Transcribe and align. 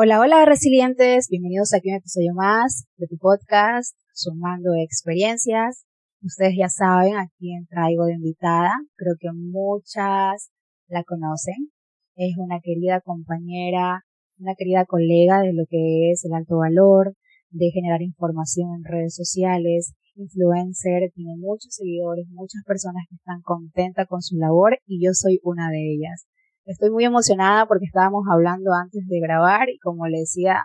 Hola, 0.00 0.20
hola 0.20 0.44
resilientes, 0.44 1.26
bienvenidos 1.28 1.74
aquí 1.74 1.90
a 1.90 1.94
un 1.94 1.98
episodio 1.98 2.32
más 2.32 2.86
de 2.98 3.08
tu 3.08 3.18
podcast, 3.18 3.98
Sumando 4.14 4.70
Experiencias. 4.80 5.86
Ustedes 6.22 6.54
ya 6.56 6.68
saben 6.68 7.16
a 7.16 7.26
quién 7.36 7.66
traigo 7.66 8.04
de 8.04 8.12
invitada, 8.12 8.70
creo 8.94 9.14
que 9.18 9.32
muchas 9.32 10.52
la 10.86 11.02
conocen. 11.02 11.72
Es 12.14 12.36
una 12.38 12.60
querida 12.62 13.00
compañera, 13.00 14.04
una 14.38 14.54
querida 14.54 14.84
colega 14.84 15.40
de 15.40 15.52
lo 15.52 15.64
que 15.68 16.12
es 16.12 16.24
el 16.24 16.32
alto 16.32 16.58
valor, 16.58 17.16
de 17.50 17.72
generar 17.72 18.00
información 18.00 18.68
en 18.76 18.84
redes 18.84 19.16
sociales, 19.16 19.94
influencer, 20.14 21.10
tiene 21.12 21.34
muchos 21.38 21.74
seguidores, 21.74 22.28
muchas 22.28 22.62
personas 22.64 23.02
que 23.10 23.16
están 23.16 23.42
contentas 23.42 24.06
con 24.06 24.22
su 24.22 24.36
labor 24.36 24.78
y 24.86 25.04
yo 25.04 25.10
soy 25.12 25.40
una 25.42 25.70
de 25.70 25.92
ellas. 25.92 26.28
Estoy 26.68 26.90
muy 26.90 27.06
emocionada 27.06 27.64
porque 27.66 27.86
estábamos 27.86 28.24
hablando 28.30 28.72
antes 28.74 29.08
de 29.08 29.20
grabar 29.20 29.70
y 29.70 29.78
como 29.78 30.06
le 30.06 30.18
decía, 30.18 30.64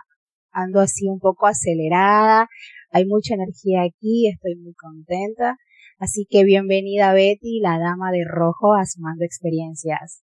ando 0.52 0.80
así 0.80 1.08
un 1.08 1.18
poco 1.18 1.46
acelerada, 1.46 2.46
hay 2.90 3.06
mucha 3.06 3.32
energía 3.32 3.84
aquí, 3.84 4.28
estoy 4.28 4.54
muy 4.56 4.74
contenta. 4.74 5.56
Así 5.98 6.26
que 6.28 6.44
bienvenida 6.44 7.14
Betty, 7.14 7.60
la 7.60 7.78
dama 7.78 8.12
de 8.12 8.22
rojo, 8.28 8.74
a 8.74 8.84
Sumando 8.84 9.24
Experiencias. 9.24 10.22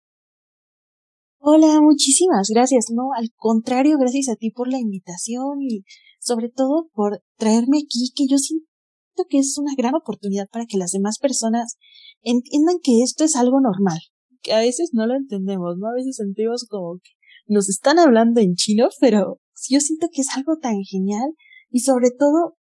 Hola, 1.38 1.80
muchísimas 1.80 2.48
gracias. 2.52 2.87
No, 2.92 3.13
al 3.16 3.29
contrario, 3.37 3.98
gracias 3.98 4.30
a 4.30 4.35
ti 4.35 4.51
por 4.51 4.66
la 4.66 4.80
invitación 4.80 5.63
y 5.63 5.85
sobre 6.18 6.48
todo 6.48 6.88
por 6.92 7.23
traerme 7.37 7.79
aquí, 7.79 8.10
que 8.16 8.26
yo 8.29 8.38
siento 8.38 8.66
que 9.29 9.38
es 9.38 9.57
una 9.57 9.74
gran 9.76 9.95
oportunidad 9.95 10.48
para 10.51 10.66
que 10.66 10.76
las 10.76 10.90
demás 10.90 11.18
personas 11.20 11.76
entiendan 12.23 12.79
que 12.82 13.04
esto 13.04 13.23
es 13.23 13.37
algo 13.37 13.60
normal, 13.60 13.98
que 14.43 14.53
a 14.53 14.59
veces 14.59 14.91
no 14.93 15.07
lo 15.07 15.15
entendemos, 15.15 15.77
¿no? 15.79 15.89
A 15.89 15.95
veces 15.95 16.17
sentimos 16.17 16.67
como 16.69 16.99
que 17.03 17.11
nos 17.47 17.69
están 17.69 17.99
hablando 17.99 18.41
en 18.41 18.55
chino, 18.55 18.89
pero 19.01 19.41
yo 19.69 19.81
siento 19.81 20.09
que 20.13 20.23
es 20.23 20.29
algo 20.37 20.59
tan 20.59 20.83
genial 20.83 21.35
y 21.71 21.81
sobre 21.81 22.11
todo 22.11 22.57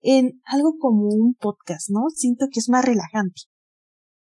en 0.00 0.40
algo 0.44 0.76
como 0.78 1.08
un 1.08 1.34
podcast, 1.34 1.90
¿no? 1.90 2.10
Siento 2.14 2.46
que 2.52 2.60
es 2.60 2.68
más 2.68 2.84
relajante. 2.84 3.42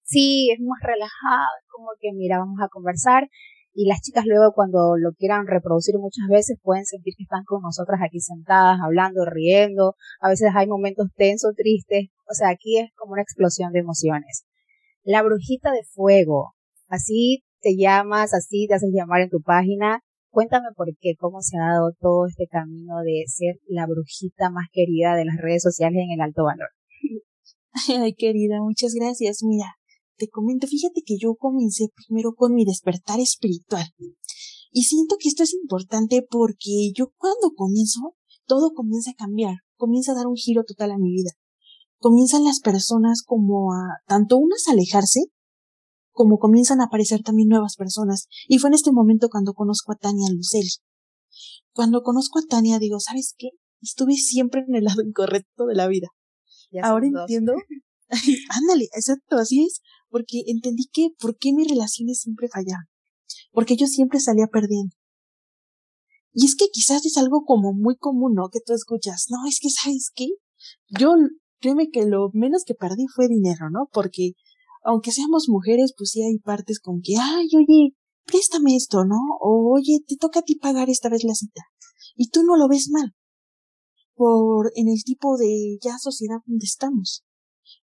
Sí, 0.04 0.50
es 0.52 0.60
más 0.60 0.80
relajado, 0.82 1.52
como 1.70 1.88
que 2.00 2.12
mira, 2.14 2.40
vamos 2.40 2.60
a 2.62 2.68
conversar 2.68 3.30
y 3.74 3.88
las 3.88 4.02
chicas 4.02 4.26
luego 4.28 4.52
cuando 4.54 4.98
lo 4.98 5.14
quieran 5.14 5.48
reproducir 5.48 5.96
muchas 5.98 6.28
veces 6.30 6.60
pueden 6.62 6.86
sentir 6.86 7.14
que 7.16 7.24
están 7.24 7.44
con 7.46 7.62
nosotras 7.62 8.02
aquí 8.04 8.20
sentadas, 8.20 8.80
hablando, 8.84 9.24
riendo, 9.26 9.96
a 10.20 10.30
veces 10.30 10.50
hay 10.54 10.68
momentos 10.68 11.08
tensos, 11.16 11.56
tristes, 11.56 12.10
o 12.30 12.34
sea, 12.34 12.50
aquí 12.50 12.80
es 12.80 12.92
como 12.96 13.14
una 13.14 13.22
explosión 13.22 13.72
de 13.72 13.80
emociones. 13.80 14.46
La 15.04 15.24
brujita 15.24 15.72
de 15.72 15.84
fuego, 15.84 16.54
Así 16.92 17.46
te 17.62 17.78
llamas, 17.78 18.34
así 18.34 18.68
te 18.68 18.76
haces 18.76 18.90
llamar 18.94 19.22
en 19.22 19.30
tu 19.30 19.42
página. 19.42 20.02
Cuéntame 20.30 20.68
por 20.76 20.88
qué, 21.00 21.16
cómo 21.18 21.42
se 21.42 21.56
ha 21.58 21.72
dado 21.74 21.94
todo 22.02 22.26
este 22.28 22.48
camino 22.48 23.00
de 23.06 23.24
ser 23.28 23.56
la 23.66 23.88
brujita 23.88 24.50
más 24.50 24.68
querida 24.74 25.16
de 25.16 25.24
las 25.24 25.38
redes 25.38 25.64
sociales 25.64 26.02
en 26.04 26.12
el 26.12 26.20
alto 26.20 26.44
valor. 26.44 26.68
Ay, 28.04 28.14
querida, 28.14 28.62
muchas 28.62 28.94
gracias. 28.94 29.40
Mira, 29.42 29.76
te 30.18 30.28
comento, 30.28 30.68
fíjate 30.68 31.02
que 31.06 31.16
yo 31.18 31.36
comencé 31.36 31.88
primero 31.96 32.34
con 32.36 32.54
mi 32.54 32.66
despertar 32.66 33.22
espiritual. 33.22 33.86
Y 34.72 34.84
siento 34.84 35.16
que 35.18 35.30
esto 35.30 35.44
es 35.44 35.54
importante 35.54 36.28
porque 36.30 36.92
yo 36.94 37.14
cuando 37.18 37.52
comienzo, 37.56 38.16
todo 38.46 38.72
comienza 38.74 39.12
a 39.12 39.16
cambiar, 39.16 39.56
comienza 39.78 40.12
a 40.12 40.16
dar 40.16 40.28
un 40.28 40.36
giro 40.36 40.66
total 40.66 40.92
a 40.92 40.98
mi 40.98 41.14
vida. 41.14 41.32
Comienzan 42.00 42.44
las 42.44 42.60
personas 42.60 43.24
como 43.26 43.72
a, 43.72 44.00
tanto 44.08 44.38
unas 44.38 44.68
a 44.68 44.74
alejarse, 44.74 45.22
como 46.12 46.38
comienzan 46.38 46.82
a 46.82 46.86
aparecer 46.86 47.22
también 47.22 47.50
nuevas 47.50 47.76
personas. 47.76 48.28
Y 48.48 48.60
fue 48.60 48.70
en 48.70 48.76
este 48.76 48.92
momento 48.92 49.30
cuando 49.30 49.54
conozco 49.54 49.92
a 49.92 49.96
Tania 49.96 50.30
Luceli. 50.32 50.70
Cuando 51.74 52.02
conozco 52.02 52.40
a 52.40 52.44
Tania 52.48 52.80
digo, 52.80 53.00
¿sabes 53.00 53.34
qué? 53.38 53.50
Estuve 53.82 54.16
siempre 54.16 54.64
en 54.68 54.76
el 54.76 54.84
lado 54.86 55.02
incorrecto 55.02 55.66
de 55.66 55.76
la 55.76 55.88
vida. 55.88 56.08
Ahora 56.84 57.08
entiendo. 57.08 57.54
Ándale, 58.50 58.86
exacto, 58.94 59.38
así 59.38 59.64
es. 59.64 59.82
Porque 60.10 60.44
entendí 60.48 60.88
que 60.92 61.10
por 61.20 61.38
qué 61.38 61.54
mis 61.54 61.70
relaciones 61.70 62.20
siempre 62.20 62.48
fallaban. 62.50 62.86
Porque 63.52 63.76
yo 63.76 63.88
siempre 63.88 64.20
salía 64.20 64.48
perdiendo. 64.48 64.96
Y 66.34 66.46
es 66.46 66.56
que 66.56 66.66
quizás 66.72 67.06
es 67.06 67.18
algo 67.18 67.44
como 67.46 67.74
muy 67.74 67.98
común, 67.98 68.34
¿no? 68.36 68.50
Que 68.50 68.60
tú 68.66 68.74
escuchas, 68.74 69.26
no, 69.30 69.48
es 69.48 69.60
que, 69.60 69.70
¿sabes 69.70 70.12
qué? 70.16 70.28
Yo, 70.98 71.14
créeme 71.60 71.90
que 71.90 72.06
lo 72.06 72.30
menos 72.34 72.64
que 72.66 72.74
perdí 72.74 73.06
fue 73.14 73.28
dinero, 73.28 73.70
¿no? 73.70 73.90
Porque 73.92 74.32
aunque 74.84 75.12
seamos 75.12 75.48
mujeres, 75.48 75.94
pues 75.98 76.12
sí 76.12 76.24
hay 76.24 76.38
partes 76.40 76.80
con 76.80 77.02
que, 77.02 77.14
ay, 77.20 77.48
oye, 77.56 77.96
préstame 78.26 78.76
esto, 78.76 79.06
¿no? 79.06 79.20
O 79.40 79.74
oye, 79.74 80.00
te 80.08 80.16
toca 80.16 80.40
a 80.40 80.44
ti 80.44 80.56
pagar 80.56 80.90
esta 80.90 81.10
vez 81.10 81.24
la 81.24 81.36
cita. 81.36 81.62
Y 82.16 82.30
tú 82.30 82.44
no 82.44 82.58
lo 82.58 82.68
ves 82.68 82.90
mal. 82.90 83.14
Por 84.16 84.72
en 84.76 84.88
el 84.88 85.04
tipo 85.04 85.38
de 85.38 85.78
ya 85.82 85.98
sociedad 85.98 86.38
donde 86.46 86.66
estamos. 86.66 87.24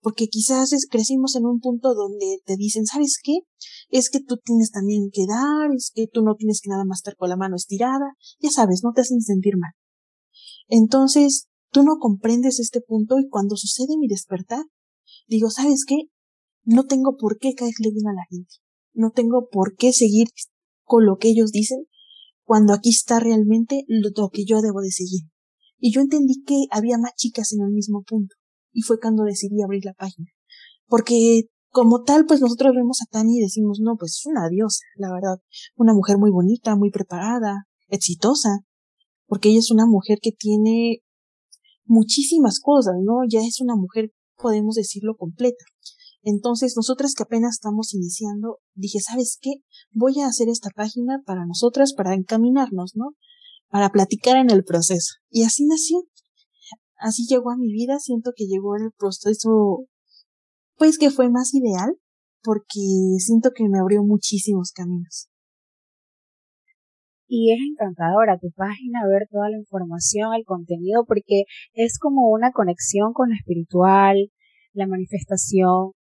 Porque 0.00 0.26
quizás 0.26 0.70
crecimos 0.90 1.36
en 1.36 1.46
un 1.46 1.60
punto 1.60 1.94
donde 1.94 2.38
te 2.44 2.56
dicen, 2.56 2.86
¿sabes 2.86 3.18
qué? 3.22 3.38
Es 3.88 4.10
que 4.10 4.20
tú 4.20 4.36
tienes 4.36 4.70
también 4.70 5.10
que 5.12 5.26
dar, 5.26 5.70
es 5.74 5.92
que 5.94 6.06
tú 6.06 6.22
no 6.22 6.34
tienes 6.34 6.60
que 6.60 6.70
nada 6.70 6.84
más 6.84 6.98
estar 6.98 7.16
con 7.16 7.28
la 7.28 7.36
mano 7.36 7.56
estirada, 7.56 8.16
ya 8.40 8.50
sabes, 8.50 8.82
no 8.82 8.92
te 8.92 9.02
hacen 9.02 9.20
sentir 9.20 9.56
mal. 9.56 9.72
Entonces, 10.68 11.48
tú 11.70 11.82
no 11.82 11.98
comprendes 11.98 12.58
este 12.60 12.80
punto 12.80 13.18
y 13.18 13.28
cuando 13.28 13.56
sucede 13.56 13.96
mi 13.98 14.08
despertar, 14.08 14.64
digo, 15.26 15.50
¿sabes 15.50 15.84
qué? 15.86 16.08
No 16.64 16.84
tengo 16.84 17.16
por 17.16 17.38
qué 17.38 17.54
caerle 17.54 17.90
bien 17.92 18.08
a 18.08 18.12
la 18.12 18.24
gente. 18.30 18.54
No 18.94 19.10
tengo 19.10 19.48
por 19.50 19.74
qué 19.76 19.92
seguir 19.92 20.28
con 20.84 21.06
lo 21.06 21.16
que 21.16 21.28
ellos 21.28 21.52
dicen 21.52 21.86
cuando 22.44 22.74
aquí 22.74 22.90
está 22.90 23.20
realmente 23.20 23.84
lo 23.86 24.28
que 24.30 24.44
yo 24.44 24.60
debo 24.60 24.80
de 24.80 24.90
seguir. 24.90 25.22
Y 25.78 25.92
yo 25.92 26.00
entendí 26.00 26.42
que 26.44 26.66
había 26.70 26.98
más 26.98 27.14
chicas 27.16 27.52
en 27.52 27.62
el 27.62 27.70
mismo 27.70 28.02
punto. 28.02 28.34
Y 28.72 28.82
fue 28.82 29.00
cuando 29.00 29.24
decidí 29.24 29.62
abrir 29.62 29.84
la 29.84 29.94
página. 29.94 30.28
Porque 30.86 31.44
como 31.70 32.02
tal, 32.02 32.26
pues 32.26 32.40
nosotros 32.40 32.74
vemos 32.74 32.98
a 33.02 33.10
Tani 33.10 33.38
y 33.38 33.42
decimos, 33.42 33.80
no, 33.80 33.96
pues 33.96 34.18
es 34.18 34.26
una 34.26 34.48
diosa, 34.48 34.84
la 34.96 35.12
verdad. 35.12 35.38
Una 35.76 35.94
mujer 35.94 36.18
muy 36.18 36.30
bonita, 36.30 36.76
muy 36.76 36.90
preparada, 36.90 37.66
exitosa. 37.88 38.60
Porque 39.26 39.48
ella 39.48 39.60
es 39.60 39.70
una 39.70 39.86
mujer 39.86 40.18
que 40.20 40.32
tiene 40.32 40.98
muchísimas 41.84 42.60
cosas, 42.60 42.94
¿no? 43.02 43.20
Ya 43.28 43.40
es 43.40 43.60
una 43.60 43.74
mujer, 43.74 44.12
podemos 44.36 44.74
decirlo, 44.74 45.16
completa. 45.16 45.64
Entonces, 46.22 46.74
nosotras 46.76 47.14
que 47.16 47.24
apenas 47.24 47.54
estamos 47.54 47.94
iniciando, 47.94 48.58
dije, 48.74 49.00
¿sabes 49.00 49.38
qué? 49.40 49.54
Voy 49.90 50.20
a 50.20 50.26
hacer 50.26 50.48
esta 50.48 50.70
página 50.74 51.20
para 51.26 51.44
nosotras, 51.46 51.94
para 51.94 52.14
encaminarnos, 52.14 52.92
¿no? 52.94 53.16
Para 53.68 53.90
platicar 53.90 54.36
en 54.36 54.50
el 54.50 54.62
proceso. 54.62 55.14
Y 55.30 55.42
así 55.42 55.66
nació. 55.66 55.98
Así 56.96 57.26
llegó 57.28 57.50
a 57.50 57.56
mi 57.56 57.72
vida, 57.72 57.98
siento 57.98 58.30
que 58.36 58.46
llegó 58.46 58.76
el 58.76 58.92
proceso, 58.96 59.86
pues 60.76 60.98
que 60.98 61.10
fue 61.10 61.28
más 61.28 61.52
ideal, 61.54 61.96
porque 62.42 63.18
siento 63.18 63.50
que 63.52 63.68
me 63.68 63.80
abrió 63.80 64.04
muchísimos 64.04 64.70
caminos. 64.70 65.28
Y 67.26 67.52
es 67.52 67.58
encantadora 67.72 68.38
tu 68.38 68.52
página, 68.52 69.00
ver 69.08 69.26
toda 69.28 69.48
la 69.50 69.56
información, 69.56 70.34
el 70.34 70.44
contenido, 70.44 71.04
porque 71.04 71.44
es 71.72 71.98
como 71.98 72.28
una 72.28 72.52
conexión 72.52 73.12
con 73.12 73.30
lo 73.30 73.34
espiritual, 73.34 74.30
la 74.74 74.86
manifestación, 74.86 75.92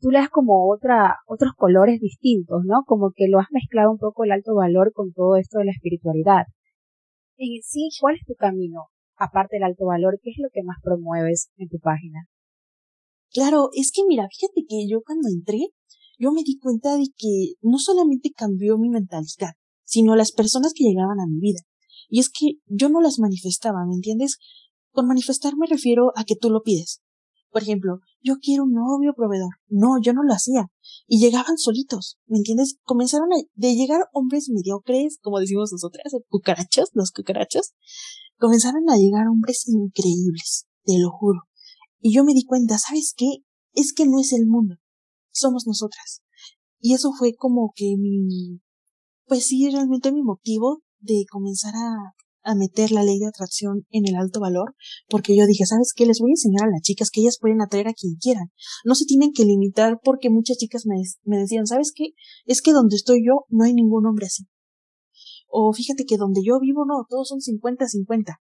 tú 0.00 0.10
le 0.10 0.18
das 0.18 0.28
como 0.28 0.68
otros 0.68 1.52
colores 1.56 2.00
distintos, 2.00 2.62
¿no? 2.64 2.84
Como 2.86 3.12
que 3.14 3.28
lo 3.28 3.38
has 3.38 3.48
mezclado 3.50 3.90
un 3.90 3.98
poco 3.98 4.24
el 4.24 4.32
alto 4.32 4.54
valor 4.54 4.92
con 4.92 5.12
todo 5.12 5.36
esto 5.36 5.58
de 5.58 5.66
la 5.66 5.72
espiritualidad. 5.72 6.44
En 7.38 7.62
sí, 7.62 7.88
¿cuál 8.00 8.16
es 8.16 8.26
tu 8.26 8.34
camino? 8.34 8.86
Aparte 9.16 9.56
del 9.56 9.64
alto 9.64 9.86
valor, 9.86 10.18
¿qué 10.22 10.30
es 10.30 10.36
lo 10.38 10.48
que 10.52 10.62
más 10.62 10.76
promueves 10.82 11.50
en 11.56 11.68
tu 11.68 11.78
página? 11.78 12.26
Claro, 13.32 13.70
es 13.74 13.90
que 13.92 14.02
mira, 14.06 14.26
fíjate 14.30 14.64
que 14.68 14.88
yo 14.88 15.00
cuando 15.04 15.28
entré, 15.28 15.68
yo 16.18 16.32
me 16.32 16.42
di 16.42 16.58
cuenta 16.58 16.96
de 16.96 17.06
que 17.16 17.54
no 17.60 17.78
solamente 17.78 18.30
cambió 18.34 18.78
mi 18.78 18.88
mentalidad, 18.88 19.52
sino 19.84 20.16
las 20.16 20.32
personas 20.32 20.72
que 20.74 20.84
llegaban 20.84 21.20
a 21.20 21.26
mi 21.26 21.40
vida. 21.40 21.60
Y 22.08 22.20
es 22.20 22.30
que 22.30 22.54
yo 22.66 22.88
no 22.88 23.00
las 23.00 23.18
manifestaba, 23.18 23.84
¿me 23.86 23.94
entiendes? 23.94 24.38
Con 24.92 25.06
manifestar 25.06 25.56
me 25.56 25.66
refiero 25.66 26.12
a 26.16 26.24
que 26.24 26.36
tú 26.36 26.50
lo 26.50 26.62
pides. 26.62 27.02
Por 27.56 27.62
ejemplo, 27.62 28.00
yo 28.20 28.34
quiero 28.38 28.64
un 28.64 28.74
novio 28.74 29.14
proveedor. 29.16 29.54
No, 29.68 29.98
yo 29.98 30.12
no 30.12 30.22
lo 30.22 30.34
hacía. 30.34 30.70
Y 31.06 31.20
llegaban 31.20 31.56
solitos, 31.56 32.18
¿me 32.26 32.36
entiendes? 32.36 32.76
Comenzaron 32.82 33.32
a, 33.32 33.36
de 33.54 33.74
llegar 33.74 34.10
hombres 34.12 34.50
mediocres, 34.50 35.18
como 35.22 35.40
decimos 35.40 35.72
nosotras, 35.72 36.12
cucarachos, 36.28 36.90
los 36.92 37.12
cucarachos. 37.12 37.72
Comenzaron 38.36 38.82
a 38.90 38.98
llegar 38.98 39.26
hombres 39.28 39.66
increíbles, 39.68 40.66
te 40.84 40.98
lo 40.98 41.08
juro. 41.10 41.44
Y 41.98 42.14
yo 42.14 42.24
me 42.24 42.34
di 42.34 42.44
cuenta, 42.44 42.76
¿sabes 42.76 43.14
qué? 43.16 43.38
Es 43.72 43.94
que 43.94 44.04
no 44.04 44.20
es 44.20 44.34
el 44.34 44.46
mundo. 44.46 44.74
Somos 45.32 45.66
nosotras. 45.66 46.20
Y 46.78 46.92
eso 46.92 47.14
fue 47.18 47.36
como 47.36 47.72
que 47.74 47.94
mi, 47.96 48.60
pues 49.24 49.46
sí, 49.46 49.70
realmente 49.70 50.12
mi 50.12 50.22
motivo 50.22 50.82
de 50.98 51.24
comenzar 51.30 51.72
a 51.74 52.15
a 52.46 52.54
meter 52.54 52.92
la 52.92 53.02
ley 53.02 53.18
de 53.18 53.26
atracción 53.26 53.86
en 53.90 54.06
el 54.06 54.14
alto 54.14 54.40
valor, 54.40 54.74
porque 55.08 55.36
yo 55.36 55.46
dije, 55.46 55.66
¿sabes 55.66 55.92
qué? 55.94 56.06
Les 56.06 56.20
voy 56.20 56.30
a 56.30 56.38
enseñar 56.38 56.68
a 56.68 56.70
las 56.70 56.80
chicas 56.80 57.10
que 57.10 57.20
ellas 57.20 57.38
pueden 57.40 57.60
atraer 57.60 57.88
a 57.88 57.92
quien 57.92 58.14
quieran. 58.14 58.52
No 58.84 58.94
se 58.94 59.04
tienen 59.04 59.32
que 59.32 59.44
limitar 59.44 59.98
porque 60.02 60.30
muchas 60.30 60.56
chicas 60.56 60.86
me, 60.86 60.96
me 61.24 61.38
decían, 61.38 61.66
¿sabes 61.66 61.92
qué? 61.94 62.10
Es 62.46 62.62
que 62.62 62.72
donde 62.72 62.94
estoy 62.96 63.26
yo 63.26 63.44
no 63.48 63.64
hay 63.64 63.74
ningún 63.74 64.06
hombre 64.06 64.26
así. 64.26 64.46
O 65.48 65.72
fíjate 65.72 66.04
que 66.04 66.16
donde 66.16 66.40
yo 66.44 66.60
vivo 66.60 66.84
no, 66.86 67.04
todos 67.08 67.28
son 67.28 67.40
50-50. 67.40 68.36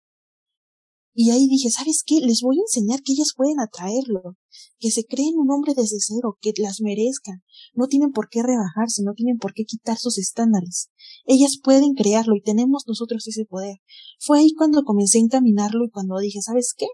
Y 1.16 1.31
ahí 1.31 1.46
dije, 1.46 1.70
¿sabes 1.70 2.02
qué? 2.05 2.20
Les 2.20 2.40
voy 2.43 2.56
a 2.58 2.66
enseñar 2.66 3.00
que 3.02 3.12
ellas 3.12 3.32
pueden 3.37 3.61
atraerlo, 3.61 4.37
que 4.81 4.90
se 4.90 5.05
creen 5.05 5.34
un 5.37 5.49
hombre 5.52 5.72
desde 5.76 5.99
cero, 6.00 6.37
que 6.40 6.52
las 6.58 6.81
merezcan. 6.81 7.43
No 7.72 7.87
tienen 7.87 8.11
por 8.11 8.28
qué 8.28 8.43
rebajarse, 8.43 9.05
no 9.05 9.12
tienen 9.14 9.38
por 9.38 9.55
qué 9.55 9.64
quitar 9.64 9.96
sus 9.96 10.19
estándares. 10.19 10.88
Ellas 11.25 11.58
pueden 11.62 11.94
crearlo 11.94 12.34
y 12.34 12.43
tenemos 12.43 12.84
nosotros 12.88 13.28
ese 13.28 13.44
poder. 13.44 13.76
Fue 14.19 14.40
ahí 14.40 14.52
cuando 14.55 14.82
comencé 14.82 15.19
a 15.19 15.22
encaminarlo 15.22 15.84
y 15.84 15.90
cuando 15.90 16.19
dije, 16.19 16.43
¿sabes 16.43 16.75
qué? 16.76 16.87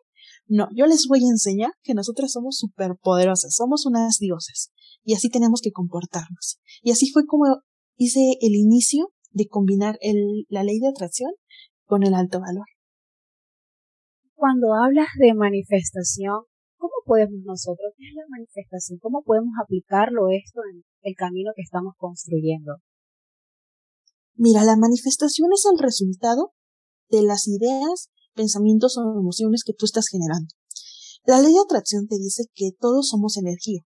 No, 0.47 0.69
yo 0.77 0.85
les 0.85 1.07
voy 1.07 1.25
a 1.25 1.31
enseñar 1.31 1.71
que 1.83 1.95
nosotras 1.95 2.33
somos 2.33 2.59
superpoderosas, 2.59 3.55
somos 3.55 3.87
unas 3.87 4.19
diosas. 4.19 4.71
Y 5.03 5.15
así 5.15 5.31
tenemos 5.31 5.63
que 5.63 5.73
comportarnos. 5.73 6.59
Y 6.83 6.91
así 6.91 7.11
fue 7.11 7.25
como 7.27 7.45
hice 7.97 8.37
el 8.41 8.55
inicio 8.55 9.13
de 9.31 9.47
combinar 9.47 9.97
el, 10.03 10.45
la 10.49 10.63
ley 10.63 10.79
de 10.79 10.89
atracción 10.89 11.31
con 11.87 12.03
el 12.03 12.15
alto 12.15 12.41
valor. 12.41 12.67
Cuando 14.41 14.73
hablas 14.73 15.09
de 15.19 15.35
manifestación, 15.35 16.49
¿cómo 16.79 16.95
podemos 17.05 17.45
nosotros, 17.45 17.93
qué 17.99 18.09
es 18.09 18.15
la 18.15 18.25
manifestación? 18.31 18.99
¿Cómo 18.99 19.23
podemos 19.23 19.53
aplicarlo 19.63 20.31
esto 20.31 20.63
en 20.73 20.83
el 21.03 21.15
camino 21.15 21.51
que 21.55 21.61
estamos 21.61 21.93
construyendo? 21.99 22.81
Mira, 24.37 24.65
la 24.65 24.79
manifestación 24.79 25.51
es 25.53 25.67
el 25.71 25.79
resultado 25.79 26.55
de 27.11 27.23
las 27.23 27.49
ideas, 27.49 28.09
pensamientos 28.35 28.97
o 28.97 29.21
emociones 29.21 29.63
que 29.63 29.75
tú 29.75 29.85
estás 29.85 30.09
generando. 30.09 30.49
La 31.27 31.43
ley 31.43 31.53
de 31.53 31.61
atracción 31.61 32.09
te 32.09 32.17
dice 32.17 32.45
que 32.55 32.71
todos 32.81 33.11
somos 33.11 33.37
energía. 33.37 33.83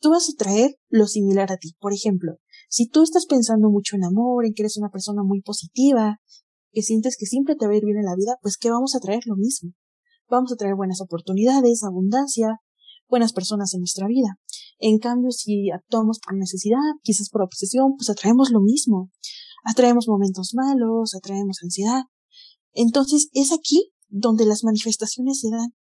Tú 0.00 0.12
vas 0.12 0.26
a 0.30 0.38
traer 0.38 0.78
lo 0.88 1.06
similar 1.06 1.52
a 1.52 1.58
ti. 1.58 1.74
Por 1.80 1.92
ejemplo, 1.92 2.38
si 2.70 2.88
tú 2.88 3.02
estás 3.02 3.26
pensando 3.26 3.68
mucho 3.68 3.96
en 3.96 4.04
amor, 4.04 4.46
en 4.46 4.54
que 4.54 4.62
eres 4.62 4.78
una 4.78 4.88
persona 4.88 5.22
muy 5.22 5.42
positiva, 5.42 6.16
que 6.74 6.82
sientes 6.82 7.16
que 7.18 7.26
siempre 7.26 7.54
te 7.56 7.66
va 7.66 7.72
a 7.72 7.76
ir 7.76 7.84
bien 7.84 7.98
en 7.98 8.04
la 8.04 8.16
vida, 8.16 8.36
pues 8.42 8.56
¿qué 8.58 8.70
vamos 8.70 8.94
a 8.94 9.00
traer? 9.00 9.22
Lo 9.26 9.36
mismo. 9.36 9.72
Vamos 10.28 10.52
a 10.52 10.56
traer 10.56 10.74
buenas 10.74 11.00
oportunidades, 11.00 11.82
abundancia, 11.84 12.60
buenas 13.08 13.32
personas 13.32 13.72
en 13.74 13.80
nuestra 13.80 14.06
vida. 14.06 14.38
En 14.78 14.98
cambio, 14.98 15.30
si 15.30 15.70
actuamos 15.70 16.18
por 16.18 16.36
necesidad, 16.36 16.78
quizás 17.02 17.30
por 17.30 17.42
obsesión, 17.42 17.94
pues 17.96 18.10
atraemos 18.10 18.50
lo 18.50 18.60
mismo. 18.60 19.10
Atraemos 19.64 20.08
momentos 20.08 20.52
malos, 20.54 21.14
atraemos 21.14 21.58
ansiedad. 21.62 22.02
Entonces, 22.72 23.28
es 23.32 23.52
aquí 23.52 23.92
donde 24.08 24.44
las 24.44 24.64
manifestaciones 24.64 25.40
se 25.40 25.50
dan. 25.50 25.74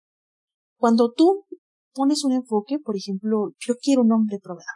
Cuando 0.77 1.11
tú 1.11 1.45
pones 1.93 2.23
un 2.23 2.33
enfoque, 2.33 2.77
por 2.79 2.95
ejemplo, 2.95 3.53
yo 3.59 3.75
quiero 3.81 4.01
un 4.03 4.11
hombre 4.11 4.39
proveedor. 4.39 4.67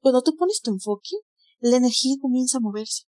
Cuando 0.00 0.22
tú 0.22 0.36
pones 0.36 0.60
tu 0.62 0.70
enfoque, 0.70 1.16
la 1.60 1.76
energía 1.76 2.16
comienza 2.20 2.58
a 2.58 2.60
moverse 2.60 3.07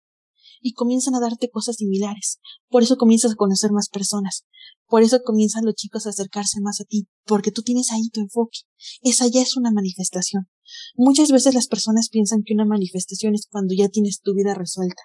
y 0.62 0.72
comienzan 0.72 1.14
a 1.14 1.20
darte 1.20 1.50
cosas 1.50 1.76
similares. 1.76 2.38
Por 2.68 2.82
eso 2.82 2.96
comienzas 2.96 3.32
a 3.32 3.36
conocer 3.36 3.72
más 3.72 3.88
personas. 3.88 4.44
Por 4.86 5.02
eso 5.02 5.20
comienzan 5.24 5.64
los 5.64 5.74
chicos 5.74 6.06
a 6.06 6.10
acercarse 6.10 6.60
más 6.60 6.80
a 6.80 6.84
ti, 6.84 7.08
porque 7.26 7.50
tú 7.50 7.62
tienes 7.62 7.90
ahí 7.90 8.08
tu 8.10 8.20
enfoque. 8.20 8.60
Esa 9.02 9.26
ya 9.26 9.42
es 9.42 9.56
una 9.56 9.72
manifestación. 9.72 10.48
Muchas 10.96 11.32
veces 11.32 11.54
las 11.54 11.66
personas 11.66 12.08
piensan 12.08 12.42
que 12.44 12.54
una 12.54 12.64
manifestación 12.64 13.34
es 13.34 13.46
cuando 13.50 13.74
ya 13.74 13.88
tienes 13.88 14.20
tu 14.20 14.34
vida 14.34 14.54
resuelta. 14.54 15.02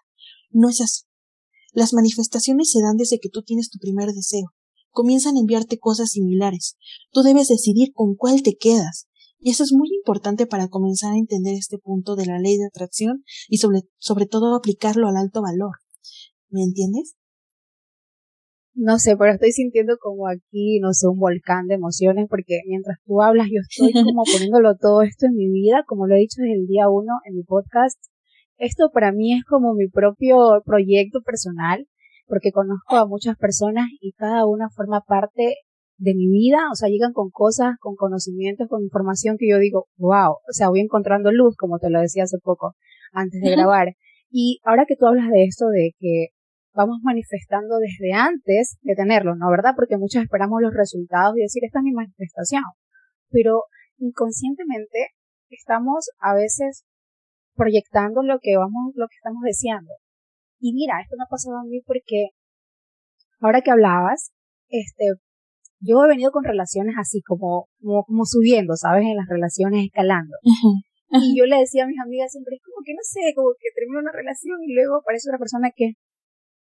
No 0.51 0.69
es 0.69 0.79
así. 0.81 1.03
Las 1.73 1.93
manifestaciones 1.93 2.71
se 2.71 2.81
dan 2.81 2.97
desde 2.97 3.19
que 3.19 3.29
tú 3.29 3.41
tienes 3.43 3.69
tu 3.69 3.79
primer 3.79 4.11
deseo. 4.13 4.53
Comienzan 4.91 5.35
a 5.35 5.39
enviarte 5.39 5.79
cosas 5.79 6.11
similares. 6.11 6.77
Tú 7.11 7.21
debes 7.21 7.47
decidir 7.47 7.91
con 7.93 8.15
cuál 8.15 8.41
te 8.43 8.55
quedas. 8.55 9.07
Y 9.39 9.51
eso 9.51 9.63
es 9.63 9.71
muy 9.73 9.89
importante 9.93 10.47
para 10.47 10.67
comenzar 10.67 11.13
a 11.13 11.17
entender 11.17 11.53
este 11.53 11.77
punto 11.77 12.15
de 12.15 12.25
la 12.25 12.39
ley 12.39 12.57
de 12.57 12.65
atracción 12.65 13.23
y 13.47 13.57
sobre, 13.57 13.81
sobre 13.97 14.25
todo 14.25 14.55
aplicarlo 14.55 15.07
al 15.07 15.17
alto 15.17 15.41
valor. 15.41 15.75
¿Me 16.49 16.63
entiendes? 16.63 17.15
No 18.79 18.99
sé, 18.99 19.17
pero 19.17 19.33
estoy 19.33 19.51
sintiendo 19.51 19.97
como 19.99 20.27
aquí, 20.27 20.79
no 20.79 20.93
sé, 20.93 21.07
un 21.07 21.17
volcán 21.17 21.65
de 21.65 21.73
emociones, 21.75 22.27
porque 22.29 22.59
mientras 22.67 22.99
tú 23.05 23.23
hablas, 23.23 23.47
yo 23.47 23.59
estoy 23.67 23.91
como 24.05 24.23
poniéndolo 24.23 24.75
todo 24.75 25.01
esto 25.01 25.25
en 25.25 25.35
mi 25.35 25.49
vida, 25.49 25.83
como 25.87 26.05
lo 26.05 26.15
he 26.15 26.19
dicho 26.19 26.41
desde 26.41 26.61
el 26.61 26.67
día 26.67 26.87
uno 26.87 27.13
en 27.25 27.35
mi 27.35 27.43
podcast. 27.43 27.97
Esto 28.57 28.91
para 28.93 29.11
mí 29.11 29.33
es 29.33 29.43
como 29.45 29.73
mi 29.73 29.87
propio 29.87 30.61
proyecto 30.63 31.21
personal, 31.21 31.87
porque 32.27 32.51
conozco 32.51 32.97
a 32.97 33.07
muchas 33.07 33.35
personas 33.37 33.87
y 33.99 34.11
cada 34.11 34.45
una 34.45 34.69
forma 34.69 35.01
parte 35.01 35.55
de 35.97 36.13
mi 36.13 36.27
vida, 36.29 36.59
o 36.71 36.75
sea, 36.75 36.89
llegan 36.89 37.13
con 37.13 37.29
cosas, 37.31 37.75
con 37.79 37.95
conocimientos, 37.95 38.67
con 38.69 38.83
información 38.83 39.37
que 39.37 39.49
yo 39.49 39.57
digo, 39.57 39.87
wow, 39.97 40.33
o 40.33 40.51
sea, 40.51 40.69
voy 40.69 40.81
encontrando 40.81 41.31
luz, 41.31 41.55
como 41.57 41.79
te 41.79 41.89
lo 41.89 41.99
decía 41.99 42.23
hace 42.23 42.37
poco, 42.41 42.75
antes 43.11 43.41
de 43.41 43.51
grabar. 43.51 43.95
Y 44.29 44.59
ahora 44.63 44.85
que 44.87 44.95
tú 44.95 45.07
hablas 45.07 45.29
de 45.31 45.45
esto, 45.45 45.67
de 45.69 45.91
que 45.99 46.27
vamos 46.73 46.99
manifestando 47.01 47.79
desde 47.79 48.13
antes 48.13 48.77
de 48.81 48.95
tenerlo, 48.95 49.35
¿no? 49.35 49.49
¿Verdad? 49.49 49.73
Porque 49.75 49.97
muchos 49.97 50.21
esperamos 50.21 50.61
los 50.61 50.73
resultados 50.73 51.35
y 51.37 51.41
decir, 51.41 51.63
esta 51.65 51.79
es 51.79 51.83
mi 51.83 51.91
manifestación. 51.91 52.63
Pero 53.29 53.63
inconscientemente 53.97 55.09
estamos 55.49 56.09
a 56.19 56.35
veces 56.35 56.85
proyectando 57.55 58.21
lo 58.21 58.37
que 58.39 58.55
vamos, 58.55 58.93
lo 58.95 59.07
que 59.07 59.15
estamos 59.17 59.41
deseando. 59.43 59.93
Y 60.59 60.73
mira, 60.73 61.01
esto 61.01 61.15
me 61.17 61.23
ha 61.23 61.29
pasado 61.29 61.57
a 61.57 61.63
mí 61.63 61.81
porque 61.85 62.29
ahora 63.41 63.61
que 63.61 63.71
hablabas, 63.71 64.31
este, 64.69 65.13
yo 65.79 66.03
he 66.03 66.07
venido 66.07 66.31
con 66.31 66.43
relaciones 66.43 66.95
así 66.97 67.21
como, 67.21 67.69
como, 67.81 68.25
subiendo, 68.25 68.75
¿sabes? 68.75 69.05
En 69.05 69.15
las 69.15 69.27
relaciones 69.29 69.85
escalando. 69.85 70.35
Y 71.09 71.39
yo 71.39 71.45
le 71.45 71.59
decía 71.59 71.85
a 71.85 71.87
mis 71.87 71.99
amigas 72.03 72.31
siempre, 72.31 72.55
es 72.55 72.61
como 72.61 72.83
que 72.83 72.93
no 72.93 72.99
sé, 73.01 73.31
como 73.33 73.49
que 73.57 73.69
termino 73.73 73.99
una 73.99 74.11
relación 74.11 74.59
y 74.61 74.73
luego 74.73 74.97
aparece 74.97 75.29
otra 75.29 75.39
persona 75.39 75.71
que 75.73 75.85
es 75.85 75.95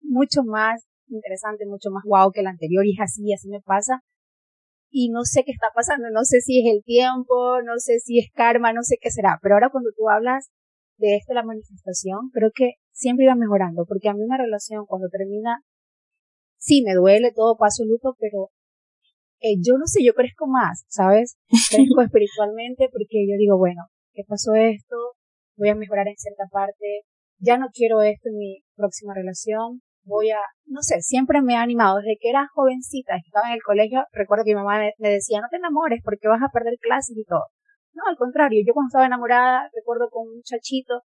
mucho 0.03 0.45
más 0.45 0.87
interesante, 1.09 1.67
mucho 1.67 1.91
más 1.91 2.05
guau 2.05 2.31
que 2.31 2.43
la 2.43 2.51
anterior 2.51 2.87
y 2.87 2.93
es 2.95 3.01
así, 3.01 3.33
así 3.33 3.49
me 3.49 3.61
pasa. 3.61 4.03
Y 4.89 5.11
no 5.11 5.25
sé 5.25 5.43
qué 5.45 5.51
está 5.51 5.69
pasando, 5.75 6.11
no 6.11 6.23
sé 6.23 6.41
si 6.41 6.61
es 6.61 6.73
el 6.73 6.85
tiempo, 6.85 7.61
no 7.63 7.79
sé 7.79 7.99
si 7.99 8.21
es 8.21 8.31
karma, 8.33 8.73
no 8.73 8.83
sé 8.83 8.99
qué 9.01 9.11
será. 9.11 9.39
Pero 9.43 9.57
ahora 9.57 9.71
cuando 9.71 9.91
tú 9.97 10.09
hablas 10.09 10.51
de 10.99 11.17
esto, 11.17 11.35
la 11.35 11.43
manifestación, 11.43 12.31
creo 12.33 12.51
que 12.55 12.75
siempre 12.93 13.25
iba 13.25 13.35
mejorando, 13.35 13.85
porque 13.87 14.09
a 14.09 14.15
mí 14.15 14.23
una 14.23 14.39
relación 14.39 14.87
cuando 14.87 15.09
termina, 15.09 15.63
sí, 16.57 16.83
me 16.87 16.95
duele 16.95 17.33
todo, 17.35 17.57
paso 17.57 17.85
luto, 17.85 18.17
pero 18.19 18.51
eh, 19.41 19.57
yo 19.61 19.77
no 19.79 19.87
sé, 19.87 20.05
yo 20.05 20.15
crezco 20.15 20.47
más, 20.47 20.85
¿sabes? 20.89 21.37
Crezco 21.71 22.01
espiritualmente 22.03 22.89
porque 22.91 23.27
yo 23.29 23.37
digo, 23.39 23.59
bueno, 23.59 23.83
¿qué 24.13 24.23
pasó 24.27 24.55
esto? 24.55 24.97
Voy 25.57 25.69
a 25.69 25.75
mejorar 25.75 26.09
en 26.09 26.17
cierta 26.17 26.45
parte, 26.51 27.05
ya 27.39 27.59
no 27.59 27.69
quiero 27.73 28.03
esto 28.03 28.29
en 28.29 28.39
mi 28.39 28.59
próxima 28.77 29.15
relación, 29.15 29.83
voy 30.05 30.31
a, 30.31 30.39
no 30.67 30.83
sé, 30.83 31.01
siempre 31.01 31.43
me 31.43 31.57
ha 31.57 31.63
animado, 31.63 31.99
desde 31.99 32.17
que 32.21 32.31
era 32.31 32.49
jovencita, 32.55 33.17
estaba 33.17 33.49
en 33.49 33.55
el 33.55 33.63
colegio, 33.63 34.05
recuerdo 34.13 34.45
que 34.45 34.55
mi 34.55 34.63
mamá 34.63 34.79
me, 34.99 35.09
decía, 35.11 35.41
no 35.41 35.49
te 35.51 35.57
enamores 35.57 36.01
porque 36.05 36.29
vas 36.29 36.43
a 36.43 36.53
perder 36.53 36.75
clases 36.81 37.17
y 37.17 37.25
todo. 37.25 37.45
No, 37.93 38.03
al 38.09 38.17
contrario, 38.17 38.63
yo 38.67 38.75
cuando 38.75 38.89
estaba 38.89 39.07
enamorada, 39.07 39.71
recuerdo 39.75 40.09
con 40.11 40.29
un 40.29 40.37
muchachito, 40.37 41.03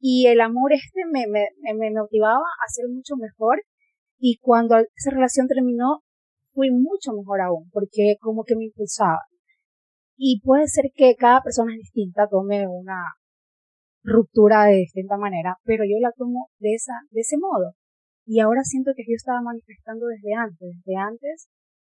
y 0.00 0.26
el 0.26 0.40
amor 0.40 0.72
este 0.72 1.02
me, 1.10 1.26
me, 1.26 1.48
me 1.74 1.90
motivaba 1.90 2.44
a 2.44 2.68
ser 2.68 2.86
mucho 2.88 3.16
mejor, 3.16 3.62
y 4.18 4.38
cuando 4.40 4.76
esa 4.76 5.10
relación 5.10 5.48
terminó, 5.48 6.02
fui 6.58 6.72
mucho 6.72 7.12
mejor 7.14 7.40
aún, 7.40 7.70
porque 7.70 8.16
como 8.20 8.42
que 8.42 8.56
me 8.56 8.64
impulsaba. 8.64 9.22
Y 10.16 10.40
puede 10.42 10.66
ser 10.66 10.90
que 10.92 11.14
cada 11.14 11.40
persona 11.40 11.72
es 11.72 11.78
distinta, 11.78 12.26
tome 12.26 12.66
una 12.66 12.98
ruptura 14.02 14.64
de 14.64 14.82
distinta 14.82 15.16
manera, 15.16 15.54
pero 15.62 15.84
yo 15.86 16.00
la 16.00 16.10
tomo 16.10 16.50
de 16.58 16.74
esa, 16.74 16.94
de 17.10 17.20
ese 17.20 17.36
modo. 17.38 17.74
Y 18.26 18.40
ahora 18.40 18.62
siento 18.64 18.90
que 18.96 19.04
yo 19.06 19.14
estaba 19.14 19.40
manifestando 19.40 20.06
desde 20.06 20.34
antes, 20.34 20.68
desde 20.82 20.98
antes, 20.98 21.48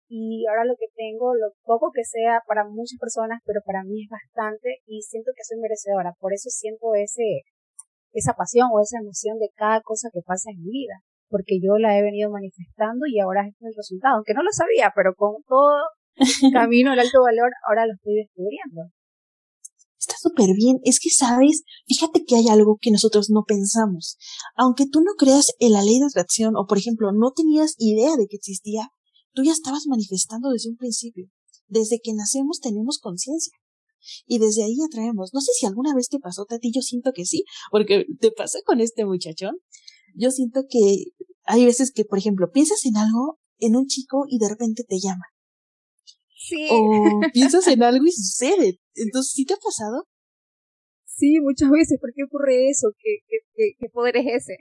y 0.09 0.47
ahora 0.49 0.64
lo 0.64 0.76
que 0.76 0.88
tengo, 0.97 1.35
lo 1.35 1.52
poco 1.64 1.90
que 1.92 2.04
sea 2.04 2.40
para 2.49 2.64
muchas 2.64 2.99
personas, 2.99 3.42
pero 3.44 3.61
para 3.66 3.85
mí 3.85 4.04
es 4.04 4.09
bastante, 4.09 4.80
y 4.87 5.02
siento 5.02 5.33
que 5.37 5.44
soy 5.44 5.61
merecedora. 5.61 6.16
Por 6.18 6.33
eso 6.33 6.49
siento 6.49 6.94
ese, 6.94 7.44
esa 8.12 8.33
pasión 8.33 8.71
o 8.73 8.80
esa 8.80 8.99
emoción 8.99 9.38
de 9.38 9.50
cada 9.54 9.83
cosa 9.83 10.09
que 10.11 10.23
pasa 10.25 10.49
en 10.50 10.64
mi 10.64 10.71
vida 10.73 11.04
porque 11.35 11.59
yo 11.59 11.79
la 11.83 11.99
he 11.99 12.03
venido 12.03 12.31
manifestando 12.31 13.07
y 13.11 13.19
ahora 13.19 13.43
este 13.43 13.59
es 13.67 13.71
el 13.71 13.76
resultado, 13.76 14.14
aunque 14.14 14.35
no 14.35 14.45
lo 14.45 14.53
sabía, 14.53 14.93
pero 14.95 15.17
con 15.17 15.43
todo 15.49 15.83
camino 16.53 16.93
al 16.93 17.00
alto 17.00 17.23
valor, 17.23 17.50
ahora 17.67 17.87
lo 17.87 17.95
estoy 17.95 18.14
descubriendo. 18.23 18.95
Está 19.99 20.14
súper 20.17 20.55
bien. 20.55 20.79
Es 20.85 21.00
que, 21.00 21.11
sabes, 21.11 21.64
fíjate 21.88 22.23
que 22.25 22.37
hay 22.37 22.47
algo 22.47 22.79
que 22.81 22.93
nosotros 22.93 23.31
no 23.31 23.43
pensamos. 23.43 24.17
Aunque 24.55 24.87
tú 24.87 25.00
no 25.00 25.14
creas 25.19 25.50
en 25.59 25.73
la 25.73 25.83
ley 25.83 25.99
de 25.99 26.07
atracción 26.07 26.55
o, 26.55 26.67
por 26.67 26.79
ejemplo, 26.79 27.11
no 27.11 27.33
tenías 27.33 27.75
idea 27.79 28.14
de 28.14 28.29
que 28.29 28.37
existía, 28.37 28.91
tú 29.33 29.43
ya 29.43 29.50
estabas 29.50 29.88
manifestando 29.88 30.50
desde 30.50 30.71
un 30.71 30.76
principio. 30.76 31.26
Desde 31.67 31.99
que 32.00 32.14
nacemos 32.14 32.61
tenemos 32.61 33.00
conciencia. 33.00 33.59
Y 34.25 34.38
desde 34.38 34.62
ahí 34.62 34.76
atraemos. 34.87 35.35
No 35.35 35.41
sé 35.41 35.50
si 35.59 35.67
alguna 35.67 35.97
vez 35.97 36.09
te 36.09 36.21
pasó, 36.21 36.45
Tati, 36.45 36.71
yo 36.73 36.83
siento 36.83 37.11
que 37.12 37.25
sí, 37.25 37.43
porque 37.73 38.05
te 38.21 38.31
pasa 38.31 38.61
con 38.64 38.81
este 38.81 39.05
muchachón. 39.05 39.57
Yo 40.14 40.30
siento 40.30 40.64
que 40.68 41.12
hay 41.44 41.64
veces 41.64 41.92
que, 41.92 42.04
por 42.04 42.18
ejemplo, 42.18 42.50
piensas 42.50 42.85
en 42.87 42.97
algo, 42.97 43.38
en 43.59 43.76
un 43.76 43.87
chico 43.87 44.25
y 44.28 44.38
de 44.38 44.49
repente 44.49 44.85
te 44.88 44.99
llama. 44.99 45.25
Sí. 46.37 46.68
O 46.71 47.21
piensas 47.33 47.66
en 47.68 47.83
algo 47.83 48.04
y 48.06 48.12
sucede. 48.12 48.80
Entonces, 48.94 49.33
¿sí 49.33 49.44
te 49.44 49.54
ha 49.54 49.59
pasado? 49.59 50.06
Sí, 51.16 51.38
muchas 51.40 51.71
veces, 51.71 51.99
¿por 52.00 52.12
qué 52.12 52.25
ocurre 52.25 52.68
eso? 52.71 52.88
¿Qué, 52.99 53.18
qué, 53.54 53.73
qué, 53.78 53.88
poder 53.88 54.16
es 54.16 54.26
ese? 54.42 54.56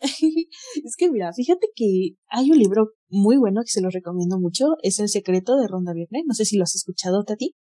es 0.84 0.96
que 0.98 1.10
mira, 1.10 1.32
fíjate 1.32 1.68
que 1.74 2.16
hay 2.28 2.50
un 2.50 2.58
libro 2.58 2.92
muy 3.08 3.38
bueno 3.38 3.62
que 3.62 3.70
se 3.70 3.80
lo 3.80 3.88
recomiendo 3.88 4.38
mucho, 4.38 4.76
es 4.82 4.98
El 4.98 5.08
secreto 5.08 5.56
de 5.56 5.66
Ronda 5.66 5.94
Viernes, 5.94 6.24
no 6.26 6.34
sé 6.34 6.44
si 6.44 6.58
lo 6.58 6.64
has 6.64 6.74
escuchado, 6.74 7.24
Tati. 7.24 7.54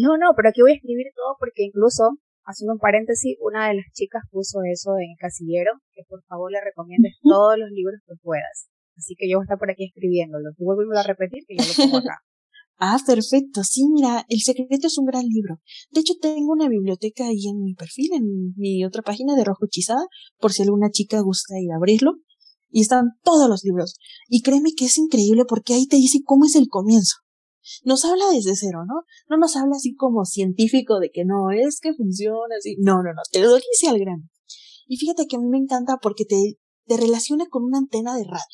No, 0.00 0.16
no, 0.16 0.32
pero 0.34 0.48
aquí 0.48 0.62
voy 0.62 0.72
a 0.72 0.76
escribir 0.76 1.08
todo 1.14 1.36
porque 1.38 1.64
incluso, 1.64 2.18
haciendo 2.46 2.74
un 2.74 2.78
paréntesis, 2.78 3.36
una 3.40 3.68
de 3.68 3.74
las 3.74 3.92
chicas 3.92 4.22
puso 4.30 4.60
eso 4.62 4.96
en 4.96 5.10
el 5.10 5.18
casillero, 5.18 5.72
que 5.92 6.02
por 6.08 6.22
favor 6.24 6.50
le 6.50 6.60
recomiendes 6.62 7.14
todos 7.22 7.58
los 7.58 7.70
libros 7.70 8.00
que 8.06 8.14
puedas. 8.22 8.70
Así 8.96 9.14
que 9.18 9.28
yo 9.28 9.38
voy 9.38 9.42
a 9.42 9.46
estar 9.46 9.58
por 9.58 9.70
aquí 9.70 9.84
escribiéndolo. 9.84 10.54
Tú 10.56 10.64
vuelvo 10.64 10.96
a 10.96 11.02
repetir 11.02 11.44
que 11.46 11.56
yo 11.56 11.64
lo 11.66 11.74
pongo 11.74 11.98
acá. 11.98 12.16
Ah, 12.78 12.98
perfecto. 13.06 13.64
Sí, 13.64 13.88
mira, 13.88 14.26
El 14.28 14.40
secreto 14.40 14.88
es 14.88 14.98
un 14.98 15.06
gran 15.06 15.24
libro. 15.24 15.62
De 15.92 16.00
hecho, 16.00 16.12
tengo 16.20 16.52
una 16.52 16.68
biblioteca 16.68 17.26
ahí 17.26 17.48
en 17.48 17.62
mi 17.62 17.72
perfil, 17.72 18.10
en 18.12 18.52
mi 18.54 18.84
otra 18.84 19.00
página 19.00 19.34
de 19.34 19.44
Rojo 19.44 19.64
Hechizada, 19.64 20.04
por 20.38 20.52
si 20.52 20.62
alguna 20.62 20.90
chica 20.90 21.18
gusta 21.20 21.58
ir 21.58 21.72
a 21.72 21.76
abrirlo. 21.76 22.16
Y 22.68 22.82
están 22.82 23.12
todos 23.22 23.48
los 23.48 23.64
libros. 23.64 23.94
Y 24.28 24.42
créeme 24.42 24.74
que 24.76 24.84
es 24.84 24.98
increíble 24.98 25.44
porque 25.48 25.72
ahí 25.72 25.86
te 25.86 25.96
dice 25.96 26.18
cómo 26.22 26.44
es 26.44 26.54
el 26.54 26.68
comienzo. 26.68 27.16
Nos 27.84 28.04
habla 28.04 28.24
desde 28.32 28.56
cero, 28.56 28.84
¿no? 28.86 29.02
No 29.28 29.36
nos 29.36 29.56
habla 29.56 29.76
así 29.76 29.94
como 29.94 30.24
científico 30.24 30.98
de 30.98 31.10
que 31.10 31.24
no, 31.24 31.50
es 31.50 31.80
que 31.80 31.94
funciona 31.94 32.56
así. 32.58 32.76
No, 32.78 33.02
no, 33.02 33.12
no, 33.14 33.22
te 33.30 33.40
lo 33.40 33.54
dice 33.54 33.88
al 33.88 33.98
grano. 33.98 34.28
Y 34.86 34.96
fíjate 34.96 35.26
que 35.26 35.36
a 35.36 35.38
mí 35.40 35.46
me 35.48 35.58
encanta 35.58 35.98
porque 36.00 36.24
te, 36.24 36.58
te 36.86 36.96
relaciona 36.96 37.46
con 37.48 37.64
una 37.64 37.78
antena 37.78 38.16
de 38.16 38.24
radio 38.24 38.44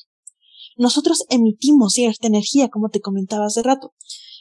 nosotros 0.76 1.25
emitimos 1.28 1.95
cierta 1.95 2.26
energía, 2.26 2.69
como 2.69 2.88
te 2.88 3.00
comentaba 3.00 3.47
hace 3.47 3.62
rato. 3.62 3.95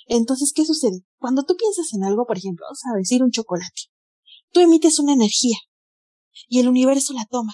Entonces, 0.08 0.52
¿qué 0.54 0.66
sucede? 0.66 1.04
Cuando 1.18 1.44
tú 1.44 1.56
piensas 1.56 1.94
en 1.94 2.04
algo, 2.04 2.26
por 2.26 2.38
ejemplo, 2.38 2.66
vamos 2.66 2.82
a 2.92 2.98
decir 2.98 3.24
un 3.24 3.32
chocolate, 3.32 3.90
tú 4.52 4.60
emites 4.60 5.00
una 5.00 5.14
energía 5.14 5.58
y 6.48 6.60
el 6.60 6.68
universo 6.68 7.14
la 7.14 7.26
toma 7.30 7.54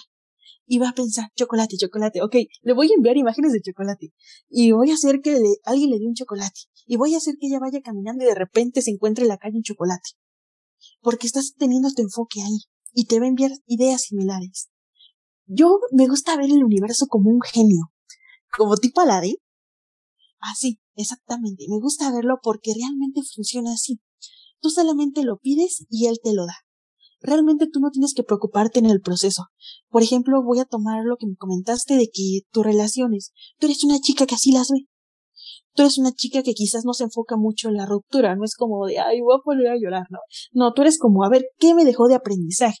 y 0.68 0.78
va 0.78 0.90
a 0.90 0.92
pensar, 0.92 1.30
chocolate, 1.34 1.78
chocolate, 1.78 2.22
ok, 2.22 2.36
le 2.62 2.72
voy 2.74 2.88
a 2.92 2.94
enviar 2.94 3.16
imágenes 3.16 3.52
de 3.52 3.62
chocolate 3.62 4.12
y 4.50 4.70
voy 4.72 4.90
a 4.90 4.94
hacer 4.94 5.20
que 5.22 5.40
alguien 5.64 5.90
le 5.90 5.98
dé 5.98 6.06
un 6.06 6.14
chocolate 6.14 6.60
y 6.86 6.96
voy 6.96 7.14
a 7.14 7.16
hacer 7.16 7.36
que 7.40 7.46
ella 7.46 7.58
vaya 7.58 7.80
caminando 7.80 8.22
y 8.24 8.28
de 8.28 8.34
repente 8.34 8.82
se 8.82 8.90
encuentre 8.90 9.24
en 9.24 9.28
la 9.28 9.38
calle 9.38 9.56
un 9.56 9.62
chocolate. 9.62 10.10
Porque 11.00 11.26
estás 11.26 11.54
teniendo 11.56 11.90
tu 11.90 12.02
enfoque 12.02 12.42
ahí 12.42 12.58
y 12.92 13.06
te 13.06 13.18
va 13.18 13.24
a 13.24 13.28
enviar 13.28 13.50
ideas 13.66 14.02
similares. 14.02 14.68
Yo 15.46 15.80
me 15.90 16.06
gusta 16.06 16.36
ver 16.36 16.50
el 16.50 16.62
universo 16.62 17.06
como 17.06 17.30
un 17.30 17.40
genio, 17.40 17.90
como 18.56 18.76
tipo 18.76 19.00
Aladdin. 19.00 19.36
Así, 20.40 20.78
exactamente. 20.94 21.64
Me 21.68 21.80
gusta 21.80 22.12
verlo 22.12 22.38
porque 22.42 22.72
realmente 22.78 23.22
funciona 23.34 23.72
así. 23.72 24.00
Tú 24.60 24.68
solamente 24.68 25.24
lo 25.24 25.38
pides 25.38 25.86
y 25.88 26.06
él 26.08 26.18
te 26.22 26.34
lo 26.34 26.44
da. 26.44 26.54
Realmente 27.20 27.66
tú 27.72 27.80
no 27.80 27.90
tienes 27.90 28.14
que 28.14 28.22
preocuparte 28.22 28.78
en 28.78 28.86
el 28.86 29.00
proceso. 29.00 29.46
Por 29.88 30.02
ejemplo, 30.02 30.42
voy 30.42 30.60
a 30.60 30.64
tomar 30.64 31.04
lo 31.04 31.16
que 31.16 31.26
me 31.26 31.36
comentaste 31.36 31.96
de 31.96 32.08
que 32.12 32.40
tus 32.52 32.64
relaciones, 32.64 33.32
tú 33.58 33.66
eres 33.66 33.82
una 33.84 33.98
chica 33.98 34.26
que 34.26 34.34
así 34.34 34.52
las 34.52 34.70
ve. 34.70 34.86
Tú 35.74 35.82
eres 35.82 35.98
una 35.98 36.12
chica 36.12 36.42
que 36.42 36.54
quizás 36.54 36.84
no 36.84 36.92
se 36.92 37.04
enfoca 37.04 37.36
mucho 37.36 37.68
en 37.68 37.76
la 37.76 37.86
ruptura, 37.86 38.34
no 38.34 38.44
es 38.44 38.54
como 38.54 38.86
de, 38.86 38.98
ay, 38.98 39.20
voy 39.20 39.36
a 39.36 39.42
poner 39.44 39.68
a 39.68 39.76
llorar, 39.76 40.06
¿no? 40.10 40.18
No, 40.52 40.72
tú 40.72 40.82
eres 40.82 40.98
como, 40.98 41.24
a 41.24 41.28
ver, 41.28 41.44
¿qué 41.58 41.74
me 41.74 41.84
dejó 41.84 42.08
de 42.08 42.16
aprendizaje? 42.16 42.78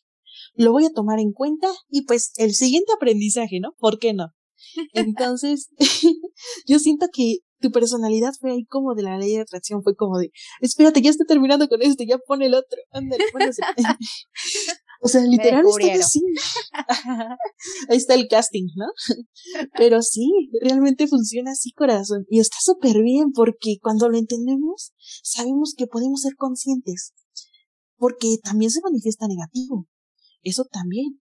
Lo 0.54 0.72
voy 0.72 0.84
a 0.84 0.90
tomar 0.90 1.20
en 1.20 1.32
cuenta 1.32 1.68
y 1.88 2.02
pues 2.02 2.32
el 2.36 2.54
siguiente 2.54 2.92
aprendizaje, 2.92 3.60
¿no? 3.60 3.74
¿Por 3.78 3.98
qué 3.98 4.14
no? 4.14 4.28
Entonces, 4.92 5.70
yo 6.66 6.78
siento 6.78 7.06
que 7.12 7.38
tu 7.60 7.70
personalidad 7.70 8.32
fue 8.40 8.52
ahí 8.52 8.64
como 8.66 8.94
de 8.94 9.02
la 9.02 9.18
ley 9.18 9.34
de 9.34 9.42
atracción, 9.42 9.82
fue 9.82 9.94
como 9.96 10.18
de, 10.18 10.30
espérate, 10.60 11.02
ya 11.02 11.10
estoy 11.10 11.26
terminando 11.26 11.68
con 11.68 11.82
este, 11.82 12.06
ya 12.06 12.18
pone 12.18 12.46
el 12.46 12.54
otro, 12.54 12.78
ándale, 12.92 13.24
O 15.00 15.08
sea, 15.08 15.20
literal 15.22 15.64
está 15.64 16.04
así. 16.04 16.20
Ahí 17.88 17.96
está 17.96 18.14
el 18.14 18.26
casting, 18.28 18.66
¿no? 18.74 18.86
Pero 19.76 20.02
sí, 20.02 20.50
realmente 20.60 21.06
funciona 21.06 21.52
así, 21.52 21.70
corazón. 21.72 22.26
Y 22.28 22.40
está 22.40 22.56
súper 22.60 23.00
bien 23.02 23.30
porque 23.32 23.76
cuando 23.80 24.08
lo 24.08 24.18
entendemos, 24.18 24.92
sabemos 25.22 25.74
que 25.76 25.86
podemos 25.86 26.22
ser 26.22 26.34
conscientes. 26.34 27.12
Porque 27.96 28.38
también 28.42 28.70
se 28.70 28.80
manifiesta 28.82 29.26
negativo. 29.28 29.86
Eso 30.42 30.64
también. 30.64 31.20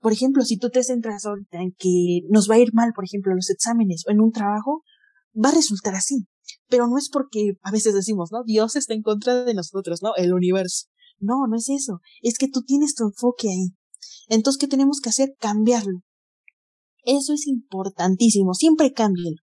Por 0.00 0.12
ejemplo, 0.12 0.42
si 0.44 0.56
tú 0.58 0.70
te 0.70 0.82
centras 0.82 1.26
ahorita 1.26 1.60
en 1.60 1.72
que 1.76 2.20
nos 2.30 2.48
va 2.48 2.54
a 2.54 2.60
ir 2.60 2.72
mal, 2.72 2.92
por 2.94 3.04
ejemplo, 3.04 3.32
en 3.32 3.36
los 3.36 3.50
exámenes 3.50 4.04
o 4.06 4.12
en 4.12 4.20
un 4.20 4.30
trabajo, 4.30 4.82
va 5.42 5.50
a 5.50 5.54
resultar 5.54 5.94
así. 5.94 6.26
Pero 6.68 6.86
no 6.86 6.98
es 6.98 7.08
porque 7.10 7.52
a 7.62 7.70
veces 7.70 7.94
decimos, 7.94 8.30
¿no? 8.32 8.42
Dios 8.44 8.76
está 8.76 8.94
en 8.94 9.02
contra 9.02 9.44
de 9.44 9.54
nosotros, 9.54 10.00
¿no? 10.02 10.14
El 10.16 10.32
universo. 10.32 10.86
No, 11.18 11.46
no 11.48 11.56
es 11.56 11.68
eso. 11.68 12.00
Es 12.22 12.38
que 12.38 12.48
tú 12.48 12.62
tienes 12.62 12.94
tu 12.94 13.04
enfoque 13.04 13.48
ahí. 13.48 13.74
Entonces, 14.28 14.58
¿qué 14.58 14.68
tenemos 14.68 15.00
que 15.00 15.10
hacer? 15.10 15.34
Cambiarlo. 15.38 16.00
Eso 17.04 17.32
es 17.32 17.46
importantísimo. 17.46 18.54
Siempre 18.54 18.92
cámbienlo. 18.92 19.40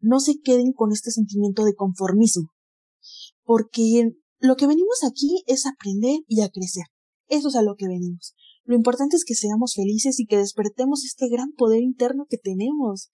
No 0.00 0.20
se 0.20 0.40
queden 0.40 0.72
con 0.72 0.92
este 0.92 1.10
sentimiento 1.10 1.64
de 1.64 1.74
conformismo. 1.74 2.50
Porque 3.44 4.12
lo 4.38 4.56
que 4.56 4.66
venimos 4.66 5.04
aquí 5.04 5.42
es 5.46 5.66
aprender 5.66 6.20
y 6.26 6.40
a 6.40 6.48
crecer. 6.48 6.84
Eso 7.28 7.48
es 7.48 7.56
a 7.56 7.62
lo 7.62 7.74
que 7.76 7.88
venimos. 7.88 8.34
Lo 8.64 8.76
importante 8.76 9.16
es 9.16 9.24
que 9.24 9.34
seamos 9.34 9.74
felices 9.74 10.20
y 10.20 10.26
que 10.26 10.36
despertemos 10.36 11.04
este 11.04 11.28
gran 11.28 11.52
poder 11.52 11.82
interno 11.82 12.26
que 12.28 12.38
tenemos. 12.38 13.10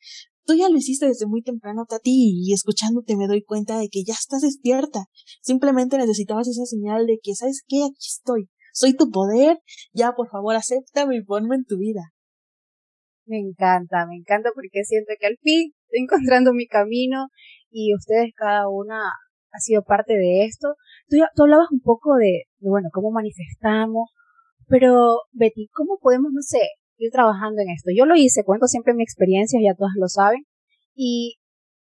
Tú 0.49 0.55
ya 0.55 0.71
lo 0.71 0.79
hiciste 0.79 1.05
desde 1.05 1.27
muy 1.27 1.43
temprano, 1.43 1.85
Tati, 1.85 2.41
y 2.43 2.55
escuchándote 2.55 3.19
me 3.19 3.27
doy 3.27 3.43
cuenta 3.43 3.79
de 3.79 3.91
que 3.91 4.03
ya 4.03 4.15
estás 4.15 4.41
despierta. 4.41 5.05
Simplemente 5.43 5.99
necesitabas 5.99 6.49
esa 6.49 6.65
señal 6.65 7.05
de 7.05 7.19
que, 7.23 7.35
¿sabes 7.35 7.63
qué? 7.69 7.85
Aquí 7.85 8.09
estoy. 8.09 8.49
Soy 8.73 8.95
tu 8.95 9.11
poder. 9.11 9.59
Ya, 9.93 10.13
por 10.13 10.31
favor, 10.31 10.57
acéptame 10.57 11.17
y 11.17 11.23
ponme 11.23 11.57
en 11.57 11.67
tu 11.67 11.77
vida. 11.77 12.01
Me 13.27 13.37
encanta, 13.41 14.07
me 14.07 14.17
encanta 14.17 14.49
porque 14.55 14.85
siento 14.85 15.13
que 15.21 15.27
al 15.27 15.37
fin 15.43 15.75
estoy 15.83 16.05
encontrando 16.05 16.55
mi 16.55 16.67
camino 16.67 17.27
y 17.71 17.95
ustedes 17.95 18.33
cada 18.35 18.71
una 18.71 19.03
ha 19.53 19.59
sido 19.61 19.83
parte 19.83 20.15
de 20.15 20.47
esto. 20.47 20.69
Tú, 21.11 21.19
tú 21.37 21.43
hablabas 21.43 21.69
un 21.71 21.81
poco 21.81 22.15
de, 22.15 22.45
de, 22.57 22.71
bueno, 22.71 22.89
cómo 22.91 23.11
manifestamos, 23.11 24.09
pero, 24.67 25.25
Betty, 25.33 25.69
¿cómo 25.75 25.99
podemos, 26.01 26.33
no 26.33 26.41
sé, 26.41 26.61
ir 26.99 27.11
trabajando 27.11 27.63
en 27.63 27.71
esto? 27.71 27.91
Yo 27.95 28.07
lo 28.07 28.17
hice, 28.17 28.45
cuento 28.45 28.67
siempre 28.67 28.95
mi 28.95 29.03
experiencia, 29.03 29.61
ya 29.63 29.75
todas 29.75 29.93
lo 29.97 30.09
saben, 30.09 30.45
y 30.95 31.39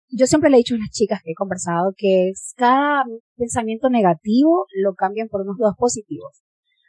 yo 0.10 0.26
siempre 0.26 0.50
le 0.50 0.58
he 0.58 0.60
dicho 0.60 0.76
a 0.76 0.80
las 0.80 0.90
chicas 0.92 1.22
que 1.24 1.32
he 1.32 1.36
conversado 1.36 1.94
que 1.98 2.32
cada 2.56 3.04
pensamiento 3.36 3.90
negativo 3.90 4.66
lo 4.82 4.94
cambian 4.96 5.28
por 5.28 5.42
unos 5.42 5.58
dos 5.58 5.76
positivos. 5.78 6.44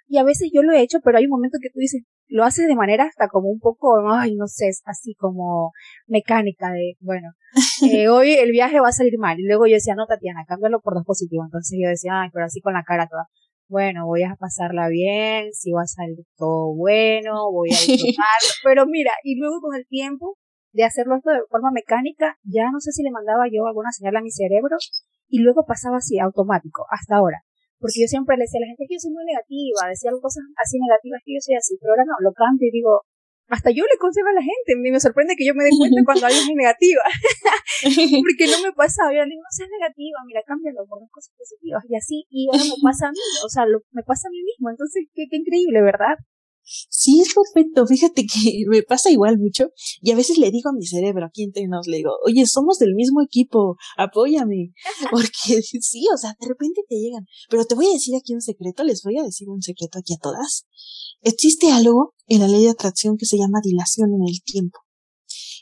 Y 0.07 0.19
a 0.19 0.25
veces 0.25 0.51
yo 0.53 0.63
lo 0.63 0.73
he 0.73 0.81
hecho, 0.81 1.01
pero 1.05 1.19
hay 1.19 1.25
un 1.25 1.31
momento 1.31 1.59
que 1.61 1.69
tú 1.69 1.81
dices, 1.81 2.03
lo 2.29 2.45
haces 2.45 2.67
de 2.67 2.75
manera 2.75 3.05
hasta 3.05 3.29
como 3.29 3.49
un 3.49 3.59
poco, 3.59 4.11
ay, 4.11 4.37
no 4.37 4.47
sé, 4.47 4.71
así 4.85 5.15
como 5.15 5.73
mecánica 6.07 6.71
de, 6.71 6.97
bueno, 7.01 7.29
eh, 7.93 8.09
hoy 8.09 8.35
el 8.35 8.51
viaje 8.51 8.81
va 8.81 8.89
a 8.89 8.93
salir 8.93 9.19
mal. 9.19 9.39
Y 9.39 9.47
luego 9.47 9.67
yo 9.67 9.75
decía, 9.75 9.95
no, 9.95 10.07
Tatiana, 10.07 10.45
cámbialo 10.47 10.81
por 10.81 10.95
dos 10.95 11.05
positivos. 11.05 11.47
Entonces 11.47 11.79
yo 11.83 11.89
decía, 11.89 12.23
ay, 12.23 12.31
pero 12.33 12.47
así 12.47 12.61
con 12.61 12.75
la 12.75 12.85
cara 12.85 13.07
toda 13.07 13.27
bueno, 13.69 14.07
voy 14.07 14.23
a 14.23 14.37
pasarla 14.39 14.89
bien, 14.89 15.53
si 15.53 15.73
va 15.73 15.83
a 15.83 15.87
salir 15.87 16.25
todo 16.37 16.75
bueno, 16.75 17.53
voy 17.53 17.69
a 17.71 17.79
disfrutar, 17.87 18.41
pero 18.65 18.87
mira, 18.87 19.13
y 19.23 19.39
luego 19.39 19.61
con 19.61 19.77
el 19.77 19.87
tiempo 19.87 20.37
de 20.73 20.85
hacerlo 20.85 21.17
esto 21.17 21.31
de 21.31 21.45
forma 21.49 21.71
mecánica, 21.73 22.37
ya 22.45 22.71
no 22.73 22.81
sé 22.81 22.93
si 22.93 23.03
le 23.03 23.11
mandaba 23.11 23.45
yo 23.51 23.67
alguna 23.67 23.93
señal 23.93 24.17
a 24.17 24.23
mi 24.23 24.31
cerebro 24.31 24.77
y 25.29 25.41
luego 25.41 25.65
pasaba 25.67 25.99
así 25.99 26.19
automático, 26.19 26.85
hasta 26.91 27.17
ahora. 27.17 27.45
Porque 27.79 28.03
yo 28.03 28.09
siempre 28.09 28.37
le 28.37 28.45
decía 28.45 28.59
a 28.59 28.67
la 28.67 28.73
gente 28.75 28.85
que 28.89 28.97
yo 28.97 29.03
soy 29.05 29.13
muy 29.15 29.25
negativa, 29.25 29.87
decía 29.87 30.11
cosas 30.19 30.43
así 30.59 30.81
negativas 30.83 31.23
que 31.25 31.35
yo 31.37 31.41
soy 31.41 31.55
así, 31.55 31.79
pero 31.79 31.95
ahora 31.95 32.05
no, 32.09 32.17
lo 32.21 32.33
cambio 32.33 32.67
y 32.67 32.75
digo, 32.75 33.07
hasta 33.49 33.71
yo 33.71 33.85
le 33.85 33.97
consigo 33.99 34.29
a 34.29 34.37
la 34.37 34.45
gente. 34.45 34.77
Me 34.77 35.01
sorprende 35.01 35.35
que 35.37 35.45
yo 35.45 35.55
me 35.55 35.65
dé 35.65 35.71
cuenta 35.77 36.05
cuando 36.05 36.27
alguien 36.27 36.45
es 36.45 36.57
negativa. 36.57 37.05
Porque 38.25 38.47
no 38.49 38.59
me 38.63 38.73
pasa, 38.73 39.09
yo 39.09 39.25
le 39.25 39.33
digo, 39.33 39.43
no 39.43 39.53
seas 39.53 39.73
negativa, 39.73 40.21
mira, 40.27 40.45
cámbialo 40.45 40.85
por 40.87 41.01
las 41.01 41.11
cosas 41.11 41.33
positivas. 41.37 41.83
Y 41.89 41.97
así, 41.97 42.17
y 42.29 42.49
ahora 42.53 42.65
me 42.65 42.79
pasa 42.83 43.09
a 43.09 43.13
mí, 43.13 43.25
o 43.45 43.49
sea, 43.49 43.65
me 43.93 44.03
pasa 44.05 44.29
a 44.29 44.33
mí 44.33 44.41
mismo. 44.45 44.69
Entonces, 44.71 45.09
qué, 45.15 45.25
qué 45.31 45.37
increíble, 45.41 45.81
¿verdad? 45.81 46.21
Sí, 46.91 47.21
es 47.21 47.33
perfecto. 47.33 47.87
Fíjate 47.87 48.27
que 48.27 48.65
me 48.69 48.83
pasa 48.83 49.11
igual 49.11 49.39
mucho. 49.39 49.71
Y 50.01 50.13
a 50.13 50.17
veces 50.17 50.39
le 50.39 50.51
digo 50.51 50.71
a 50.71 50.73
mi 50.73 50.87
cerebro, 50.87 51.27
aquí 51.27 51.43
entre 51.43 51.67
nos, 51.67 51.87
le 51.87 51.99
digo, 51.99 52.13
oye, 52.25 52.47
somos 52.47 52.79
del 52.79 52.95
mismo 52.95 53.23
equipo, 53.23 53.77
apóyame. 53.97 54.73
Porque 55.11 55.63
sí, 55.63 56.05
o 56.13 56.17
sea, 56.17 56.37
de 56.39 56.49
repente 56.49 56.83
te 56.89 56.97
llegan. 56.97 57.25
Pero 57.49 57.65
te 57.65 57.75
voy 57.75 57.87
a 57.87 57.93
decir 57.93 58.15
aquí 58.17 58.35
un 58.35 58.43
secreto, 58.43 58.85
les 58.85 59.03
voy 59.03 59.19
a 59.19 59.23
decir 59.23 59.49
un 59.49 59.63
secreto 59.63 59.99
aquí 59.99 60.15
a 60.15 60.19
todas. 60.19 60.67
Existe 61.23 61.73
algo 61.73 62.15
en 62.27 62.41
la 62.41 62.49
ley 62.49 62.63
de 62.63 62.71
atracción 62.71 63.17
que 63.17 63.27
se 63.27 63.39
llama 63.39 63.61
dilación 63.63 64.11
en 64.15 64.29
el 64.29 64.43
tiempo. 64.45 64.79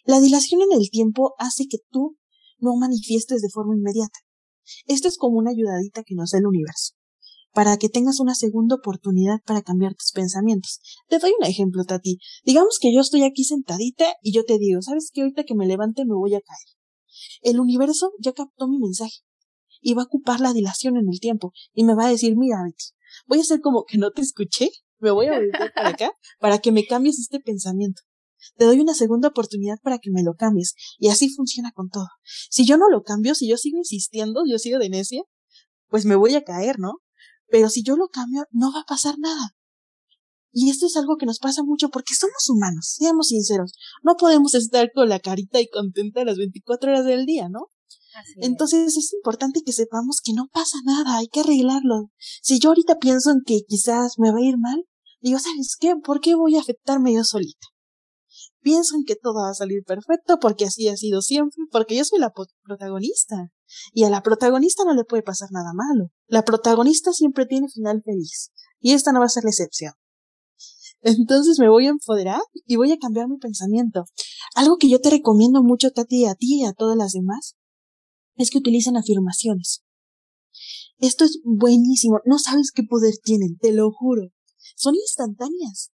La 0.05 0.21
dilación 0.21 0.61
en 0.63 0.79
el 0.79 0.91
tiempo 0.91 1.35
hace 1.39 1.67
que 1.67 1.79
tú 1.91 2.17
no 2.59 2.77
manifiestes 2.77 3.41
de 3.41 3.49
forma 3.49 3.75
inmediata. 3.75 4.19
Esto 4.87 5.09
es 5.09 5.17
como 5.17 5.39
una 5.39 5.51
ayudadita 5.51 6.03
que 6.03 6.15
nos 6.15 6.31
da 6.31 6.39
el 6.39 6.47
universo, 6.47 6.95
para 7.53 7.77
que 7.77 7.89
tengas 7.89 8.21
una 8.21 8.35
segunda 8.35 8.77
oportunidad 8.77 9.41
para 9.47 9.63
cambiar 9.63 9.95
tus 9.95 10.13
pensamientos. 10.13 10.81
Te 11.09 11.19
doy 11.19 11.33
un 11.39 11.47
ejemplo, 11.47 11.85
Tati. 11.85 12.19
Digamos 12.45 12.79
que 12.81 12.93
yo 12.93 13.01
estoy 13.01 13.23
aquí 13.23 13.45
sentadita 13.45 14.15
y 14.23 14.33
yo 14.33 14.45
te 14.45 14.59
digo, 14.59 14.83
¿sabes 14.83 15.11
qué? 15.13 15.23
Ahorita 15.23 15.45
que 15.45 15.55
me 15.55 15.67
levante 15.67 16.05
me 16.05 16.15
voy 16.15 16.35
a 16.35 16.41
caer. 16.41 16.77
El 17.43 17.61
universo 17.61 18.13
ya 18.21 18.33
captó 18.33 18.69
mi 18.69 18.79
mensaje 18.79 19.23
y 19.81 19.95
va 19.95 20.03
a 20.03 20.07
ocupar 20.07 20.41
la 20.41 20.53
dilación 20.53 20.97
en 20.97 21.09
el 21.11 21.21
tiempo 21.21 21.53
y 21.73 21.85
me 21.85 21.95
va 21.95 22.07
a 22.07 22.11
decir, 22.11 22.37
mira, 22.37 22.63
Betty, 22.65 22.93
voy 23.27 23.39
a 23.39 23.43
hacer 23.43 23.61
como 23.61 23.85
que 23.85 23.99
no 23.99 24.11
te 24.11 24.23
escuché, 24.23 24.71
me 24.99 25.11
voy 25.11 25.27
a 25.27 25.33
volver 25.39 25.73
para 25.75 25.89
acá 25.91 26.13
para 26.41 26.59
que 26.59 26.73
me 26.73 26.87
cambies 26.87 27.19
este 27.19 27.41
pensamiento. 27.41 28.03
Te 28.57 28.65
doy 28.65 28.81
una 28.81 28.95
segunda 28.95 29.29
oportunidad 29.29 29.79
para 29.83 29.99
que 29.99 30.11
me 30.11 30.23
lo 30.23 30.35
cambies. 30.35 30.75
Y 30.99 31.09
así 31.09 31.29
funciona 31.31 31.73
con 31.73 31.89
todo. 31.89 32.09
Si 32.51 32.67
yo 32.67 32.77
no 32.77 32.89
lo 32.89 33.03
cambio, 33.03 33.35
si 33.35 33.49
yo 33.49 33.57
sigo 33.57 33.79
insistiendo, 33.79 34.43
yo 34.49 34.59
sigo 34.59 34.79
de 34.79 34.89
necia, 34.89 35.23
pues 35.89 36.05
me 36.05 36.17
voy 36.17 36.35
a 36.35 36.45
caer, 36.45 36.79
¿no? 36.79 37.01
Pero 37.49 37.71
si 37.71 37.83
yo 37.83 37.97
lo 37.97 38.09
cambio, 38.09 38.45
no 38.51 38.73
va 38.73 38.81
a 38.81 38.87
pasar 38.87 39.19
nada. 39.19 39.57
Y 40.53 40.71
esto 40.71 40.87
es 40.87 40.97
algo 40.97 41.17
que 41.17 41.27
nos 41.27 41.39
pasa 41.39 41.63
mucho 41.63 41.91
porque 41.91 42.15
somos 42.15 42.49
humanos, 42.49 42.95
seamos 42.97 43.29
sinceros. 43.29 43.73
No 44.03 44.17
podemos 44.17 44.55
estar 44.55 44.91
con 44.93 45.09
la 45.09 45.21
carita 45.21 45.61
y 45.61 45.69
contenta 45.69 46.25
las 46.25 46.39
24 46.39 46.91
horas 46.91 47.05
del 47.05 47.27
día, 47.27 47.49
¿no? 47.49 47.69
Entonces 48.37 48.97
es 48.97 49.13
importante 49.13 49.63
que 49.65 49.73
sepamos 49.73 50.21
que 50.23 50.33
no 50.33 50.49
pasa 50.53 50.79
nada, 50.85 51.19
hay 51.19 51.29
que 51.29 51.41
arreglarlo. 51.41 52.11
Si 52.43 52.59
yo 52.59 52.71
ahorita 52.71 52.99
pienso 52.99 53.31
en 53.31 53.43
que 53.45 53.61
quizás 53.67 54.19
me 54.19 54.31
va 54.31 54.39
a 54.39 54.43
ir 54.43 54.59
mal, 54.59 54.85
digo, 55.21 55.39
¿sabes 55.39 55.77
qué? 55.79 55.95
¿Por 55.97 56.21
qué 56.21 56.35
voy 56.35 56.57
a 56.57 56.61
afectarme 56.61 57.15
yo 57.15 57.25
solita? 57.25 57.67
Pienso 58.61 58.97
en 58.97 59.05
que 59.05 59.15
todo 59.15 59.43
va 59.43 59.51
a 59.51 59.55
salir 59.55 59.85
perfecto 59.85 60.39
porque 60.41 60.65
así 60.65 60.89
ha 60.89 60.97
sido 60.97 61.23
siempre, 61.23 61.57
porque 61.71 61.97
yo 61.97 62.05
soy 62.05 62.19
la 62.19 62.33
protagonista. 62.65 63.51
Y 63.93 64.05
a 64.05 64.11
la 64.11 64.23
protagonista 64.23 64.85
no 64.85 64.95
le 64.95 65.05
puede 65.05 65.23
pasar 65.23 65.49
nada 65.53 65.73
malo. 65.75 66.11
La 66.27 66.45
protagonista 66.45 67.13
siempre 67.13 67.47
tiene 67.47 67.69
final 67.69 68.03
feliz. 68.05 68.51
Y 68.81 68.93
esta 68.93 69.13
no 69.13 69.21
va 69.21 69.27
a 69.27 69.29
ser 69.29 69.45
la 69.45 69.51
excepción. 69.51 69.93
Entonces 71.01 71.59
me 71.61 71.69
voy 71.69 71.87
a 71.87 71.91
empoderar 71.91 72.41
y 72.65 72.77
voy 72.77 72.91
a 72.91 72.99
cambiar 72.99 73.29
mi 73.29 73.39
pensamiento. 73.39 74.05
Algo 74.55 74.77
que 74.77 74.89
yo 74.89 75.01
te 75.01 75.11
recomiendo 75.11 75.63
mucho, 75.63 75.91
Tati, 75.91 76.27
a 76.27 76.35
ti 76.35 76.63
y 76.63 76.65
a 76.65 76.73
todas 76.73 76.97
las 76.97 77.13
demás, 77.13 77.55
es 78.37 78.51
que 78.51 78.59
utilicen 78.59 78.97
afirmaciones. 78.97 79.85
Esto 80.99 81.25
es 81.25 81.41
buenísimo. 81.45 82.21
No 82.25 82.39
sabes 82.39 82.73
qué 82.75 82.83
poder 82.83 83.15
tienen, 83.23 83.59
te 83.59 83.73
lo 83.73 83.91
juro. 83.91 84.31
Son 84.77 84.95
instantáneas 84.95 85.91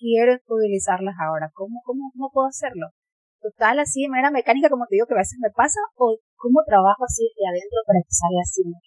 quiero 0.00 0.40
utilizarlas 0.48 1.14
ahora. 1.20 1.52
¿Cómo, 1.52 1.84
cómo, 1.84 2.10
cómo 2.16 2.32
puedo 2.32 2.48
hacerlo? 2.48 2.88
Total, 3.40 3.78
así 3.78 4.02
de 4.02 4.08
manera 4.08 4.32
mecánica, 4.32 4.68
como 4.68 4.88
te 4.88 4.96
digo, 4.96 5.06
que 5.06 5.14
a 5.14 5.24
veces 5.24 5.38
me 5.40 5.52
pasa, 5.52 5.80
o 5.96 6.16
cómo 6.36 6.60
trabajo 6.66 7.04
así 7.04 7.28
de 7.36 7.44
adentro 7.44 7.78
para 7.86 8.00
que 8.00 8.12
salga 8.12 8.40
así 8.40 8.64
muy 8.64 8.80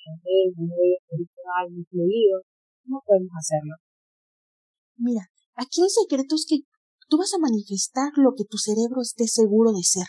fluido. 1.89 2.41
¿Cómo 2.86 3.01
podemos 3.05 3.34
hacerlo? 3.38 3.77
Mira, 4.98 5.29
aquí 5.55 5.82
el 5.82 5.89
secreto 5.89 6.36
es 6.36 6.46
que 6.50 6.65
tú 7.10 7.17
vas 7.17 7.34
a 7.34 7.41
manifestar 7.41 8.13
lo 8.17 8.34
que 8.38 8.46
tu 8.46 8.58
cerebro 8.58 9.01
esté 9.01 9.25
seguro 9.25 9.72
de 9.72 9.82
ser. 9.82 10.05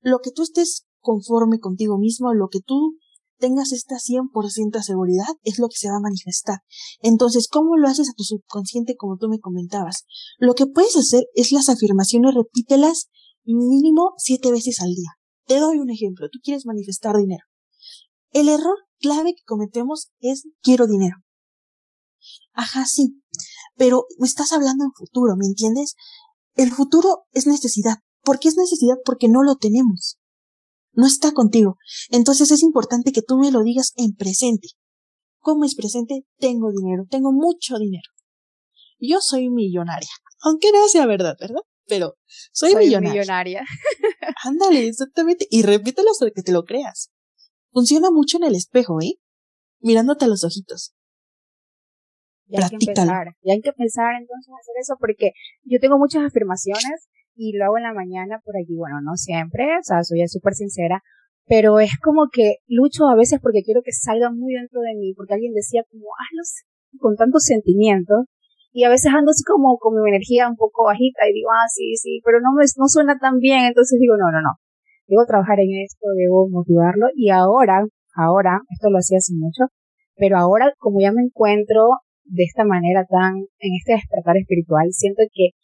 Lo 0.00 0.20
que 0.20 0.30
tú 0.30 0.42
estés 0.42 0.86
conforme 1.00 1.58
contigo 1.58 1.98
mismo, 1.98 2.34
lo 2.34 2.48
que 2.48 2.60
tú 2.60 2.96
tengas 3.38 3.72
esta 3.72 3.96
100% 3.96 4.78
de 4.78 4.82
seguridad, 4.82 5.26
es 5.42 5.58
lo 5.58 5.68
que 5.68 5.76
se 5.76 5.88
va 5.88 5.96
a 5.96 6.00
manifestar. 6.00 6.58
Entonces, 7.00 7.48
¿cómo 7.48 7.76
lo 7.76 7.88
haces 7.88 8.10
a 8.10 8.12
tu 8.14 8.22
subconsciente 8.22 8.96
como 8.96 9.16
tú 9.16 9.28
me 9.28 9.40
comentabas? 9.40 10.04
Lo 10.38 10.54
que 10.54 10.66
puedes 10.66 10.96
hacer 10.96 11.24
es 11.34 11.50
las 11.50 11.68
afirmaciones, 11.68 12.34
repítelas 12.34 13.08
mínimo 13.44 14.12
siete 14.18 14.50
veces 14.52 14.80
al 14.80 14.94
día. 14.94 15.10
Te 15.46 15.58
doy 15.58 15.78
un 15.78 15.90
ejemplo. 15.90 16.28
Tú 16.30 16.38
quieres 16.42 16.66
manifestar 16.66 17.16
dinero. 17.16 17.44
El 18.30 18.48
error 18.48 18.76
clave 19.00 19.34
que 19.34 19.42
cometemos 19.44 20.10
es 20.20 20.46
quiero 20.62 20.86
dinero. 20.86 21.16
Ajá, 22.52 22.84
sí. 22.84 23.22
Pero 23.76 24.04
me 24.18 24.26
estás 24.26 24.52
hablando 24.52 24.84
en 24.84 24.92
futuro, 24.92 25.34
¿me 25.36 25.46
entiendes? 25.46 25.94
El 26.54 26.70
futuro 26.70 27.24
es 27.32 27.46
necesidad. 27.46 27.96
¿Por 28.22 28.38
qué 28.38 28.48
es 28.48 28.56
necesidad? 28.56 28.96
Porque 29.04 29.28
no 29.28 29.42
lo 29.42 29.56
tenemos 29.56 30.20
no 30.92 31.06
está 31.06 31.32
contigo. 31.32 31.78
Entonces 32.10 32.50
es 32.50 32.62
importante 32.62 33.12
que 33.12 33.22
tú 33.22 33.38
me 33.38 33.50
lo 33.50 33.62
digas 33.62 33.92
en 33.96 34.14
presente. 34.14 34.68
¿Cómo 35.38 35.64
es 35.64 35.74
presente? 35.74 36.24
Tengo 36.38 36.70
dinero, 36.70 37.04
tengo 37.08 37.32
mucho 37.32 37.78
dinero. 37.78 38.08
Yo 38.98 39.20
soy 39.20 39.48
millonaria. 39.48 40.10
Aunque 40.42 40.70
no 40.72 40.86
sea 40.88 41.06
verdad, 41.06 41.36
¿verdad? 41.40 41.62
Pero 41.86 42.16
soy, 42.52 42.74
millonaria. 42.76 43.10
millonaria. 43.10 43.64
Ándale, 44.44 44.86
exactamente. 44.86 45.46
Y 45.50 45.62
repítelo 45.62 46.10
hasta 46.10 46.30
que 46.30 46.42
te 46.42 46.52
lo 46.52 46.64
creas. 46.64 47.10
Funciona 47.72 48.10
mucho 48.10 48.36
en 48.36 48.44
el 48.44 48.54
espejo, 48.54 49.00
¿eh? 49.00 49.14
Mirándote 49.80 50.26
a 50.26 50.28
los 50.28 50.44
ojitos. 50.44 50.94
Ya 52.46 52.64
hay 52.64 52.68
que 52.68 52.76
empezar, 52.84 53.36
ya 53.42 53.52
hay 53.52 53.60
que 53.60 53.72
pensar 53.72 54.14
entonces 54.20 54.52
hacer 54.60 54.74
eso 54.80 54.96
porque 54.98 55.32
yo 55.62 55.78
tengo 55.80 55.98
muchas 55.98 56.24
afirmaciones 56.24 57.08
y 57.40 57.56
lo 57.56 57.64
hago 57.64 57.78
en 57.78 57.88
la 57.88 57.96
mañana 57.96 58.36
por 58.44 58.52
aquí, 58.60 58.76
bueno, 58.76 59.00
no 59.00 59.16
siempre, 59.16 59.64
o 59.80 59.82
sea, 59.82 60.04
soy 60.04 60.20
súper 60.28 60.52
sincera, 60.52 61.00
pero 61.48 61.80
es 61.80 61.96
como 61.96 62.28
que 62.30 62.60
lucho 62.68 63.08
a 63.08 63.16
veces 63.16 63.40
porque 63.40 63.64
quiero 63.64 63.80
que 63.80 63.96
salga 63.96 64.28
muy 64.28 64.52
dentro 64.52 64.84
de 64.84 64.92
mí, 64.92 65.14
porque 65.16 65.32
alguien 65.32 65.56
decía 65.56 65.80
como, 65.90 66.04
hazlo 66.20 66.44
con 67.00 67.16
tantos 67.16 67.44
sentimientos, 67.48 68.28
y 68.72 68.84
a 68.84 68.92
veces 68.92 69.10
ando 69.16 69.30
así 69.32 69.42
como 69.42 69.78
con 69.78 69.96
mi 69.96 70.04
energía 70.06 70.52
un 70.52 70.56
poco 70.56 70.84
bajita 70.84 71.24
y 71.26 71.32
digo, 71.32 71.48
ah, 71.48 71.64
sí, 71.72 71.96
sí, 71.96 72.20
pero 72.26 72.44
no 72.44 72.52
me, 72.52 72.62
no 72.76 72.86
suena 72.92 73.16
tan 73.18 73.38
bien, 73.38 73.64
entonces 73.64 73.98
digo, 73.98 74.20
no, 74.20 74.28
no, 74.30 74.44
no, 74.44 74.60
debo 75.08 75.24
trabajar 75.24 75.58
en 75.60 75.80
esto, 75.80 76.12
debo 76.12 76.46
motivarlo, 76.50 77.08
y 77.16 77.30
ahora, 77.30 77.88
ahora, 78.14 78.60
esto 78.68 78.90
lo 78.90 78.98
hacía 78.98 79.16
hace 79.16 79.32
mucho, 79.32 79.72
pero 80.14 80.36
ahora 80.36 80.74
como 80.76 81.00
ya 81.00 81.10
me 81.10 81.24
encuentro 81.24 82.04
de 82.24 82.44
esta 82.44 82.64
manera 82.64 83.06
tan, 83.08 83.48
en 83.64 83.72
este 83.80 83.96
despertar 83.96 84.36
espiritual, 84.36 84.92
siento 84.92 85.22
que 85.32 85.56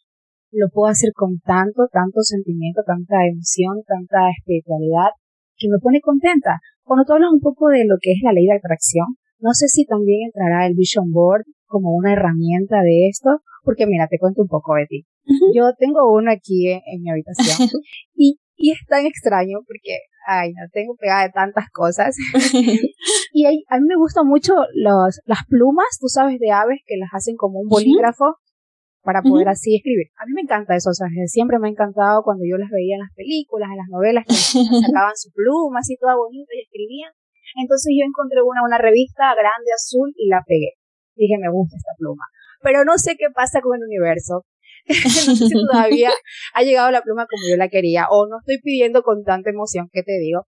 lo 0.57 0.69
puedo 0.69 0.89
hacer 0.89 1.13
con 1.13 1.39
tanto, 1.39 1.87
tanto 1.91 2.21
sentimiento, 2.21 2.81
tanta 2.85 3.25
emoción, 3.25 3.83
tanta 3.85 4.29
espiritualidad, 4.37 5.13
que 5.57 5.69
me 5.69 5.79
pone 5.79 6.01
contenta. 6.01 6.59
Cuando 6.83 7.05
tú 7.05 7.13
hablas 7.13 7.31
un 7.31 7.41
poco 7.41 7.69
de 7.69 7.85
lo 7.85 7.97
que 8.01 8.11
es 8.11 8.19
la 8.23 8.33
ley 8.33 8.45
de 8.45 8.57
atracción, 8.57 9.17
no 9.39 9.53
sé 9.53 9.67
si 9.67 9.85
también 9.85 10.27
entrará 10.27 10.65
el 10.65 10.73
Vision 10.75 11.11
Board 11.11 11.45
como 11.65 11.95
una 11.95 12.13
herramienta 12.13 12.81
de 12.81 13.07
esto, 13.09 13.41
porque 13.63 13.85
mira, 13.85 14.07
te 14.07 14.17
cuento 14.17 14.41
un 14.41 14.47
poco 14.47 14.75
de 14.75 14.85
ti. 14.87 15.05
Yo 15.53 15.73
tengo 15.77 16.11
uno 16.11 16.31
aquí 16.31 16.71
en, 16.71 17.01
mi 17.01 17.11
habitación 17.11 17.69
y, 18.15 18.39
y 18.55 18.71
es 18.71 18.79
tan 18.87 19.05
extraño 19.05 19.59
porque, 19.67 19.99
ay, 20.25 20.53
no 20.53 20.63
tengo 20.71 20.95
pegada 20.95 21.23
de 21.23 21.31
tantas 21.31 21.65
cosas. 21.71 22.15
y 23.33 23.45
a 23.45 23.49
mí 23.51 23.85
me 23.85 23.97
gustan 23.97 24.25
mucho 24.25 24.53
los, 24.73 25.19
las 25.25 25.39
plumas, 25.49 25.87
tú 25.99 26.07
sabes, 26.07 26.39
de 26.39 26.51
aves 26.51 26.79
que 26.85 26.95
las 26.97 27.09
hacen 27.13 27.35
como 27.35 27.59
un 27.59 27.67
bolígrafo 27.67 28.37
para 29.07 29.23
poder 29.23 29.47
así 29.47 29.79
escribir. 29.79 30.11
A 30.19 30.27
mí 30.27 30.35
me 30.35 30.43
encanta 30.43 30.75
eso, 30.75 30.91
o 30.91 30.93
sea, 30.93 31.07
siempre 31.31 31.63
me 31.63 31.69
ha 31.69 31.71
encantado 31.71 32.27
cuando 32.27 32.43
yo 32.43 32.59
las 32.59 32.67
veía 32.67 32.99
en 32.99 33.07
las 33.07 33.15
películas, 33.15 33.71
en 33.71 33.79
las 33.79 33.87
novelas, 33.87 34.27
que 34.27 34.35
sacaban 34.83 35.15
su 35.15 35.31
pluma 35.31 35.79
así 35.79 35.95
toda 35.95 36.19
bonita 36.19 36.51
y 36.51 36.67
escribían. 36.67 37.15
Entonces 37.55 37.95
yo 37.95 38.03
encontré 38.03 38.43
una, 38.43 38.67
una 38.67 38.75
revista 38.77 39.31
grande 39.31 39.71
azul 39.71 40.11
y 40.11 40.27
la 40.27 40.43
pegué. 40.43 40.75
Dije, 41.15 41.39
me 41.39 41.47
gusta 41.47 41.79
esta 41.79 41.95
pluma. 41.97 42.27
Pero 42.59 42.83
no 42.83 42.99
sé 42.99 43.15
qué 43.15 43.31
pasa 43.33 43.63
con 43.63 43.79
el 43.79 43.87
universo. 43.87 44.43
no 44.91 45.35
sé 45.39 45.47
si 45.47 45.55
todavía 45.55 46.11
ha 46.53 46.63
llegado 46.63 46.91
la 46.91 46.99
pluma 46.99 47.27
como 47.31 47.47
yo 47.47 47.55
la 47.55 47.71
quería 47.71 48.11
o 48.11 48.27
no 48.27 48.39
estoy 48.43 48.59
pidiendo 48.59 49.03
con 49.03 49.23
tanta 49.23 49.49
emoción 49.49 49.87
que 49.91 50.03
te 50.03 50.19
digo 50.19 50.47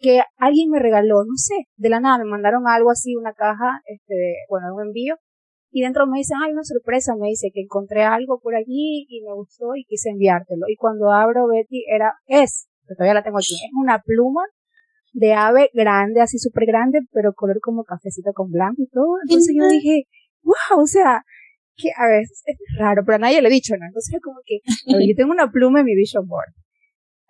que 0.00 0.22
alguien 0.38 0.70
me 0.70 0.80
regaló, 0.80 1.22
no 1.28 1.36
sé, 1.36 1.54
de 1.76 1.90
la 1.90 2.00
nada 2.00 2.18
me 2.18 2.24
mandaron 2.24 2.66
algo 2.66 2.90
así, 2.90 3.14
una 3.16 3.34
caja, 3.34 3.82
este, 3.84 4.36
bueno, 4.48 4.74
un 4.74 4.86
envío 4.86 5.16
y 5.70 5.82
dentro 5.82 6.06
me 6.06 6.18
dicen, 6.18 6.36
ay, 6.44 6.52
una 6.52 6.64
sorpresa, 6.64 7.14
me 7.18 7.28
dice 7.28 7.50
que 7.52 7.62
encontré 7.62 8.02
algo 8.02 8.40
por 8.40 8.54
allí 8.54 9.06
y 9.08 9.22
me 9.22 9.32
gustó 9.34 9.76
y 9.76 9.84
quise 9.84 10.10
enviártelo. 10.10 10.66
Y 10.68 10.76
cuando 10.76 11.12
abro 11.12 11.46
Betty, 11.46 11.84
era, 11.88 12.14
es, 12.26 12.68
todavía 12.88 13.14
la 13.14 13.22
tengo 13.22 13.38
aquí, 13.38 13.54
es 13.54 13.70
una 13.80 14.00
pluma 14.00 14.42
de 15.12 15.32
ave 15.34 15.70
grande, 15.72 16.20
así 16.20 16.38
súper 16.38 16.66
grande, 16.66 17.00
pero 17.12 17.32
color 17.34 17.60
como 17.60 17.84
cafecito 17.84 18.32
con 18.32 18.50
blanco 18.50 18.82
y 18.82 18.88
todo. 18.88 19.16
Entonces 19.22 19.54
yo 19.56 19.68
dije, 19.68 20.04
wow, 20.42 20.82
o 20.82 20.86
sea, 20.86 21.22
que 21.76 21.90
a 21.96 22.06
veces 22.08 22.42
es 22.46 22.56
raro, 22.78 23.02
pero 23.04 23.16
a 23.16 23.18
nadie 23.18 23.40
le 23.40 23.48
he 23.48 23.52
dicho, 23.52 23.74
¿no? 23.78 23.86
Entonces 23.86 24.20
como 24.22 24.40
que, 24.44 24.60
yo 24.86 25.14
tengo 25.16 25.32
una 25.32 25.50
pluma 25.50 25.80
en 25.80 25.86
mi 25.86 25.94
vision 25.94 26.26
board 26.26 26.52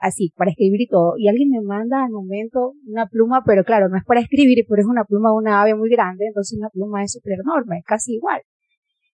así, 0.00 0.32
para 0.36 0.50
escribir 0.50 0.80
y 0.80 0.88
todo, 0.88 1.14
y 1.16 1.28
alguien 1.28 1.50
me 1.50 1.60
manda 1.60 2.04
al 2.04 2.10
momento 2.10 2.72
una 2.86 3.06
pluma, 3.06 3.42
pero 3.44 3.64
claro, 3.64 3.88
no 3.88 3.96
es 3.96 4.04
para 4.04 4.20
escribir, 4.20 4.64
pero 4.68 4.82
es 4.82 4.88
una 4.88 5.04
pluma 5.04 5.30
de 5.30 5.36
una 5.36 5.62
ave 5.62 5.74
muy 5.74 5.90
grande, 5.90 6.26
entonces 6.26 6.58
la 6.58 6.70
pluma 6.70 7.04
es 7.04 7.12
súper 7.12 7.34
enorme, 7.40 7.78
es 7.78 7.84
casi 7.84 8.14
igual. 8.14 8.42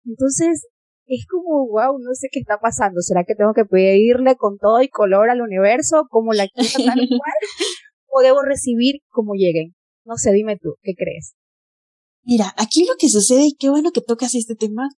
Entonces, 0.03 0.67
es 1.05 1.25
como, 1.27 1.67
wow, 1.67 1.99
no 1.99 2.13
sé 2.13 2.27
qué 2.31 2.39
está 2.39 2.57
pasando, 2.59 3.01
¿será 3.01 3.23
que 3.23 3.35
tengo 3.35 3.53
que 3.53 3.65
pedirle 3.65 4.35
con 4.35 4.57
todo 4.57 4.81
y 4.81 4.89
color 4.89 5.29
al 5.29 5.41
universo 5.41 6.07
como 6.09 6.33
la 6.33 6.47
quiero 6.47 6.69
tal 6.85 7.07
cual? 7.07 7.37
¿O 8.07 8.21
debo 8.21 8.41
recibir 8.41 9.01
como 9.09 9.35
lleguen? 9.35 9.75
No 10.03 10.15
sé, 10.17 10.31
dime 10.33 10.57
tú, 10.57 10.75
¿qué 10.81 10.93
crees? 10.97 11.35
Mira, 12.23 12.53
aquí 12.57 12.85
lo 12.85 12.95
que 12.99 13.09
sucede, 13.09 13.45
y 13.45 13.55
qué 13.57 13.69
bueno 13.69 13.91
que 13.91 14.01
tocas 14.01 14.35
este 14.35 14.55
tema, 14.55 14.89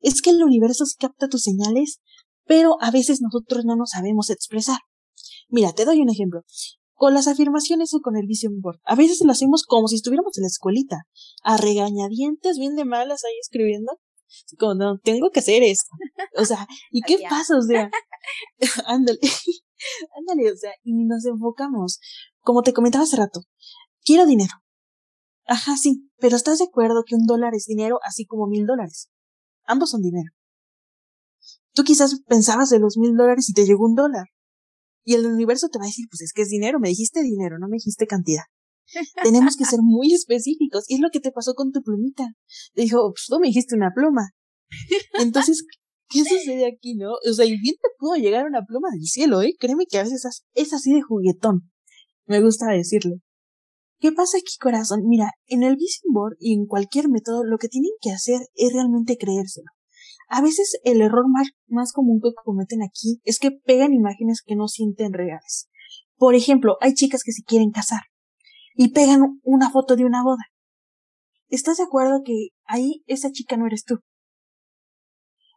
es 0.00 0.20
que 0.20 0.30
el 0.30 0.42
universo 0.42 0.84
capta 0.98 1.28
tus 1.28 1.42
señales, 1.42 2.00
pero 2.46 2.76
a 2.80 2.90
veces 2.90 3.20
nosotros 3.22 3.64
no 3.64 3.76
nos 3.76 3.90
sabemos 3.90 4.30
expresar. 4.30 4.78
Mira, 5.52 5.72
te 5.72 5.84
doy 5.84 6.00
un 6.00 6.08
ejemplo. 6.08 6.44
Con 6.94 7.12
las 7.12 7.28
afirmaciones 7.28 7.92
o 7.92 8.00
con 8.00 8.16
el 8.16 8.26
vision 8.26 8.60
board. 8.62 8.80
A 8.84 8.96
veces 8.96 9.20
lo 9.22 9.32
hacemos 9.32 9.64
como 9.64 9.86
si 9.86 9.96
estuviéramos 9.96 10.36
en 10.38 10.42
la 10.42 10.48
escuelita, 10.48 11.02
a 11.42 11.58
regañadientes, 11.58 12.56
bien 12.58 12.74
de 12.74 12.86
malas 12.86 13.22
ahí 13.24 13.38
escribiendo. 13.38 14.00
Como, 14.58 14.74
no, 14.74 14.98
tengo 14.98 15.28
que 15.30 15.40
hacer 15.40 15.62
esto. 15.62 15.90
O 16.38 16.46
sea, 16.46 16.66
¿y 16.90 17.02
qué 17.06 17.18
pasa? 17.28 17.58
O 17.58 17.62
sea, 17.62 17.90
ándale, 18.86 19.20
ándale, 20.18 20.52
o 20.52 20.56
sea, 20.56 20.72
y 20.82 21.04
nos 21.04 21.26
enfocamos. 21.26 22.00
Como 22.40 22.62
te 22.62 22.72
comentaba 22.72 23.04
hace 23.04 23.16
rato, 23.16 23.42
quiero 24.04 24.24
dinero. 24.24 24.54
Ajá, 25.44 25.76
sí, 25.76 26.08
pero 26.18 26.36
¿estás 26.36 26.60
de 26.60 26.64
acuerdo 26.64 27.04
que 27.06 27.14
un 27.14 27.26
dólar 27.26 27.54
es 27.54 27.66
dinero 27.66 27.98
así 28.04 28.24
como 28.24 28.46
mil 28.46 28.64
dólares? 28.64 29.10
Ambos 29.64 29.90
son 29.90 30.00
dinero. 30.00 30.32
Tú 31.74 31.82
quizás 31.82 32.22
pensabas 32.26 32.70
de 32.70 32.78
los 32.78 32.96
mil 32.96 33.14
dólares 33.16 33.50
y 33.50 33.52
te 33.52 33.66
llegó 33.66 33.84
un 33.84 33.96
dólar. 33.96 34.28
Y 35.04 35.14
el 35.14 35.26
universo 35.26 35.68
te 35.68 35.78
va 35.78 35.84
a 35.84 35.88
decir, 35.88 36.06
pues 36.10 36.22
es 36.22 36.32
que 36.32 36.42
es 36.42 36.48
dinero, 36.48 36.78
me 36.80 36.88
dijiste 36.88 37.22
dinero, 37.22 37.58
no 37.58 37.68
me 37.68 37.76
dijiste 37.76 38.06
cantidad. 38.06 38.44
Tenemos 39.22 39.56
que 39.56 39.64
ser 39.64 39.80
muy 39.82 40.12
específicos. 40.12 40.84
Y 40.88 40.94
es 40.94 41.00
lo 41.00 41.10
que 41.10 41.20
te 41.20 41.32
pasó 41.32 41.54
con 41.54 41.72
tu 41.72 41.82
plumita. 41.82 42.28
Te 42.74 42.82
dijo, 42.82 43.12
pues 43.12 43.26
tú 43.28 43.38
me 43.40 43.48
dijiste 43.48 43.74
una 43.74 43.90
pluma. 43.94 44.30
Entonces, 45.18 45.64
¿qué 46.08 46.24
sucede 46.24 46.66
aquí, 46.66 46.94
no? 46.94 47.12
O 47.12 47.32
sea, 47.32 47.44
el 47.44 47.58
bien 47.60 47.76
te 47.80 47.88
pudo 47.98 48.16
llegar 48.16 48.46
una 48.46 48.64
pluma 48.64 48.88
del 48.92 49.04
cielo, 49.04 49.42
¿eh? 49.42 49.54
Créeme 49.58 49.86
que 49.86 49.98
a 49.98 50.04
veces 50.04 50.24
es 50.54 50.72
así 50.72 50.92
de 50.92 51.02
juguetón. 51.02 51.70
Me 52.26 52.40
gusta 52.40 52.66
decirlo. 52.66 53.16
¿Qué 53.98 54.12
pasa 54.12 54.36
aquí, 54.38 54.56
corazón? 54.60 55.02
Mira, 55.06 55.30
en 55.46 55.62
el 55.62 55.76
vision 55.76 56.12
board 56.12 56.36
y 56.38 56.54
en 56.54 56.66
cualquier 56.66 57.08
método, 57.08 57.44
lo 57.44 57.56
que 57.58 57.68
tienen 57.68 57.92
que 58.00 58.10
hacer 58.10 58.40
es 58.54 58.72
realmente 58.72 59.16
creérselo. 59.16 59.70
A 60.34 60.40
veces 60.40 60.80
el 60.84 61.02
error 61.02 61.26
más, 61.28 61.48
más 61.68 61.92
común 61.92 62.18
que 62.22 62.30
cometen 62.42 62.82
aquí 62.82 63.20
es 63.24 63.38
que 63.38 63.50
pegan 63.50 63.92
imágenes 63.92 64.40
que 64.42 64.56
no 64.56 64.66
sienten 64.66 65.12
reales. 65.12 65.68
Por 66.16 66.34
ejemplo, 66.34 66.78
hay 66.80 66.94
chicas 66.94 67.22
que 67.22 67.32
se 67.32 67.42
quieren 67.42 67.70
casar 67.70 68.00
y 68.74 68.92
pegan 68.92 69.40
una 69.42 69.70
foto 69.70 69.94
de 69.94 70.06
una 70.06 70.22
boda. 70.22 70.42
¿Estás 71.48 71.76
de 71.76 71.82
acuerdo 71.82 72.22
que 72.24 72.48
ahí 72.64 73.02
esa 73.06 73.30
chica 73.30 73.58
no 73.58 73.66
eres 73.66 73.84
tú? 73.84 73.96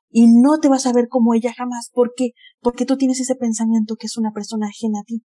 Y 0.09 0.27
no 0.27 0.59
te 0.59 0.67
vas 0.67 0.85
a 0.87 0.91
ver 0.91 1.07
como 1.07 1.33
ella 1.33 1.53
jamás. 1.53 1.89
¿Por 1.93 2.11
qué? 2.13 2.31
Porque 2.59 2.85
tú 2.85 2.97
tienes 2.97 3.21
ese 3.21 3.35
pensamiento 3.35 3.95
que 3.95 4.07
es 4.07 4.17
una 4.17 4.33
persona 4.33 4.67
ajena 4.67 4.99
a 4.99 5.05
ti. 5.05 5.23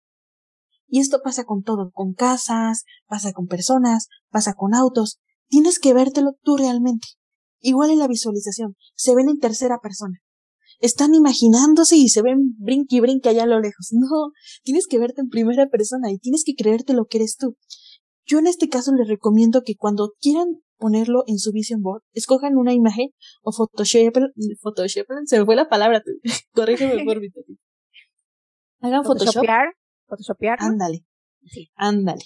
Y 0.87 1.01
esto 1.01 1.23
pasa 1.25 1.43
con 1.43 1.65
todo, 1.65 1.91
con 1.93 2.15
casas, 2.15 2.85
pasa 3.09 3.33
con 3.33 3.49
personas, 3.49 4.07
pasa 4.29 4.55
con 4.55 4.77
autos. 4.77 5.19
Tienes 5.49 5.81
que 5.81 5.93
vértelo 5.93 6.37
tú 6.41 6.57
realmente. 6.57 7.09
Igual 7.61 7.90
en 7.90 7.99
la 7.99 8.09
visualización, 8.09 8.77
se 8.94 9.14
ven 9.14 9.29
en 9.29 9.38
tercera 9.38 9.79
persona. 9.83 10.18
Están 10.81 11.14
imaginándose 11.14 11.96
y 11.96 12.09
se 12.09 12.23
ven 12.23 12.57
brinque 12.59 12.96
y 12.96 13.01
brinque 13.01 13.29
allá 13.29 13.42
a 13.42 13.46
lo 13.46 13.61
lejos. 13.61 13.90
No, 13.92 14.33
tienes 14.62 14.87
que 14.87 14.99
verte 14.99 15.20
en 15.20 15.29
primera 15.29 15.66
persona 15.68 16.11
y 16.11 16.18
tienes 16.18 16.42
que 16.44 16.55
creerte 16.55 16.94
lo 16.94 17.05
que 17.07 17.18
eres 17.18 17.37
tú. 17.37 17.57
Yo 18.25 18.38
en 18.38 18.46
este 18.46 18.68
caso 18.68 18.92
les 18.94 19.09
recomiendo 19.09 19.62
que 19.62 19.75
cuando 19.77 20.12
quieran 20.20 20.61
ponerlo 20.79 21.25
en 21.27 21.38
su 21.38 21.53
vision 21.53 21.83
board, 21.83 22.03
escojan 22.12 22.57
una 22.57 22.73
imagen 22.73 23.09
o 23.42 23.53
Photoshop, 23.53 24.14
Photoshop, 24.61 25.07
se 25.27 25.38
me 25.38 25.44
fue 25.44 25.57
la 25.57 25.68
palabra, 25.68 26.03
corrígeme 26.55 27.05
por 27.05 27.20
mi 27.20 27.29
Hagan 28.81 29.05
Photoshop. 29.05 29.44
Photoshopear. 30.07 30.57
Ándale. 30.61 31.05
Sí. 31.44 31.70
Ándale. 31.75 32.25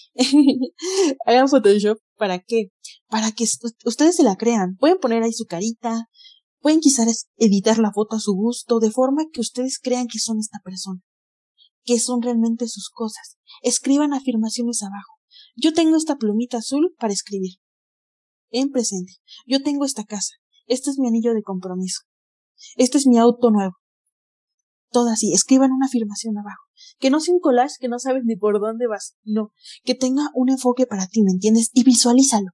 Hagan 1.27 1.49
Photoshop. 1.49 1.99
¿Para 2.16 2.38
qué? 2.38 2.68
Para 3.09 3.33
que 3.33 3.44
ustedes 3.85 4.16
se 4.16 4.22
la 4.22 4.37
crean. 4.37 4.77
Pueden 4.77 4.98
poner 4.98 5.22
ahí 5.22 5.33
su 5.33 5.46
carita. 5.46 6.09
Pueden 6.61 6.81
quizás 6.81 7.29
editar 7.37 7.79
la 7.79 7.92
foto 7.92 8.16
a 8.16 8.20
su 8.20 8.33
gusto, 8.33 8.79
de 8.79 8.90
forma 8.90 9.24
que 9.33 9.40
ustedes 9.40 9.79
crean 9.79 10.07
que 10.07 10.18
son 10.18 10.38
esta 10.38 10.61
persona. 10.64 11.03
Que 11.85 11.98
son 11.98 12.22
realmente 12.22 12.66
sus 12.68 12.88
cosas. 12.88 13.37
Escriban 13.62 14.14
afirmaciones 14.14 14.83
abajo. 14.83 15.14
Yo 15.57 15.72
tengo 15.72 15.96
esta 15.96 16.16
plumita 16.16 16.59
azul 16.59 16.94
para 16.98 17.12
escribir. 17.12 17.57
En 18.50 18.70
presente. 18.70 19.12
Yo 19.46 19.62
tengo 19.62 19.85
esta 19.85 20.05
casa. 20.05 20.35
Este 20.66 20.90
es 20.90 20.98
mi 20.98 21.09
anillo 21.09 21.35
de 21.35 21.42
compromiso. 21.42 22.03
Este 22.77 22.98
es 22.98 23.07
mi 23.07 23.18
auto 23.18 23.50
nuevo. 23.50 23.74
Todo 24.90 25.11
así. 25.11 25.33
Escriban 25.33 25.72
una 25.72 25.87
afirmación 25.87 26.38
abajo. 26.38 26.62
Que 26.99 27.11
no 27.11 27.20
sea 27.20 27.35
un 27.35 27.40
collage 27.40 27.77
que 27.81 27.88
no 27.88 27.99
sabes 27.99 28.23
ni 28.25 28.37
por 28.37 28.61
dónde 28.61 28.87
vas. 28.87 29.16
No. 29.23 29.53
Que 29.85 29.94
tenga 29.94 30.31
un 30.35 30.51
enfoque 30.51 30.87
para 30.87 31.07
ti, 31.07 31.23
¿me 31.23 31.33
entiendes? 31.33 31.70
Y 31.73 31.85
visualízalo. 31.85 32.51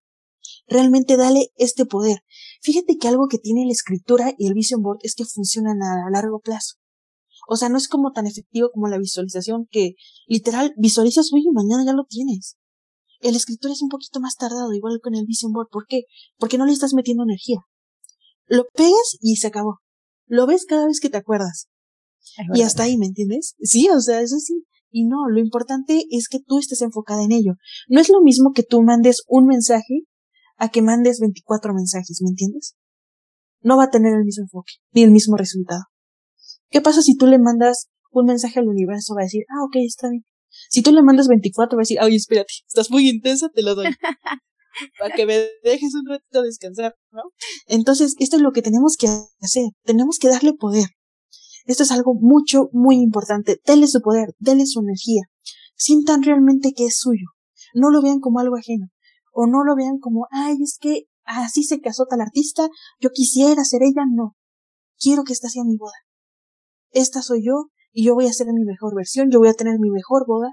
Realmente 0.66 1.16
dale 1.16 1.50
este 1.56 1.86
poder. 1.86 2.20
Fíjate 2.62 2.96
que 2.96 3.08
algo 3.08 3.26
que 3.28 3.38
tiene 3.38 3.66
la 3.66 3.72
escritura 3.72 4.34
y 4.38 4.46
el 4.46 4.54
vision 4.54 4.82
board 4.82 4.98
es 5.02 5.14
que 5.14 5.24
funcionan 5.24 5.82
a 5.82 6.10
largo 6.10 6.40
plazo. 6.40 6.76
O 7.48 7.56
sea, 7.56 7.68
no 7.68 7.78
es 7.78 7.88
como 7.88 8.12
tan 8.12 8.26
efectivo 8.26 8.70
como 8.72 8.88
la 8.88 8.98
visualización 8.98 9.66
que 9.70 9.94
literal 10.26 10.72
visualizas 10.76 11.32
hoy 11.32 11.42
y 11.44 11.50
mañana 11.50 11.84
ya 11.84 11.92
lo 11.92 12.04
tienes. 12.04 12.56
El 13.20 13.36
escritor 13.36 13.70
es 13.70 13.82
un 13.82 13.88
poquito 13.88 14.20
más 14.20 14.36
tardado, 14.36 14.72
igual 14.72 15.00
con 15.02 15.14
el 15.14 15.26
vision 15.26 15.52
board. 15.52 15.68
¿Por 15.70 15.86
qué? 15.86 16.04
Porque 16.38 16.58
no 16.58 16.66
le 16.66 16.72
estás 16.72 16.94
metiendo 16.94 17.24
energía. 17.24 17.58
Lo 18.46 18.66
pegas 18.74 19.16
y 19.20 19.36
se 19.36 19.48
acabó. 19.48 19.80
Lo 20.26 20.46
ves 20.46 20.64
cada 20.66 20.86
vez 20.86 21.00
que 21.00 21.10
te 21.10 21.18
acuerdas. 21.18 21.68
Y 22.54 22.62
hasta 22.62 22.84
ahí, 22.84 22.96
¿me 22.96 23.06
entiendes? 23.06 23.54
Sí, 23.60 23.88
o 23.88 24.00
sea, 24.00 24.20
eso 24.20 24.38
sí. 24.38 24.64
Y 24.90 25.06
no, 25.06 25.28
lo 25.28 25.40
importante 25.40 26.04
es 26.10 26.28
que 26.28 26.40
tú 26.40 26.58
estés 26.58 26.82
enfocada 26.82 27.22
en 27.22 27.32
ello. 27.32 27.54
No 27.88 28.00
es 28.00 28.08
lo 28.08 28.20
mismo 28.22 28.52
que 28.52 28.62
tú 28.62 28.82
mandes 28.82 29.22
un 29.28 29.46
mensaje 29.46 30.04
a 30.56 30.68
que 30.68 30.82
mandes 30.82 31.20
24 31.20 31.72
mensajes, 31.74 32.20
¿me 32.22 32.30
entiendes? 32.30 32.74
No 33.62 33.76
va 33.76 33.84
a 33.84 33.90
tener 33.90 34.14
el 34.14 34.24
mismo 34.24 34.44
enfoque, 34.44 34.74
ni 34.92 35.02
el 35.02 35.10
mismo 35.10 35.36
resultado. 35.36 35.84
¿Qué 36.70 36.80
pasa 36.80 37.02
si 37.02 37.16
tú 37.16 37.26
le 37.26 37.38
mandas 37.38 37.88
un 38.10 38.26
mensaje 38.26 38.58
al 38.58 38.68
universo? 38.68 39.14
Va 39.14 39.22
a 39.22 39.24
decir, 39.24 39.44
ah, 39.48 39.64
ok, 39.64 39.76
está 39.86 40.08
bien. 40.08 40.24
Si 40.68 40.82
tú 40.82 40.92
le 40.92 41.02
mandas 41.02 41.28
24, 41.28 41.76
va 41.76 41.80
a 41.80 41.84
decir, 41.84 41.98
ay, 42.00 42.16
espérate, 42.16 42.52
estás 42.66 42.90
muy 42.90 43.08
intensa, 43.08 43.48
te 43.48 43.62
lo 43.62 43.74
doy. 43.74 43.86
para 44.98 45.14
que 45.14 45.26
me 45.26 45.48
dejes 45.62 45.94
un 45.94 46.06
ratito 46.06 46.42
descansar, 46.42 46.94
¿no? 47.12 47.22
Entonces, 47.66 48.14
esto 48.18 48.36
es 48.36 48.42
lo 48.42 48.52
que 48.52 48.62
tenemos 48.62 48.96
que 48.98 49.08
hacer. 49.40 49.70
Tenemos 49.84 50.18
que 50.18 50.28
darle 50.28 50.52
poder. 50.54 50.86
Esto 51.66 51.82
es 51.82 51.90
algo 51.90 52.14
mucho, 52.14 52.68
muy 52.72 52.96
importante. 52.96 53.60
Denle 53.64 53.86
su 53.86 54.00
poder, 54.00 54.34
denle 54.38 54.66
su 54.66 54.80
energía. 54.80 55.22
Sientan 55.76 56.22
realmente 56.22 56.72
que 56.74 56.86
es 56.86 56.98
suyo. 56.98 57.26
No 57.74 57.90
lo 57.90 58.02
vean 58.02 58.20
como 58.20 58.40
algo 58.40 58.56
ajeno. 58.56 58.88
O 59.32 59.46
no 59.46 59.64
lo 59.64 59.76
vean 59.76 59.98
como, 59.98 60.26
ay, 60.30 60.56
es 60.62 60.78
que 60.80 61.04
así 61.24 61.62
se 61.62 61.80
casó 61.80 62.06
tal 62.06 62.20
artista, 62.20 62.68
yo 62.98 63.10
quisiera 63.10 63.64
ser 63.64 63.82
ella. 63.82 64.02
No. 64.10 64.36
Quiero 64.98 65.24
que 65.24 65.32
esta 65.32 65.48
sea 65.48 65.64
mi 65.64 65.76
boda. 65.76 65.92
Esta 66.90 67.22
soy 67.22 67.44
yo 67.44 67.70
y 67.92 68.04
yo 68.04 68.14
voy 68.14 68.26
a 68.26 68.32
ser 68.32 68.46
mi 68.48 68.64
mejor 68.64 68.94
versión, 68.94 69.30
yo 69.30 69.38
voy 69.38 69.48
a 69.48 69.54
tener 69.54 69.78
mi 69.78 69.90
mejor 69.90 70.26
boda, 70.26 70.52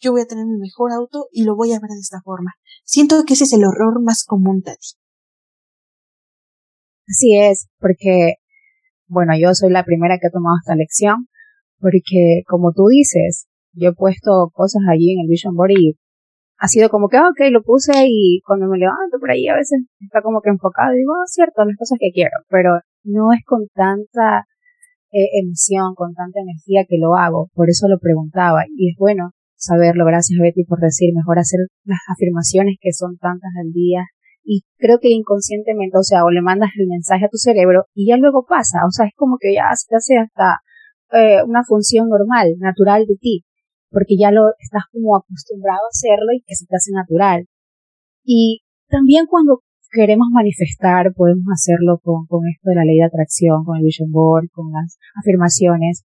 yo 0.00 0.12
voy 0.12 0.22
a 0.22 0.26
tener 0.26 0.46
mi 0.46 0.58
mejor 0.58 0.92
auto 0.92 1.26
y 1.32 1.44
lo 1.44 1.54
voy 1.56 1.72
a 1.72 1.80
ver 1.80 1.90
de 1.90 2.00
esta 2.00 2.20
forma. 2.22 2.52
Siento 2.84 3.24
que 3.24 3.34
ese 3.34 3.44
es 3.44 3.52
el 3.52 3.64
horror 3.64 4.02
más 4.02 4.24
común, 4.24 4.62
Tati. 4.62 4.96
Así 7.08 7.38
es, 7.38 7.68
porque 7.78 8.34
bueno, 9.08 9.32
yo 9.38 9.54
soy 9.54 9.70
la 9.70 9.84
primera 9.84 10.18
que 10.18 10.28
ha 10.28 10.30
tomado 10.30 10.56
esta 10.60 10.76
lección, 10.76 11.28
porque 11.80 12.42
como 12.46 12.72
tú 12.72 12.86
dices, 12.88 13.48
yo 13.72 13.90
he 13.90 13.94
puesto 13.94 14.50
cosas 14.52 14.82
allí 14.90 15.12
en 15.12 15.20
el 15.20 15.28
Vision 15.28 15.54
Board 15.54 15.72
y 15.72 15.96
ha 16.58 16.68
sido 16.68 16.88
como 16.88 17.08
que, 17.08 17.16
ah, 17.16 17.28
ok, 17.30 17.50
lo 17.50 17.62
puse 17.62 17.92
y 18.06 18.40
cuando 18.44 18.66
me 18.66 18.78
levanto 18.78 19.18
por 19.20 19.30
ahí 19.30 19.46
a 19.46 19.54
veces 19.54 19.86
está 20.00 20.22
como 20.22 20.40
que 20.40 20.50
enfocado 20.50 20.94
y 20.94 20.98
digo, 20.98 21.14
ah, 21.14 21.26
cierto, 21.26 21.64
las 21.64 21.76
cosas 21.76 21.98
que 22.00 22.10
quiero, 22.12 22.34
pero 22.48 22.80
no 23.04 23.32
es 23.32 23.44
con 23.46 23.66
tanta 23.74 24.44
eh, 25.12 25.40
emoción, 25.40 25.94
con 25.94 26.14
tanta 26.14 26.40
energía 26.40 26.84
que 26.88 26.98
lo 26.98 27.14
hago, 27.16 27.48
por 27.54 27.70
eso 27.70 27.86
lo 27.88 27.98
preguntaba. 27.98 28.64
Y 28.76 28.90
es 28.90 28.96
bueno 28.98 29.30
saberlo, 29.54 30.04
gracias 30.04 30.38
Betty 30.40 30.64
por 30.64 30.80
decir, 30.80 31.14
mejor 31.14 31.38
hacer 31.38 31.60
las 31.84 32.00
afirmaciones 32.08 32.76
que 32.80 32.92
son 32.92 33.16
tantas 33.18 33.50
al 33.58 33.72
día 33.72 34.04
y 34.48 34.64
creo 34.78 34.96
que 34.98 35.12
inconscientemente, 35.12 35.98
o 35.98 36.02
sea, 36.02 36.24
o 36.24 36.30
le 36.30 36.40
mandas 36.40 36.70
el 36.80 36.88
mensaje 36.88 37.26
a 37.26 37.28
tu 37.28 37.36
cerebro 37.36 37.84
y 37.92 38.08
ya 38.08 38.16
luego 38.16 38.46
pasa, 38.48 38.80
o 38.88 38.90
sea, 38.90 39.04
es 39.04 39.12
como 39.14 39.36
que 39.36 39.52
ya 39.52 39.68
se 39.76 39.94
hace 39.94 40.16
hasta 40.16 40.64
eh, 41.12 41.44
una 41.44 41.64
función 41.68 42.08
normal, 42.08 42.56
natural 42.56 43.04
de 43.04 43.16
ti, 43.20 43.44
porque 43.90 44.16
ya 44.16 44.30
lo 44.32 44.48
estás 44.58 44.84
como 44.90 45.16
acostumbrado 45.16 45.84
a 45.84 45.92
hacerlo 45.92 46.32
y 46.32 46.40
que 46.46 46.56
se 46.56 46.64
te 46.64 46.76
hace 46.76 46.92
natural. 46.92 47.44
Y 48.24 48.64
también 48.88 49.26
cuando 49.28 49.60
queremos 49.92 50.28
manifestar, 50.32 51.12
podemos 51.12 51.44
hacerlo 51.52 52.00
con, 52.02 52.24
con 52.24 52.48
esto 52.48 52.70
de 52.70 52.76
la 52.76 52.88
ley 52.88 52.96
de 52.96 53.04
atracción, 53.04 53.64
con 53.64 53.76
el 53.76 53.84
vision 53.84 54.10
board, 54.10 54.48
con 54.52 54.72
las 54.72 54.96
afirmaciones. 55.20 56.04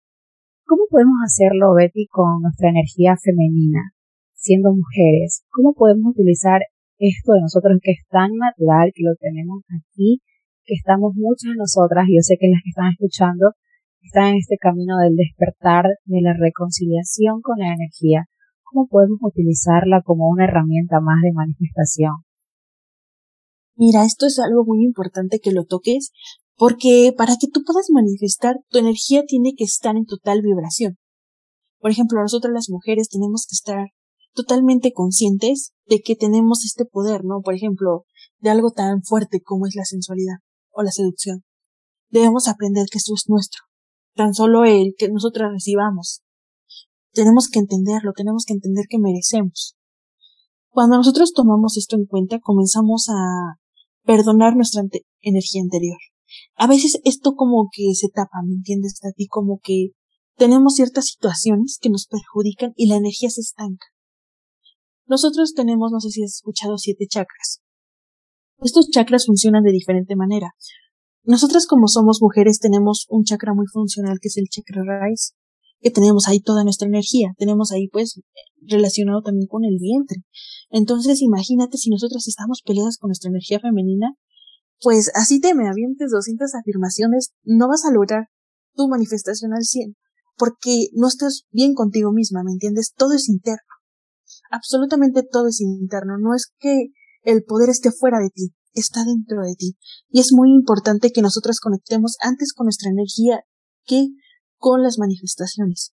¿Cómo 0.66 0.90
podemos 0.90 1.23
hacerlo, 1.25 1.75
Betty, 1.75 2.09
con 2.11 2.42
nuestra 2.42 2.70
energía 2.70 3.14
femenina, 3.14 3.94
siendo 4.35 4.75
mujeres? 4.75 5.44
¿Cómo 5.51 5.73
podemos 5.75 6.11
utilizar 6.18 6.62
esto 7.09 7.33
de 7.33 7.43
nosotros 7.43 7.79
que 7.83 7.93
es 7.93 8.07
tan 8.09 8.33
natural, 8.37 8.93
que 8.95 9.05
lo 9.05 9.14
tenemos 9.17 9.62
aquí, 9.69 10.21
que 10.64 10.75
estamos 10.75 11.12
muchas 11.14 11.53
de 11.53 11.61
nosotras, 11.61 12.07
yo 12.09 12.21
sé 12.21 12.37
que 12.40 12.49
las 12.49 12.61
que 12.62 12.71
están 12.71 12.93
escuchando 12.93 13.53
están 14.03 14.33
en 14.33 14.37
este 14.37 14.57
camino 14.59 14.99
del 14.99 15.17
despertar, 15.17 15.85
de 16.05 16.21
la 16.21 16.35
reconciliación 16.35 17.40
con 17.40 17.59
la 17.59 17.73
energía. 17.73 18.29
¿Cómo 18.62 18.87
podemos 18.88 19.19
utilizarla 19.23 20.03
como 20.05 20.29
una 20.29 20.45
herramienta 20.45 21.01
más 21.01 21.21
de 21.23 21.33
manifestación? 21.33 22.25
Mira, 23.77 24.05
esto 24.05 24.27
es 24.27 24.38
algo 24.38 24.64
muy 24.64 24.85
importante 24.85 25.40
que 25.40 25.53
lo 25.53 25.64
toques, 25.64 26.12
porque 26.57 27.12
para 27.17 27.35
que 27.40 27.49
tú 27.53 27.62
puedas 27.64 27.87
manifestar, 27.90 28.57
tu 28.69 28.79
energía 28.79 29.25
tiene 29.27 29.55
que 29.57 29.64
estar 29.64 29.97
en 29.97 30.07
total 30.07 30.43
vibración. 30.43 30.97
Por 31.79 31.90
ejemplo, 31.90 32.21
nosotros 32.21 32.53
las 32.53 32.69
mujeres 32.71 33.09
tenemos 33.09 33.47
que 33.49 33.55
estar 33.55 33.88
totalmente 34.35 34.92
conscientes 34.92 35.73
de 35.87 36.01
que 36.01 36.16
tenemos 36.16 36.64
este 36.64 36.85
poder, 36.85 37.25
¿no? 37.25 37.40
Por 37.42 37.55
ejemplo, 37.55 38.05
de 38.38 38.51
algo 38.51 38.70
tan 38.70 39.03
fuerte 39.03 39.40
como 39.40 39.66
es 39.66 39.75
la 39.75 39.85
sensualidad 39.85 40.37
o 40.70 40.83
la 40.83 40.90
seducción. 40.90 41.44
Debemos 42.11 42.49
aprender 42.49 42.87
que 42.90 42.99
esto 42.99 43.14
es 43.14 43.25
nuestro, 43.29 43.62
tan 44.14 44.35
solo 44.35 44.64
el 44.64 44.94
que 44.99 45.09
nosotros 45.09 45.51
recibamos. 45.53 46.23
Tenemos 47.12 47.49
que 47.49 47.61
entenderlo, 47.61 48.12
tenemos 48.14 48.44
que 48.44 48.55
entender 48.55 48.87
que 48.88 48.99
merecemos. 48.99 49.77
Cuando 50.68 50.97
nosotros 50.97 51.33
tomamos 51.33 51.77
esto 51.77 51.97
en 51.97 52.07
cuenta, 52.07 52.40
comenzamos 52.40 53.09
a 53.09 53.59
perdonar 54.05 54.57
nuestra 54.57 54.83
energía 55.20 55.62
anterior. 55.62 55.99
A 56.57 56.66
veces 56.66 57.01
esto 57.05 57.35
como 57.35 57.68
que 57.73 57.94
se 57.94 58.09
tapa, 58.09 58.42
¿me 58.44 58.55
entiendes? 58.55 59.01
A 59.05 59.09
como 59.29 59.61
que 59.62 59.90
tenemos 60.37 60.75
ciertas 60.75 61.07
situaciones 61.07 61.79
que 61.81 61.90
nos 61.90 62.07
perjudican 62.07 62.73
y 62.77 62.88
la 62.88 62.97
energía 62.97 63.31
se 63.31 63.40
estanca. 63.40 63.87
Nosotros 65.07 65.53
tenemos, 65.55 65.93
no 65.93 66.01
sé 66.01 66.11
si 66.11 66.23
has 66.23 66.37
escuchado, 66.37 66.79
siete 66.79 67.07
chakras. 67.09 67.61
Estos 68.61 68.88
chakras 68.90 69.27
funcionan 69.27 69.62
de 69.62 69.73
diferente 69.73 70.17
manera. 70.17 70.55
Nosotras 71.25 71.67
como 71.67 71.88
somos 71.88 72.19
mujeres 72.21 72.59
tenemos 72.59 73.07
un 73.09 73.25
chakra 73.25 73.55
muy 73.55 73.67
funcional 73.67 74.19
que 74.21 74.29
es 74.29 74.37
el 74.37 74.49
chakra 74.49 74.83
raíz, 74.85 75.35
que 75.81 75.90
tenemos 75.90 76.29
ahí 76.29 76.40
toda 76.40 76.64
nuestra 76.64 76.88
energía, 76.88 77.33
tenemos 77.37 77.73
ahí 77.73 77.88
pues 77.88 78.21
relacionado 78.62 79.23
también 79.23 79.47
con 79.47 79.64
el 79.64 79.79
vientre. 79.79 80.23
Entonces 80.71 81.21
imagínate 81.21 81.77
si 81.77 81.90
nosotras 81.90 82.27
estamos 82.27 82.62
peleadas 82.64 82.97
con 82.99 83.09
nuestra 83.09 83.29
energía 83.29 83.61
femenina, 83.61 84.14
pues 84.81 85.11
así 85.14 85.40
te 85.40 85.55
me 85.55 85.69
avientes 85.69 86.11
200 86.11 86.55
afirmaciones, 86.55 87.33
no 87.43 87.69
vas 87.69 87.85
a 87.85 87.93
lograr 87.93 88.29
tu 88.75 88.88
manifestación 88.88 89.53
al 89.53 89.64
100, 89.64 89.97
porque 90.37 90.88
no 90.93 91.09
estás 91.09 91.45
bien 91.51 91.75
contigo 91.75 92.12
misma, 92.12 92.43
¿me 92.45 92.53
entiendes? 92.53 92.93
Todo 92.97 93.12
es 93.12 93.29
interno. 93.29 93.74
Absolutamente 94.50 95.22
todo 95.22 95.48
es 95.48 95.61
interno, 95.61 96.18
no 96.18 96.35
es 96.35 96.52
que 96.59 96.88
el 97.22 97.42
poder 97.44 97.70
esté 97.70 97.90
fuera 97.90 98.18
de 98.18 98.30
ti, 98.30 98.54
está 98.72 99.04
dentro 99.04 99.42
de 99.42 99.54
ti. 99.54 99.76
Y 100.09 100.20
es 100.20 100.33
muy 100.33 100.50
importante 100.50 101.11
que 101.11 101.22
nosotras 101.22 101.61
conectemos 101.61 102.16
antes 102.20 102.52
con 102.52 102.66
nuestra 102.66 102.90
energía 102.90 103.40
que 103.85 104.09
con 104.57 104.83
las 104.83 104.98
manifestaciones. 104.98 105.92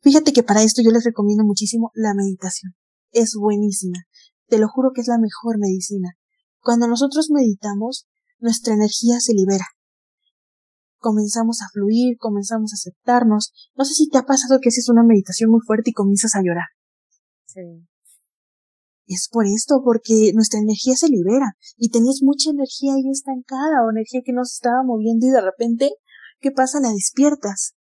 Fíjate 0.00 0.32
que 0.32 0.42
para 0.42 0.62
esto 0.62 0.82
yo 0.82 0.90
les 0.90 1.04
recomiendo 1.04 1.44
muchísimo 1.44 1.90
la 1.94 2.14
meditación. 2.14 2.72
Es 3.12 3.34
buenísima. 3.38 3.98
Te 4.48 4.58
lo 4.58 4.68
juro 4.68 4.92
que 4.94 5.02
es 5.02 5.08
la 5.08 5.18
mejor 5.18 5.58
medicina. 5.58 6.14
Cuando 6.60 6.88
nosotros 6.88 7.30
meditamos, 7.30 8.06
nuestra 8.38 8.74
energía 8.74 9.20
se 9.20 9.34
libera. 9.34 9.66
Comenzamos 10.98 11.62
a 11.62 11.68
fluir, 11.72 12.16
comenzamos 12.18 12.72
a 12.72 12.76
aceptarnos. 12.76 13.52
No 13.74 13.84
sé 13.84 13.94
si 13.94 14.08
te 14.08 14.18
ha 14.18 14.22
pasado 14.22 14.58
que 14.60 14.68
haces 14.68 14.88
una 14.88 15.02
meditación 15.02 15.50
muy 15.50 15.60
fuerte 15.66 15.90
y 15.90 15.94
comienzas 15.94 16.34
a 16.34 16.42
llorar. 16.42 16.66
Es 19.06 19.28
por 19.30 19.44
esto, 19.46 19.82
porque 19.84 20.32
nuestra 20.34 20.60
energía 20.60 20.94
se 20.94 21.08
libera 21.08 21.56
y 21.76 21.90
tenías 21.90 22.20
mucha 22.22 22.50
energía 22.50 22.94
ahí 22.94 23.10
estancada 23.10 23.84
o 23.84 23.90
energía 23.90 24.22
que 24.24 24.32
no 24.32 24.44
se 24.44 24.54
estaba 24.54 24.82
moviendo 24.84 25.26
y 25.26 25.30
de 25.30 25.40
repente, 25.40 25.90
¿qué 26.40 26.52
pasa? 26.52 26.78
La 26.80 26.92
despiertas. 26.92 27.74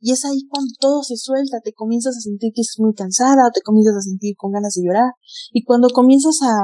Y 0.00 0.12
es 0.12 0.24
ahí 0.26 0.46
cuando 0.50 0.74
todo 0.78 1.02
se 1.02 1.16
suelta, 1.16 1.60
te 1.64 1.72
comienzas 1.72 2.16
a 2.18 2.20
sentir 2.20 2.52
que 2.54 2.60
estás 2.60 2.78
muy 2.78 2.92
cansada, 2.92 3.50
te 3.54 3.62
comienzas 3.62 3.96
a 3.96 4.02
sentir 4.02 4.36
con 4.36 4.52
ganas 4.52 4.74
de 4.74 4.82
llorar. 4.84 5.12
Y 5.52 5.64
cuando 5.64 5.88
comienzas 5.88 6.40
a, 6.42 6.54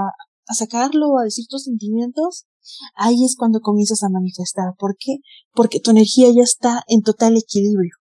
a 0.47 0.55
sacarlo, 0.55 1.19
a 1.19 1.25
decir 1.25 1.47
tus 1.49 1.65
sentimientos, 1.65 2.45
ahí 2.95 3.25
es 3.25 3.37
cuando 3.37 3.61
comienzas 3.61 4.03
a 4.03 4.11
manifestar. 4.11 4.75
¿Por 4.79 4.97
qué? 4.99 5.19
Porque 5.55 5.81
tu 5.81 5.91
energía 5.91 6.29
ya 6.35 6.43
está 6.43 6.85
en 6.89 7.01
total 7.01 7.37
equilibrio. 7.37 7.97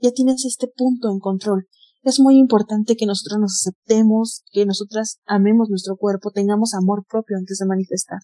Ya 0.00 0.10
tienes 0.10 0.44
este 0.44 0.68
punto 0.68 1.10
en 1.10 1.18
control. 1.18 1.68
Es 2.02 2.18
muy 2.18 2.36
importante 2.36 2.96
que 2.96 3.06
nosotros 3.06 3.38
nos 3.40 3.60
aceptemos, 3.60 4.42
que 4.50 4.66
nosotras 4.66 5.20
amemos 5.24 5.70
nuestro 5.70 5.96
cuerpo, 5.96 6.32
tengamos 6.32 6.74
amor 6.74 7.04
propio 7.08 7.36
antes 7.36 7.58
de 7.58 7.66
manifestar. 7.66 8.18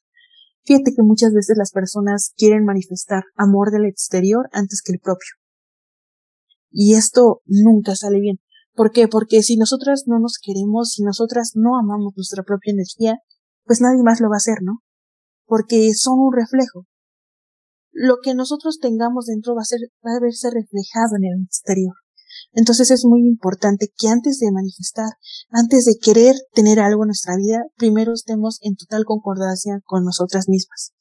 Fíjate 0.65 0.93
que 0.97 1.03
muchas 1.03 1.33
veces 1.33 1.57
las 1.57 1.71
personas 1.71 2.33
quieren 2.37 2.65
manifestar 2.65 3.23
amor 3.37 3.71
del 3.71 3.85
exterior 3.85 4.49
antes 4.53 4.83
que 4.85 4.93
el 4.93 4.99
propio. 4.99 5.31
Y 6.71 6.95
esto 6.95 7.41
nunca 7.47 7.95
sale 7.95 8.21
bien. 8.21 8.41
¿Por 8.75 8.91
qué? 8.91 9.07
Porque 9.07 9.43
si 9.43 9.57
nosotras 9.57 10.05
no 10.07 10.19
nos 10.19 10.39
queremos, 10.43 10.91
si 10.91 11.05
nosotras 11.05 11.53
no 11.55 11.79
amamos 11.79 12.15
nuestra 12.17 12.43
propia 12.43 12.73
energía, 12.73 13.19
pues 13.65 13.81
nadie 13.81 14.03
más 14.03 14.21
lo 14.21 14.29
va 14.29 14.37
a 14.37 14.43
hacer, 14.43 14.59
¿no? 14.61 14.83
Porque 15.47 15.95
son 15.95 16.19
un 16.19 16.33
reflejo. 16.33 16.87
Lo 17.93 18.17
que 18.23 18.35
nosotros 18.35 18.79
tengamos 18.81 19.27
dentro 19.27 19.55
va 19.55 19.63
a 19.63 19.65
ser, 19.65 19.81
va 20.05 20.17
a 20.17 20.21
verse 20.21 20.51
reflejado 20.51 21.17
en 21.17 21.25
el 21.25 21.45
exterior. 21.45 21.95
Entonces 22.53 22.91
es 22.91 23.05
muy 23.05 23.21
importante 23.21 23.89
que 23.97 24.09
antes 24.09 24.39
de 24.39 24.51
manifestar, 24.51 25.11
antes 25.51 25.85
de 25.85 25.97
querer 26.01 26.35
tener 26.53 26.81
algo 26.81 27.05
en 27.05 27.09
nuestra 27.09 27.37
vida, 27.37 27.63
primero 27.77 28.13
estemos 28.13 28.59
en 28.63 28.77
total 28.77 29.05
concordancia 29.05 29.81
con 29.85 30.05
nosotras 30.05 30.49
mismas. 30.49 30.93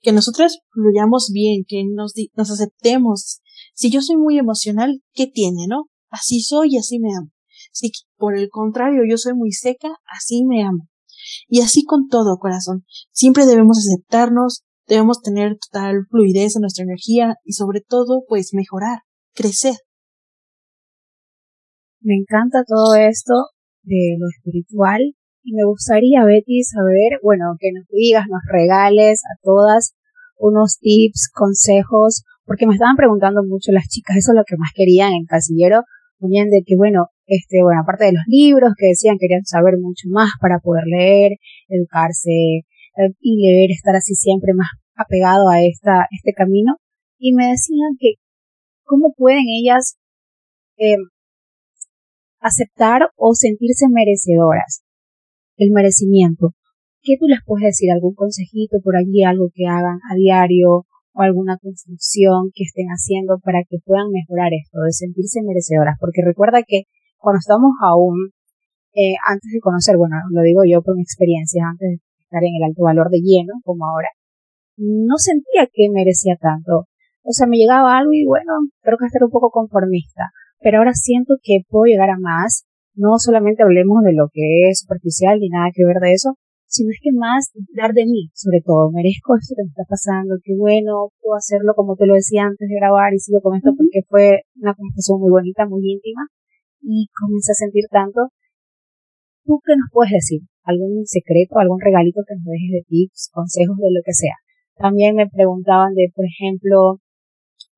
Que 0.00 0.12
nosotras 0.12 0.58
fluyamos 0.72 1.30
bien, 1.32 1.64
que 1.66 1.84
nos, 1.84 2.14
aceptemos. 2.50 3.40
Si 3.74 3.90
yo 3.90 4.00
soy 4.00 4.16
muy 4.16 4.38
emocional, 4.38 5.02
¿qué 5.12 5.26
tiene, 5.26 5.66
no? 5.68 5.86
Así 6.10 6.40
soy 6.40 6.74
y 6.74 6.78
así 6.78 6.98
me 6.98 7.14
amo. 7.16 7.30
Si 7.72 7.90
por 8.16 8.36
el 8.36 8.48
contrario 8.48 9.02
yo 9.08 9.18
soy 9.18 9.34
muy 9.34 9.52
seca, 9.52 9.88
así 10.06 10.44
me 10.44 10.64
amo. 10.64 10.88
Y 11.48 11.60
así 11.60 11.84
con 11.84 12.08
todo, 12.08 12.38
corazón. 12.38 12.84
Siempre 13.12 13.46
debemos 13.46 13.78
aceptarnos, 13.78 14.62
debemos 14.86 15.20
tener 15.20 15.58
total 15.58 16.06
fluidez 16.08 16.56
en 16.56 16.62
nuestra 16.62 16.84
energía 16.84 17.36
y 17.44 17.52
sobre 17.52 17.80
todo, 17.80 18.22
pues 18.28 18.50
mejorar, 18.54 19.00
crecer. 19.34 19.74
Me 22.06 22.14
encanta 22.14 22.62
todo 22.62 22.94
esto 22.94 23.50
de 23.82 24.14
lo 24.16 24.28
espiritual 24.28 25.02
y 25.42 25.54
me 25.54 25.64
gustaría, 25.64 26.22
Betty, 26.24 26.62
saber, 26.62 27.18
bueno, 27.20 27.56
que 27.58 27.72
nos 27.74 27.82
digas, 27.90 28.26
nos 28.30 28.42
regales 28.46 29.22
a 29.26 29.34
todas 29.42 29.96
unos 30.38 30.78
tips, 30.78 31.28
consejos, 31.34 32.22
porque 32.44 32.68
me 32.68 32.74
estaban 32.74 32.94
preguntando 32.94 33.42
mucho 33.42 33.72
las 33.72 33.88
chicas, 33.88 34.18
eso 34.18 34.30
es 34.30 34.36
lo 34.36 34.44
que 34.46 34.56
más 34.56 34.70
querían 34.72 35.14
en 35.14 35.26
Casillero, 35.26 35.82
ponían 36.20 36.48
de 36.48 36.62
que, 36.64 36.76
bueno, 36.76 37.08
este, 37.26 37.60
bueno, 37.64 37.80
aparte 37.82 38.04
de 38.04 38.12
los 38.12 38.22
libros 38.28 38.74
que 38.78 38.94
decían 38.94 39.18
querían 39.18 39.44
saber 39.44 39.74
mucho 39.76 40.06
más 40.08 40.30
para 40.40 40.60
poder 40.60 40.84
leer, 40.86 41.32
educarse 41.66 42.30
eh, 42.30 43.10
y 43.18 43.42
leer, 43.42 43.72
estar 43.72 43.96
así 43.96 44.14
siempre 44.14 44.54
más 44.54 44.68
apegado 44.94 45.48
a 45.48 45.60
esta, 45.60 46.06
este 46.12 46.30
camino, 46.36 46.76
y 47.18 47.34
me 47.34 47.50
decían 47.50 47.98
que 47.98 48.14
cómo 48.84 49.12
pueden 49.16 49.46
ellas 49.48 49.98
eh, 50.78 50.94
aceptar 52.40 53.10
o 53.16 53.34
sentirse 53.34 53.86
merecedoras. 53.88 54.82
El 55.56 55.70
merecimiento. 55.72 56.52
¿Qué 57.02 57.16
tú 57.18 57.26
les 57.26 57.40
puedes 57.44 57.66
decir? 57.66 57.90
¿Algún 57.90 58.14
consejito 58.14 58.78
por 58.82 58.96
allí, 58.96 59.22
algo 59.24 59.48
que 59.54 59.66
hagan 59.66 60.00
a 60.10 60.14
diario 60.14 60.84
o 61.14 61.20
alguna 61.22 61.56
construcción 61.56 62.50
que 62.52 62.64
estén 62.64 62.88
haciendo 62.88 63.38
para 63.38 63.62
que 63.68 63.78
puedan 63.84 64.10
mejorar 64.10 64.50
esto, 64.52 64.82
de 64.82 64.92
sentirse 64.92 65.40
merecedoras? 65.42 65.96
Porque 66.00 66.22
recuerda 66.24 66.62
que 66.66 66.84
cuando 67.16 67.38
estamos 67.38 67.72
aún, 67.80 68.32
eh, 68.94 69.14
antes 69.26 69.50
de 69.52 69.60
conocer, 69.60 69.96
bueno, 69.96 70.16
lo 70.30 70.42
digo 70.42 70.62
yo 70.66 70.82
por 70.82 70.96
mi 70.96 71.02
experiencia, 71.02 71.62
antes 71.70 71.88
de 71.88 71.98
estar 72.20 72.42
en 72.42 72.56
el 72.58 72.64
alto 72.64 72.82
valor 72.82 73.08
de 73.10 73.20
lleno, 73.22 73.54
como 73.64 73.86
ahora, 73.86 74.08
no 74.76 75.16
sentía 75.16 75.66
que 75.72 75.88
merecía 75.92 76.36
tanto. 76.36 76.88
O 77.22 77.32
sea, 77.32 77.46
me 77.46 77.56
llegaba 77.56 77.96
algo 77.96 78.12
y 78.12 78.26
bueno, 78.26 78.52
creo 78.82 78.98
que 78.98 79.06
estar 79.06 79.24
un 79.24 79.30
poco 79.30 79.50
conformista 79.50 80.30
pero 80.60 80.78
ahora 80.78 80.92
siento 80.94 81.34
que 81.42 81.60
puedo 81.68 81.84
llegar 81.84 82.10
a 82.10 82.18
más. 82.18 82.64
No 82.94 83.18
solamente 83.18 83.62
hablemos 83.62 84.02
de 84.04 84.14
lo 84.14 84.28
que 84.32 84.68
es 84.70 84.80
superficial 84.80 85.38
ni 85.38 85.48
nada 85.48 85.70
que 85.74 85.84
ver 85.84 86.00
de 86.00 86.12
eso, 86.12 86.36
sino 86.66 86.90
es 86.90 86.98
que 87.00 87.12
más 87.12 87.52
dar 87.74 87.92
de 87.92 88.04
mí, 88.06 88.30
sobre 88.34 88.60
todo, 88.64 88.90
merezco 88.90 89.36
esto 89.36 89.54
que 89.56 89.64
me 89.64 89.70
está 89.70 89.84
pasando, 89.88 90.36
qué 90.42 90.56
bueno, 90.56 91.12
puedo 91.22 91.36
hacerlo 91.36 91.74
como 91.74 91.96
te 91.96 92.06
lo 92.06 92.14
decía 92.14 92.44
antes 92.44 92.68
de 92.68 92.74
grabar 92.74 93.14
y 93.14 93.18
sigo 93.18 93.40
con 93.40 93.56
esto 93.56 93.70
porque 93.76 94.02
fue 94.08 94.42
una 94.56 94.74
conversación 94.74 95.20
muy 95.20 95.30
bonita, 95.30 95.66
muy 95.66 95.80
íntima 95.84 96.26
y 96.82 97.08
comencé 97.14 97.52
a 97.52 97.62
sentir 97.62 97.84
tanto. 97.90 98.32
¿Tú 99.44 99.60
qué 99.64 99.76
nos 99.76 99.88
puedes 99.92 100.12
decir? 100.12 100.42
¿Algún 100.64 101.06
secreto, 101.06 101.58
algún 101.58 101.80
regalito 101.80 102.22
que 102.26 102.34
nos 102.34 102.44
dejes 102.44 102.70
de 102.72 102.84
tips, 102.88 103.30
consejos, 103.32 103.78
de 103.78 103.94
lo 103.94 104.02
que 104.04 104.12
sea? 104.12 104.34
También 104.76 105.14
me 105.14 105.28
preguntaban 105.28 105.94
de, 105.94 106.10
por 106.14 106.26
ejemplo, 106.26 106.98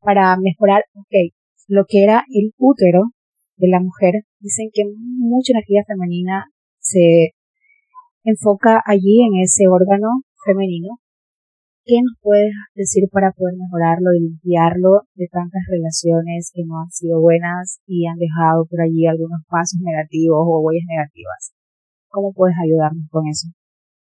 para 0.00 0.36
mejorar, 0.38 0.82
ok, 0.94 1.36
lo 1.68 1.84
que 1.86 2.02
era 2.02 2.24
el 2.28 2.52
útero 2.58 3.12
de 3.56 3.68
la 3.68 3.80
mujer. 3.80 4.24
Dicen 4.40 4.70
que 4.72 4.82
mucha 4.96 5.52
energía 5.52 5.84
femenina 5.86 6.50
se 6.80 7.34
enfoca 8.24 8.82
allí 8.84 9.22
en 9.22 9.40
ese 9.44 9.68
órgano 9.68 10.24
femenino. 10.44 10.98
¿Qué 11.84 11.96
nos 12.02 12.16
puedes 12.20 12.52
decir 12.74 13.08
para 13.10 13.32
poder 13.32 13.54
mejorarlo 13.56 14.12
y 14.12 14.20
limpiarlo 14.20 15.08
de 15.14 15.28
tantas 15.32 15.62
relaciones 15.70 16.50
que 16.52 16.64
no 16.64 16.80
han 16.80 16.90
sido 16.90 17.20
buenas 17.20 17.80
y 17.86 18.06
han 18.06 18.18
dejado 18.18 18.66
por 18.68 18.82
allí 18.82 19.06
algunos 19.06 19.40
pasos 19.48 19.80
negativos 19.80 20.36
o 20.44 20.60
huellas 20.60 20.84
negativas? 20.88 21.52
¿Cómo 22.08 22.32
puedes 22.32 22.56
ayudarnos 22.60 23.08
con 23.10 23.26
eso? 23.26 23.48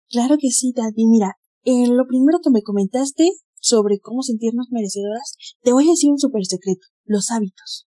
Claro 0.10 0.38
que 0.38 0.50
sí, 0.50 0.74
Tati. 0.74 1.06
Mira, 1.08 1.34
eh, 1.66 1.90
lo 1.90 2.06
primero 2.06 2.38
que 2.44 2.52
me 2.52 2.62
comentaste 2.62 3.26
sobre 3.64 4.00
cómo 4.00 4.22
sentirnos 4.22 4.68
merecedoras, 4.72 5.36
te 5.62 5.72
voy 5.72 5.88
a 5.88 5.92
decir 5.92 6.12
un 6.12 6.20
súper 6.20 6.46
secreto, 6.46 6.86
los 7.06 7.32
hábitos. 7.32 7.88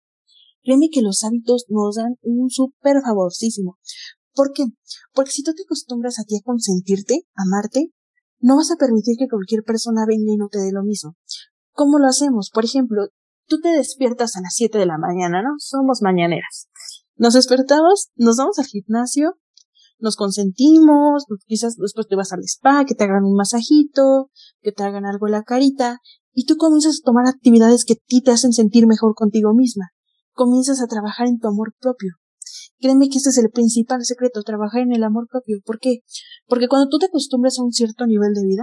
Créeme 0.62 0.88
que 0.90 1.02
los 1.02 1.22
hábitos 1.24 1.66
nos 1.68 1.96
dan 1.96 2.16
un 2.22 2.48
súper 2.48 3.02
favorcísimo. 3.04 3.78
¿Por 4.34 4.52
qué? 4.52 4.64
Porque 5.12 5.30
si 5.30 5.42
tú 5.42 5.52
te 5.52 5.62
acostumbras 5.64 6.18
a 6.18 6.24
ti 6.24 6.36
a 6.36 6.42
consentirte, 6.42 7.26
amarte, 7.34 7.92
no 8.40 8.56
vas 8.56 8.70
a 8.70 8.76
permitir 8.76 9.16
que 9.18 9.28
cualquier 9.28 9.62
persona 9.62 10.06
venga 10.06 10.32
y 10.32 10.36
no 10.36 10.48
te 10.48 10.58
dé 10.58 10.72
lo 10.72 10.82
mismo. 10.82 11.16
¿Cómo 11.72 11.98
lo 11.98 12.06
hacemos? 12.06 12.50
Por 12.50 12.64
ejemplo, 12.64 13.08
tú 13.46 13.60
te 13.60 13.68
despiertas 13.68 14.36
a 14.36 14.40
las 14.40 14.54
7 14.54 14.78
de 14.78 14.86
la 14.86 14.96
mañana, 14.96 15.42
¿no? 15.42 15.50
Somos 15.58 16.00
mañaneras. 16.00 16.68
Nos 17.16 17.34
despertamos, 17.34 18.08
nos 18.16 18.36
vamos 18.36 18.58
al 18.58 18.66
gimnasio, 18.66 19.34
nos 19.98 20.16
consentimos, 20.16 21.24
quizás 21.46 21.76
después 21.76 22.06
te 22.08 22.16
vas 22.16 22.32
al 22.32 22.42
spa, 22.44 22.84
que 22.84 22.94
te 22.94 23.04
hagan 23.04 23.24
un 23.24 23.34
masajito, 23.34 24.30
que 24.60 24.72
te 24.72 24.82
hagan 24.82 25.06
algo 25.06 25.26
en 25.26 25.32
la 25.32 25.42
carita, 25.42 25.98
y 26.32 26.46
tú 26.46 26.56
comienzas 26.56 27.00
a 27.00 27.04
tomar 27.04 27.26
actividades 27.26 27.84
que 27.84 27.94
a 27.94 28.02
ti 28.06 28.20
te 28.20 28.30
hacen 28.30 28.52
sentir 28.52 28.86
mejor 28.86 29.14
contigo 29.14 29.54
misma. 29.54 29.86
Comienzas 30.32 30.80
a 30.80 30.86
trabajar 30.86 31.26
en 31.26 31.38
tu 31.38 31.48
amor 31.48 31.74
propio. 31.80 32.12
Créeme 32.78 33.08
que 33.08 33.18
este 33.18 33.30
es 33.30 33.38
el 33.38 33.50
principal 33.50 34.04
secreto, 34.04 34.42
trabajar 34.42 34.82
en 34.82 34.92
el 34.92 35.02
amor 35.02 35.26
propio. 35.28 35.58
¿Por 35.64 35.80
qué? 35.80 35.98
Porque 36.46 36.68
cuando 36.68 36.88
tú 36.88 36.98
te 36.98 37.06
acostumbras 37.06 37.58
a 37.58 37.64
un 37.64 37.72
cierto 37.72 38.06
nivel 38.06 38.34
de 38.34 38.46
vida, 38.46 38.62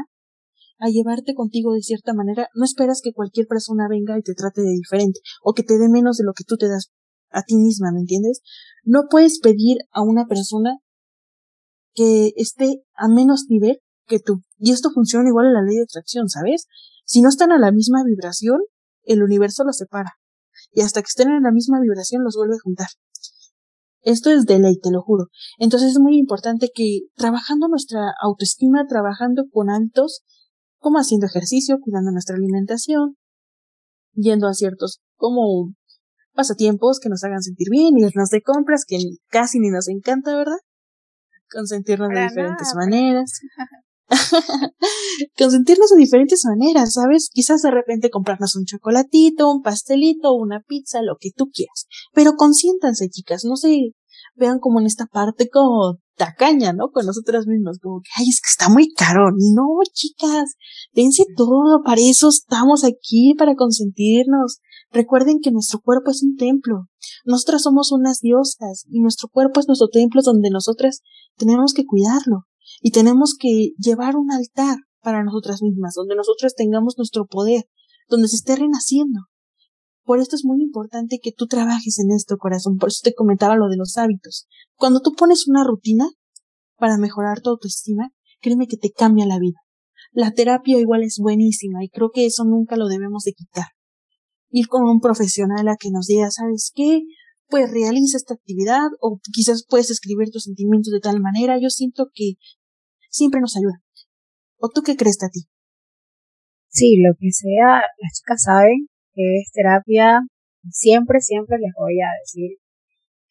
a 0.80 0.88
llevarte 0.88 1.34
contigo 1.34 1.74
de 1.74 1.82
cierta 1.82 2.14
manera, 2.14 2.48
no 2.56 2.66
esperas 2.66 3.02
que 3.04 3.14
cualquier 3.14 3.48
persona 3.48 3.88
venga 3.90 4.18
y 4.18 4.22
te 4.22 4.34
trate 4.34 4.62
de 4.62 4.72
diferente, 4.72 5.20
o 5.44 5.54
que 5.54 5.64
te 5.64 5.78
dé 5.78 5.90
menos 5.90 6.18
de 6.18 6.24
lo 6.26 6.34
que 6.34 6.44
tú 6.46 6.58
te 6.58 6.68
das 6.68 6.92
a 7.30 7.44
ti 7.44 7.56
misma, 7.56 7.92
¿me 7.92 8.00
entiendes? 8.00 8.42
No 8.84 9.04
puedes 9.10 9.40
pedir 9.40 9.78
a 9.92 10.02
una 10.02 10.26
persona 10.26 10.78
que 11.96 12.34
esté 12.36 12.84
a 12.94 13.08
menos 13.08 13.46
nivel 13.50 13.80
que 14.06 14.20
tú. 14.20 14.42
Y 14.58 14.72
esto 14.72 14.92
funciona 14.92 15.30
igual 15.30 15.48
en 15.48 15.54
la 15.54 15.64
ley 15.64 15.78
de 15.78 15.84
atracción, 15.84 16.30
¿sabes? 16.30 16.68
Si 17.06 17.22
no 17.22 17.30
están 17.30 17.52
a 17.52 17.58
la 17.58 17.72
misma 17.72 18.04
vibración, 18.06 18.60
el 19.04 19.24
universo 19.24 19.64
los 19.64 19.78
separa. 19.78 20.12
Y 20.72 20.82
hasta 20.82 21.02
que 21.02 21.08
estén 21.08 21.32
en 21.32 21.44
la 21.44 21.52
misma 21.52 21.80
vibración 21.82 22.24
los 22.24 22.36
vuelve 22.36 22.56
a 22.56 22.64
juntar. 22.64 22.88
Esto 24.02 24.30
es 24.30 24.46
de 24.46 24.60
ley, 24.60 24.78
te 24.80 24.92
lo 24.92 25.02
juro. 25.02 25.26
Entonces 25.58 25.92
es 25.92 26.00
muy 26.00 26.18
importante 26.18 26.70
que 26.74 27.02
trabajando 27.16 27.68
nuestra 27.68 28.14
autoestima, 28.22 28.86
trabajando 28.88 29.46
con 29.52 29.72
altos, 29.72 30.22
como 30.78 31.00
haciendo 31.00 31.26
ejercicio, 31.26 31.80
cuidando 31.82 32.12
nuestra 32.12 32.36
alimentación, 32.36 33.16
yendo 34.14 34.48
a 34.48 34.54
ciertos 34.54 35.00
como 35.16 35.74
pasatiempos 36.34 37.00
que 37.00 37.10
nos 37.10 37.24
hagan 37.24 37.42
sentir 37.42 37.70
bien, 37.72 37.98
irnos 37.98 38.30
de 38.30 38.42
compras, 38.42 38.84
que 38.88 39.00
casi 39.30 39.60
ni 39.60 39.70
nos 39.70 39.88
encanta, 39.88 40.36
¿verdad? 40.36 40.58
Consentirnos 41.56 42.10
de 42.10 42.22
diferentes 42.22 42.76
maneras. 42.76 43.32
consentirnos 45.38 45.90
de 45.90 45.98
diferentes 45.98 46.44
maneras, 46.46 46.94
¿sabes? 46.94 47.30
Quizás 47.34 47.62
de 47.62 47.72
repente 47.72 48.10
comprarnos 48.10 48.56
un 48.56 48.66
chocolatito, 48.66 49.52
un 49.52 49.62
pastelito, 49.62 50.34
una 50.34 50.62
pizza, 50.62 51.02
lo 51.02 51.18
que 51.20 51.32
tú 51.36 51.50
quieras. 51.52 51.88
Pero 52.14 52.34
consiéntanse, 52.34 53.10
chicas, 53.10 53.44
no 53.46 53.56
se 53.56 53.94
vean 54.36 54.60
como 54.60 54.80
en 54.80 54.86
esta 54.86 55.06
parte 55.06 55.50
como 55.50 55.98
tacaña, 56.16 56.74
¿no? 56.74 56.90
Con 56.92 57.06
nosotras 57.06 57.46
mismas, 57.48 57.80
como 57.80 58.02
que, 58.02 58.10
ay, 58.18 58.28
es 58.30 58.42
que 58.42 58.50
está 58.50 58.70
muy 58.70 58.94
caro. 58.94 59.30
No, 59.32 59.80
chicas, 59.94 60.56
dense 60.94 61.24
todo, 61.36 61.82
para 61.84 62.02
eso 62.02 62.30
estamos 62.30 62.84
aquí, 62.84 63.34
para 63.38 63.56
consentirnos. 63.56 64.60
Recuerden 64.92 65.40
que 65.42 65.52
nuestro 65.52 65.82
cuerpo 65.82 66.12
es 66.12 66.24
un 66.24 66.36
templo. 66.36 66.88
Nosotras 67.26 67.64
somos 67.64 67.92
unas 67.92 68.20
diosas 68.20 68.86
y 68.90 69.00
nuestro 69.02 69.30
cuerpo 69.30 69.60
es 69.60 69.68
nuestro 69.68 69.90
templo 69.90 70.22
donde 70.24 70.50
nosotras 70.50 71.02
tenemos 71.38 71.74
que 71.74 71.86
cuidarlo 71.86 72.46
y 72.82 72.92
tenemos 72.92 73.36
que 73.38 73.72
llevar 73.78 74.16
un 74.16 74.32
altar 74.32 74.78
para 75.02 75.24
nosotras 75.24 75.62
mismas, 75.62 75.94
donde 75.96 76.16
nosotras 76.16 76.56
tengamos 76.56 76.96
nuestro 76.98 77.26
poder, 77.26 77.66
donde 78.10 78.28
se 78.28 78.38
esté 78.38 78.56
renaciendo. 78.56 79.22
Por 80.06 80.20
esto 80.20 80.36
es 80.36 80.46
muy 80.46 80.62
importante 80.62 81.20
que 81.22 81.32
tú 81.32 81.48
trabajes 81.48 81.98
en 81.98 82.16
esto, 82.16 82.38
corazón. 82.38 82.78
Por 82.78 82.90
eso 82.90 83.02
te 83.04 83.16
comentaba 83.16 83.56
lo 83.56 83.68
de 83.70 83.78
los 83.78 83.98
hábitos. 83.98 84.48
Cuando 84.76 85.02
tú 85.02 85.14
pones 85.14 85.48
una 85.48 85.64
rutina 85.64 86.08
para 86.78 87.00
mejorar 87.00 87.42
tu 87.42 87.50
autoestima, 87.50 88.12
créeme 88.40 88.68
que 88.68 88.78
te 88.78 88.92
cambia 88.92 89.26
la 89.26 89.40
vida. 89.40 89.58
La 90.12 90.32
terapia 90.32 90.78
igual 90.78 91.02
es 91.04 91.18
buenísima 91.20 91.84
y 91.84 91.90
creo 91.90 92.12
que 92.14 92.28
eso 92.28 92.46
nunca 92.46 92.78
lo 92.78 92.88
debemos 92.88 93.24
de 93.24 93.34
quitar. 93.34 93.66
Ir 94.50 94.68
con 94.68 94.84
un 94.84 95.00
profesional 95.00 95.68
a 95.68 95.76
que 95.76 95.90
nos 95.90 96.06
diga, 96.06 96.30
¿sabes 96.30 96.72
qué? 96.74 97.02
Pues 97.48 97.72
realiza 97.72 98.18
esta 98.18 98.36
actividad 98.36 98.88
o 99.02 99.20
quizás 99.34 99.66
puedes 99.68 99.90
escribir 99.90 100.30
tus 100.32 100.44
sentimientos 100.44 100.94
de 100.94 101.00
tal 101.00 101.20
manera. 101.20 101.60
Yo 101.60 101.70
siento 101.70 102.10
que 102.14 102.34
siempre 103.10 103.42
nos 103.42 103.58
ayuda. 103.58 103.82
¿O 104.58 104.70
tú 104.70 104.84
qué 104.84 104.96
crees, 104.96 105.18
ti? 105.18 105.48
Sí, 106.70 106.98
lo 107.02 107.16
que 107.20 107.32
sea, 107.32 107.82
las 108.00 108.14
chicas 108.20 108.44
saben 108.44 108.88
que 109.16 109.40
es 109.40 109.52
terapia. 109.52 110.22
Siempre, 110.70 111.20
siempre 111.22 111.58
les 111.58 111.72
voy 111.78 112.02
a 112.02 112.12
decir 112.22 112.58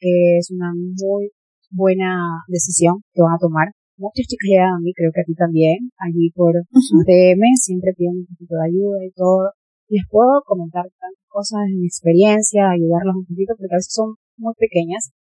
que 0.01 0.39
es 0.39 0.51
una 0.51 0.73
muy 0.75 1.31
buena 1.71 2.43
decisión 2.49 3.03
que 3.13 3.23
van 3.23 3.35
a 3.35 3.39
tomar. 3.39 3.69
Muchas 3.97 4.27
chicas 4.27 4.49
llegan 4.49 4.75
a 4.75 4.81
mí, 4.81 4.93
creo 4.93 5.13
que 5.15 5.21
a 5.21 5.29
ti 5.29 5.35
también, 5.35 5.93
allí 5.99 6.31
por 6.35 6.57
uh 6.57 7.01
DM, 7.07 7.45
siempre 7.55 7.93
piden 7.97 8.25
un 8.25 8.27
poquito 8.27 8.57
de 8.57 8.67
ayuda 8.67 8.99
y 9.05 9.13
todo. 9.13 9.53
Les 9.89 10.03
puedo 10.11 10.43
comentar 10.47 10.83
tantas 10.99 11.29
cosas 11.29 11.61
de 11.69 11.77
mi 11.79 11.87
experiencia, 11.87 12.71
ayudarlos 12.71 13.23
un 13.23 13.27
poquito, 13.27 13.55
porque 13.55 13.75
a 13.75 13.79
veces 13.79 13.95
son 13.95 14.17
muy 14.37 14.55
pequeñas. 14.59 15.13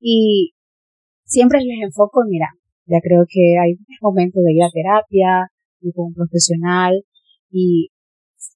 Y 0.00 0.52
siempre 1.24 1.60
les 1.60 1.84
enfoco, 1.84 2.22
mira, 2.28 2.48
ya 2.86 3.00
creo 3.02 3.24
que 3.28 3.58
hay 3.60 3.76
momento 4.00 4.40
de 4.40 4.52
ir 4.52 4.62
a 4.62 4.70
terapia, 4.72 5.48
ir 5.80 5.92
con 5.92 6.06
un 6.06 6.14
profesional, 6.14 7.04
y 7.50 7.90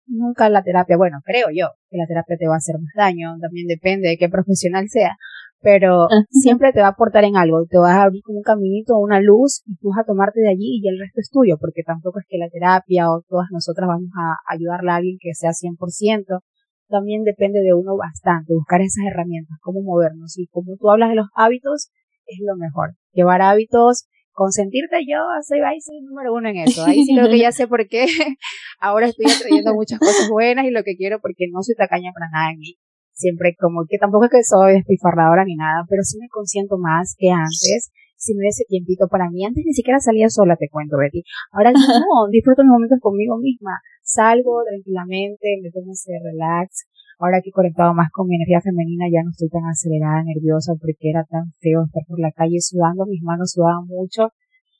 nunca 0.07 0.49
la 0.49 0.63
terapia, 0.63 0.97
bueno, 0.97 1.19
creo 1.25 1.49
yo 1.53 1.69
que 1.91 1.97
la 1.97 2.07
terapia 2.07 2.37
te 2.37 2.49
va 2.49 2.55
a 2.55 2.59
hacer 2.59 2.77
más 2.79 2.93
daño, 2.97 3.37
también 3.41 3.67
depende 3.67 4.09
de 4.09 4.17
qué 4.17 4.29
profesional 4.29 4.89
sea, 4.89 5.17
pero 5.61 6.09
siempre 6.31 6.73
te 6.73 6.81
va 6.81 6.89
a 6.89 6.91
aportar 6.91 7.25
en 7.25 7.37
algo, 7.37 7.67
te 7.69 7.79
vas 7.79 7.97
a 7.97 8.05
abrir 8.05 8.23
como 8.23 8.39
un 8.39 8.45
caminito, 8.45 8.99
una 8.99 9.21
luz 9.21 9.63
y 9.67 9.77
tú 9.77 9.89
vas 9.89 10.01
a 10.01 10.07
tomarte 10.07 10.41
de 10.41 10.51
allí 10.51 10.81
y 10.83 10.89
el 10.89 10.99
resto 10.99 11.21
es 11.21 11.31
tuyo, 11.31 11.57
porque 11.59 11.83
tampoco 11.83 12.21
es 12.21 12.27
que 12.29 12.39
la 12.39 12.49
terapia 12.49 13.11
o 13.11 13.23
todas 13.29 13.49
nosotras 13.51 13.89
vamos 13.89 14.11
a 14.17 14.37
ayudarle 14.53 14.91
a 14.91 14.97
alguien 14.97 15.17
que 15.21 15.35
sea 15.35 15.51
100%, 15.51 16.41
también 16.89 17.25
depende 17.25 17.61
de 17.61 17.75
uno 17.75 17.97
bastante, 17.97 18.55
buscar 18.55 18.81
esas 18.81 19.05
herramientas, 19.11 19.59
cómo 19.61 19.83
movernos 19.83 20.39
y 20.39 20.47
como 20.47 20.77
tú 20.77 20.91
hablas 20.91 21.11
de 21.11 21.17
los 21.17 21.29
hábitos, 21.35 21.91
es 22.27 22.39
lo 22.45 22.57
mejor, 22.57 22.95
llevar 23.13 23.43
hábitos 23.43 24.07
consentirte 24.37 25.01
yo 25.09 25.17
soy, 25.49 25.65
ahí 25.65 25.81
soy 25.81 26.05
número 26.05 26.35
uno 26.35 26.53
en 26.53 26.69
eso. 26.69 26.85
Ahí 26.85 27.03
sí 27.03 27.17
creo 27.17 27.33
que 27.33 27.41
ya 27.41 27.51
sé 27.51 27.67
por 27.67 27.89
qué. 27.89 28.05
Ahora 28.79 29.09
estoy 29.09 29.33
atrayendo 29.33 29.73
muchas 29.73 29.99
cosas 29.99 30.29
buenas 30.29 30.67
y 30.67 30.71
lo 30.71 30.85
que 30.85 30.95
quiero 30.95 31.19
porque 31.25 31.49
no 31.51 31.65
soy 31.65 31.75
tacaña 31.75 32.13
para 32.13 32.29
nada 32.29 32.53
en 32.53 32.61
mí. 32.61 32.77
Siempre 33.17 33.57
como 33.59 33.89
que 33.89 33.97
tampoco 33.97 34.27
es 34.27 34.31
que 34.31 34.45
soy 34.45 34.75
despilfarradora 34.77 35.49
ni 35.49 35.57
nada, 35.57 35.89
pero 35.89 36.05
sí 36.05 36.21
me 36.21 36.29
consiento 36.29 36.77
más 36.77 37.17
que 37.17 37.33
antes. 37.33 37.91
Si 38.17 38.35
me 38.37 38.49
ese 38.49 38.65
tiempito 38.69 39.09
para 39.09 39.29
mí. 39.33 39.45
Antes 39.45 39.65
ni 39.65 39.73
siquiera 39.73 40.01
salía 40.01 40.29
sola, 40.29 40.57
te 40.57 40.69
cuento, 40.69 40.99
Betty. 41.01 41.25
Ahora 41.53 41.73
no, 41.73 42.29
disfruto 42.31 42.63
mis 42.63 42.77
momentos 42.77 43.01
conmigo 43.01 43.39
misma. 43.41 43.81
Salgo 44.05 44.61
tranquilamente, 44.69 45.49
me 45.65 45.73
tomo 45.73 45.93
ese 45.93 46.13
relax, 46.23 46.85
ahora 47.19 47.41
que 47.43 47.51
he 47.51 47.53
conectado 47.53 47.95
más 47.95 48.11
con 48.13 48.29
mi 48.29 48.37
energía 48.37 48.61
femenina 48.61 49.07
ya 49.11 49.23
no 49.25 49.31
estoy 49.31 49.49
tan 49.49 49.65
acelerada, 49.65 50.23
nerviosa 50.25 50.75
porque 50.81 51.11
era 51.11 51.25
tan 51.25 51.53
feo 51.61 51.85
estar 51.85 52.03
por 52.07 52.21
la 52.21 52.33
calle 52.33 52.61
sudando, 52.61 53.07
mis 53.07 53.23
manos 53.23 53.53
sudaban 53.53 53.87
mucho, 53.87 54.33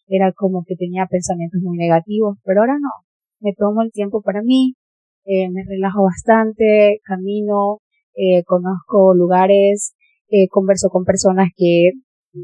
era 0.09 0.33
como 0.33 0.65
que 0.65 0.77
tenía 0.77 1.07
pensamientos 1.07 1.61
muy 1.63 1.79
negativos, 1.79 2.39
pero 2.45 2.61
ahora 2.61 2.79
no, 2.81 2.91
me 3.41 3.53
tomo 3.55 3.83
el 3.83 3.91
tiempo 3.93 4.23
para 4.23 4.43
mí, 4.43 4.75
eh, 5.25 5.51
me 5.51 5.65
relajo 5.65 6.05
bastante, 6.05 7.01
camino, 7.05 7.81
eh, 8.15 8.45
conozco 8.45 9.15
lugares, 9.15 9.95
eh, 10.29 10.49
converso 10.49 10.89
con 10.89 11.05
personas 11.05 11.49
que 11.57 11.91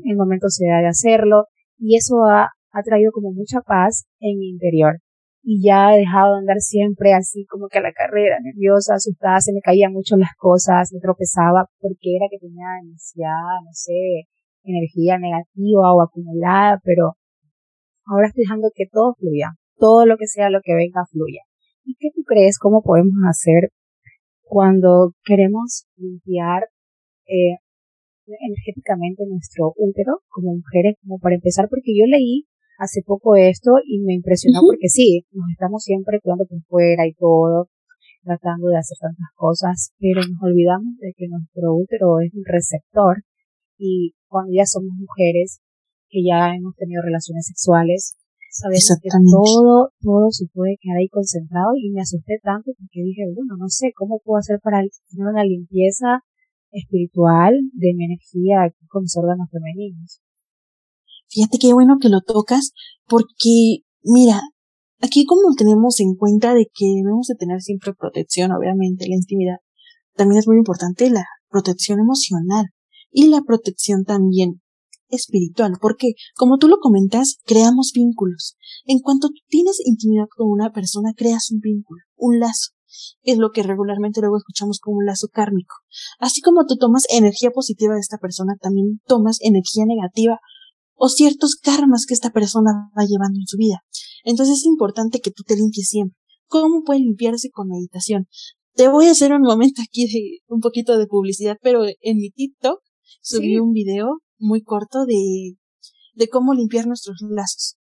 el 0.05 0.17
momento 0.17 0.49
se 0.49 0.67
da 0.67 0.81
de 0.81 0.89
hacerlo 0.89 1.47
y 1.79 1.97
eso 1.97 2.25
ha, 2.25 2.49
ha 2.73 2.83
traído 2.83 3.13
como 3.13 3.33
mucha 3.33 3.61
paz 3.61 4.07
en 4.21 4.39
mi 4.39 4.49
interior 4.49 5.02
y 5.43 5.67
ya 5.67 5.93
he 5.93 5.99
dejado 5.99 6.35
de 6.35 6.41
andar 6.41 6.61
siempre 6.61 7.13
así 7.15 7.45
como 7.47 7.67
que 7.69 7.79
a 7.79 7.83
la 7.83 7.93
carrera, 7.93 8.39
nerviosa, 8.41 8.95
asustada, 8.95 9.41
se 9.41 9.53
me 9.53 9.61
caían 9.61 9.93
mucho 9.93 10.17
las 10.17 10.31
cosas, 10.39 10.93
me 10.93 11.01
tropezaba 11.01 11.67
porque 11.81 12.17
era 12.17 12.27
que 12.31 12.39
tenía 12.39 12.79
demasiada, 12.81 13.61
no 13.65 13.73
sé, 13.73 14.29
energía 14.63 15.19
negativa 15.19 15.95
o 15.95 16.03
acumulada, 16.03 16.81
pero 16.85 17.15
ahora 18.07 18.29
estoy 18.29 18.45
dejando 18.45 18.71
que 18.75 18.87
todo 18.91 19.15
fluya, 19.19 19.51
todo 19.79 20.07
lo 20.07 20.17
que 20.17 20.29
sea 20.29 20.49
lo 20.49 20.61
que 20.63 20.75
venga 20.75 21.05
fluya. 21.11 21.43
¿Y 21.85 21.97
qué 21.99 22.11
tú 22.15 22.23
crees? 22.23 22.59
¿Cómo 22.59 22.83
podemos 22.83 23.19
hacer 23.29 23.71
cuando 24.43 25.15
queremos 25.25 25.87
limpiar 25.97 26.69
eh, 27.27 27.59
energéticamente 28.27 29.25
nuestro 29.27 29.73
útero 29.77 30.21
como 30.29 30.55
mujeres, 30.55 30.95
como 31.03 31.19
para 31.19 31.35
empezar? 31.35 31.67
Porque 31.69 31.91
yo 31.99 32.07
leí 32.07 32.47
hace 32.83 33.03
poco 33.07 33.37
esto 33.37 33.79
y 33.87 34.01
me 34.01 34.15
impresionó 34.15 34.61
porque 34.67 34.89
sí, 34.89 35.25
nos 35.31 35.51
estamos 35.53 35.85
siempre 35.85 36.19
cuidando 36.21 36.47
por 36.47 36.61
fuera 36.67 37.07
y 37.07 37.15
todo, 37.15 37.69
tratando 38.25 38.69
de 38.69 38.79
hacer 38.79 38.99
tantas 38.99 39.31
cosas, 39.37 39.95
pero 39.99 40.21
nos 40.27 40.43
olvidamos 40.43 40.99
de 40.99 41.15
que 41.17 41.29
nuestro 41.29 41.75
útero 41.75 42.19
es 42.21 42.35
un 42.35 42.43
receptor 42.45 43.23
y 43.79 44.15
cuando 44.27 44.51
ya 44.53 44.67
somos 44.67 44.91
mujeres 44.99 45.61
que 46.09 46.27
ya 46.27 46.55
hemos 46.55 46.75
tenido 46.75 47.03
relaciones 47.03 47.47
sexuales, 47.47 48.17
sabemos 48.51 48.99
que 49.01 49.09
todo, 49.31 49.93
todo 50.01 50.31
se 50.31 50.47
puede 50.53 50.77
quedar 50.81 50.99
ahí 50.99 51.09
concentrado 51.09 51.73
y 51.79 51.91
me 51.91 52.03
asusté 52.03 52.39
tanto 52.43 52.73
porque 52.77 53.07
dije, 53.07 53.23
bueno, 53.33 53.57
no 53.57 53.69
sé 53.69 53.93
cómo 53.95 54.21
puedo 54.25 54.39
hacer 54.39 54.59
para 54.61 54.83
tener 54.83 55.27
una 55.27 55.45
limpieza 55.45 56.21
espiritual 56.73 57.55
de 57.73 57.95
mi 57.95 58.07
energía 58.07 58.65
aquí 58.67 58.87
con 58.89 59.03
mis 59.03 59.17
órganos 59.17 59.49
femeninos. 59.51 60.21
Fíjate 61.33 61.57
qué 61.59 61.73
bueno 61.73 61.97
que 61.99 62.11
lo 62.11 62.21
tocas, 62.21 62.73
porque, 63.09 63.79
mira, 64.03 64.43
aquí 65.01 65.25
como 65.25 65.55
tenemos 65.57 65.99
en 66.01 66.15
cuenta 66.15 66.53
de 66.53 66.67
que 66.75 66.85
debemos 66.85 67.27
de 67.27 67.37
tener 67.37 67.63
siempre 67.63 67.95
protección, 67.95 68.53
obviamente, 68.53 69.09
la 69.09 69.15
intimidad, 69.15 69.57
también 70.15 70.41
es 70.41 70.47
muy 70.47 70.59
importante 70.59 71.09
la 71.09 71.25
protección 71.49 72.01
emocional 72.01 72.67
y 73.11 73.29
la 73.29 73.41
protección 73.41 74.05
también 74.05 74.61
espiritual, 75.09 75.73
porque, 75.81 76.13
como 76.37 76.59
tú 76.59 76.69
lo 76.69 76.77
comentas, 76.81 77.39
creamos 77.47 77.93
vínculos. 77.95 78.57
En 78.85 78.99
cuanto 78.99 79.31
tienes 79.49 79.81
intimidad 79.83 80.27
con 80.37 80.51
una 80.51 80.71
persona, 80.71 81.15
creas 81.17 81.51
un 81.51 81.61
vínculo, 81.61 82.03
un 82.17 82.41
lazo. 82.41 82.73
Es 83.23 83.39
lo 83.39 83.53
que 83.53 83.63
regularmente 83.63 84.21
luego 84.21 84.37
escuchamos 84.37 84.81
como 84.81 84.99
un 84.99 85.07
lazo 85.07 85.29
kármico. 85.33 85.77
Así 86.19 86.43
como 86.43 86.67
tú 86.67 86.77
tomas 86.77 87.05
energía 87.09 87.51
positiva 87.53 87.95
de 87.95 88.01
esta 88.01 88.19
persona, 88.19 88.55
también 88.61 89.01
tomas 89.07 89.39
energía 89.41 89.85
negativa 89.87 90.39
o 91.05 91.09
ciertos 91.09 91.57
karmas 91.57 92.07
que 92.07 92.15
esta 92.15 92.31
persona 92.31 92.71
va 92.97 93.05
llevando 93.05 93.41
en 93.41 93.47
su 93.49 93.57
vida. 93.57 93.81
Entonces 94.23 94.59
es 94.59 94.67
importante 94.67 95.19
que 95.19 95.33
tú 95.33 95.43
te 95.43 95.57
limpies 95.57 95.89
siempre. 95.89 96.17
¿Cómo 96.47 96.85
puede 96.85 97.01
limpiarse 97.01 97.51
con 97.51 97.67
meditación? 97.67 98.29
Te 98.77 98.87
voy 98.89 99.07
a 99.07 99.11
hacer 99.11 99.33
un 99.33 99.43
momento 99.43 99.83
aquí 99.83 100.07
de 100.07 100.39
un 100.47 100.61
poquito 100.61 100.97
de 100.99 101.09
publicidad, 101.09 101.57
pero 101.61 101.83
en 101.87 102.19
mi 102.19 102.31
TikTok 102.31 102.79
subí 103.21 103.59
un 103.59 103.73
video 103.73 104.21
muy 104.39 104.63
corto 104.63 105.05
de, 105.05 105.57
de 106.15 106.29
cómo 106.29 106.55
limpiar 106.55 106.87
nuestros 106.87 107.17
lazos 107.21 107.82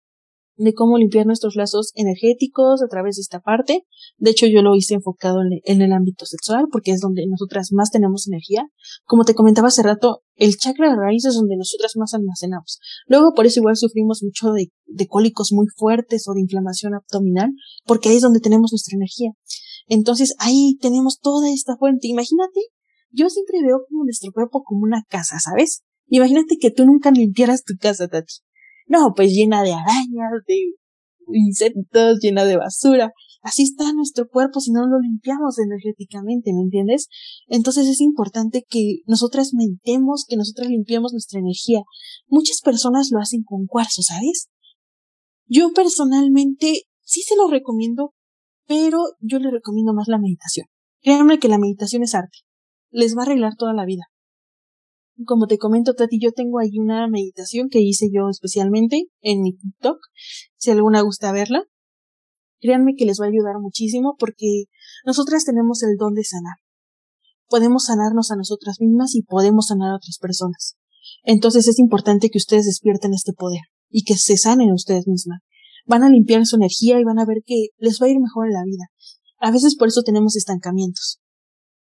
de 0.56 0.74
cómo 0.74 0.98
limpiar 0.98 1.26
nuestros 1.26 1.56
lazos 1.56 1.92
energéticos 1.94 2.82
a 2.82 2.88
través 2.88 3.16
de 3.16 3.22
esta 3.22 3.40
parte. 3.40 3.84
De 4.18 4.30
hecho, 4.30 4.46
yo 4.46 4.62
lo 4.62 4.74
hice 4.74 4.94
enfocado 4.94 5.40
en, 5.64 5.82
el 5.82 5.92
ámbito 5.92 6.26
sexual 6.26 6.66
porque 6.70 6.92
es 6.92 7.00
donde 7.00 7.26
nosotras 7.26 7.70
más 7.72 7.90
tenemos 7.90 8.26
energía. 8.26 8.66
Como 9.04 9.24
te 9.24 9.34
comentaba 9.34 9.68
hace 9.68 9.82
rato, 9.82 10.22
el 10.36 10.56
chakra 10.56 10.90
de 10.90 10.96
raíz 10.96 11.24
es 11.24 11.34
donde 11.34 11.56
nosotras 11.56 11.92
más 11.96 12.14
almacenamos. 12.14 12.78
Luego, 13.06 13.32
por 13.34 13.46
eso 13.46 13.60
igual 13.60 13.76
sufrimos 13.76 14.22
mucho 14.22 14.52
de, 14.52 14.72
de 14.86 15.06
cólicos 15.06 15.52
muy 15.52 15.66
fuertes 15.76 16.28
o 16.28 16.34
de 16.34 16.40
inflamación 16.40 16.94
abdominal 16.94 17.50
porque 17.84 18.10
ahí 18.10 18.16
es 18.16 18.22
donde 18.22 18.40
tenemos 18.40 18.72
nuestra 18.72 18.96
energía. 18.96 19.30
Entonces, 19.88 20.34
ahí 20.38 20.76
tenemos 20.80 21.18
toda 21.20 21.50
esta 21.50 21.76
fuente. 21.76 22.08
Imagínate, 22.08 22.60
yo 23.10 23.28
siempre 23.28 23.62
veo 23.62 23.84
como 23.88 24.04
nuestro 24.04 24.32
cuerpo 24.32 24.62
como 24.62 24.82
una 24.82 25.02
casa, 25.08 25.38
¿sabes? 25.38 25.82
Imagínate 26.06 26.56
que 26.60 26.70
tú 26.70 26.84
nunca 26.84 27.10
limpiaras 27.10 27.64
tu 27.64 27.74
casa, 27.80 28.08
Tati. 28.08 28.34
No, 28.86 29.12
pues 29.14 29.30
llena 29.32 29.62
de 29.62 29.72
arañas, 29.72 30.01
de 30.46 30.74
insectos, 31.28 32.18
llena 32.20 32.44
de 32.44 32.56
basura. 32.56 33.12
Así 33.42 33.64
está 33.64 33.92
nuestro 33.92 34.28
cuerpo 34.28 34.60
si 34.60 34.70
no 34.70 34.86
lo 34.86 35.00
limpiamos 35.00 35.58
energéticamente, 35.58 36.52
¿me 36.52 36.62
entiendes? 36.62 37.08
Entonces 37.48 37.88
es 37.88 38.00
importante 38.00 38.64
que 38.68 38.98
nosotras 39.06 39.52
mentemos, 39.52 40.24
que 40.28 40.36
nosotras 40.36 40.68
limpiemos 40.68 41.12
nuestra 41.12 41.40
energía. 41.40 41.82
Muchas 42.28 42.60
personas 42.60 43.10
lo 43.10 43.18
hacen 43.18 43.42
con 43.42 43.66
cuarzo, 43.66 44.02
¿sabes? 44.02 44.48
Yo 45.46 45.72
personalmente 45.72 46.82
sí 47.02 47.22
se 47.22 47.36
lo 47.36 47.48
recomiendo, 47.48 48.14
pero 48.66 48.98
yo 49.20 49.38
le 49.38 49.50
recomiendo 49.50 49.92
más 49.92 50.06
la 50.06 50.18
meditación. 50.18 50.66
Créanme 51.02 51.40
que 51.40 51.48
la 51.48 51.58
meditación 51.58 52.04
es 52.04 52.14
arte. 52.14 52.38
Les 52.90 53.16
va 53.16 53.22
a 53.22 53.24
arreglar 53.24 53.54
toda 53.56 53.74
la 53.74 53.84
vida. 53.84 54.04
Como 55.26 55.46
te 55.46 55.58
comento, 55.58 55.94
Tati, 55.94 56.18
yo 56.20 56.32
tengo 56.32 56.58
ahí 56.58 56.78
una 56.78 57.06
meditación 57.06 57.68
que 57.68 57.80
hice 57.80 58.08
yo 58.12 58.28
especialmente 58.30 59.04
en 59.20 59.42
mi 59.42 59.52
TikTok. 59.52 59.98
Si 60.56 60.70
alguna 60.70 61.02
gusta 61.02 61.32
verla, 61.32 61.64
créanme 62.60 62.94
que 62.96 63.04
les 63.04 63.20
va 63.20 63.26
a 63.26 63.28
ayudar 63.28 63.58
muchísimo 63.60 64.16
porque 64.18 64.64
nosotras 65.04 65.44
tenemos 65.44 65.82
el 65.82 65.96
don 65.98 66.14
de 66.14 66.24
sanar. 66.24 66.56
Podemos 67.48 67.84
sanarnos 67.84 68.30
a 68.30 68.36
nosotras 68.36 68.76
mismas 68.80 69.14
y 69.14 69.22
podemos 69.22 69.66
sanar 69.66 69.90
a 69.90 69.96
otras 69.96 70.18
personas. 70.18 70.76
Entonces 71.24 71.68
es 71.68 71.78
importante 71.78 72.30
que 72.30 72.38
ustedes 72.38 72.64
despierten 72.64 73.12
este 73.12 73.32
poder 73.32 73.62
y 73.90 74.04
que 74.04 74.16
se 74.16 74.36
sanen 74.36 74.72
ustedes 74.72 75.06
mismas. 75.06 75.40
Van 75.86 76.02
a 76.02 76.08
limpiar 76.08 76.46
su 76.46 76.56
energía 76.56 76.98
y 76.98 77.04
van 77.04 77.18
a 77.18 77.26
ver 77.26 77.42
que 77.44 77.68
les 77.78 78.00
va 78.00 78.06
a 78.06 78.10
ir 78.10 78.18
mejor 78.18 78.46
en 78.46 78.54
la 78.54 78.64
vida. 78.64 78.84
A 79.38 79.50
veces 79.50 79.76
por 79.76 79.88
eso 79.88 80.02
tenemos 80.02 80.36
estancamientos. 80.36 81.20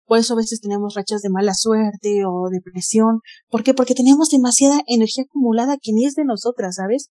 Por 0.06 0.18
eso 0.18 0.34
a 0.34 0.38
veces 0.38 0.60
tenemos 0.62 0.96
rachas 0.96 1.22
de 1.22 1.30
mala 1.30 1.54
suerte 1.54 2.26
o 2.26 2.50
depresión. 2.50 3.22
¿Por 3.50 3.64
qué? 3.64 3.74
Porque 3.74 3.96
tenemos 3.96 4.30
demasiada 4.30 4.82
energía 4.88 5.24
acumulada 5.24 5.78
que 5.82 5.94
ni 5.94 6.06
es 6.06 6.16
de 6.16 6.26
nosotras, 6.26 6.76
¿sabes? 6.76 7.10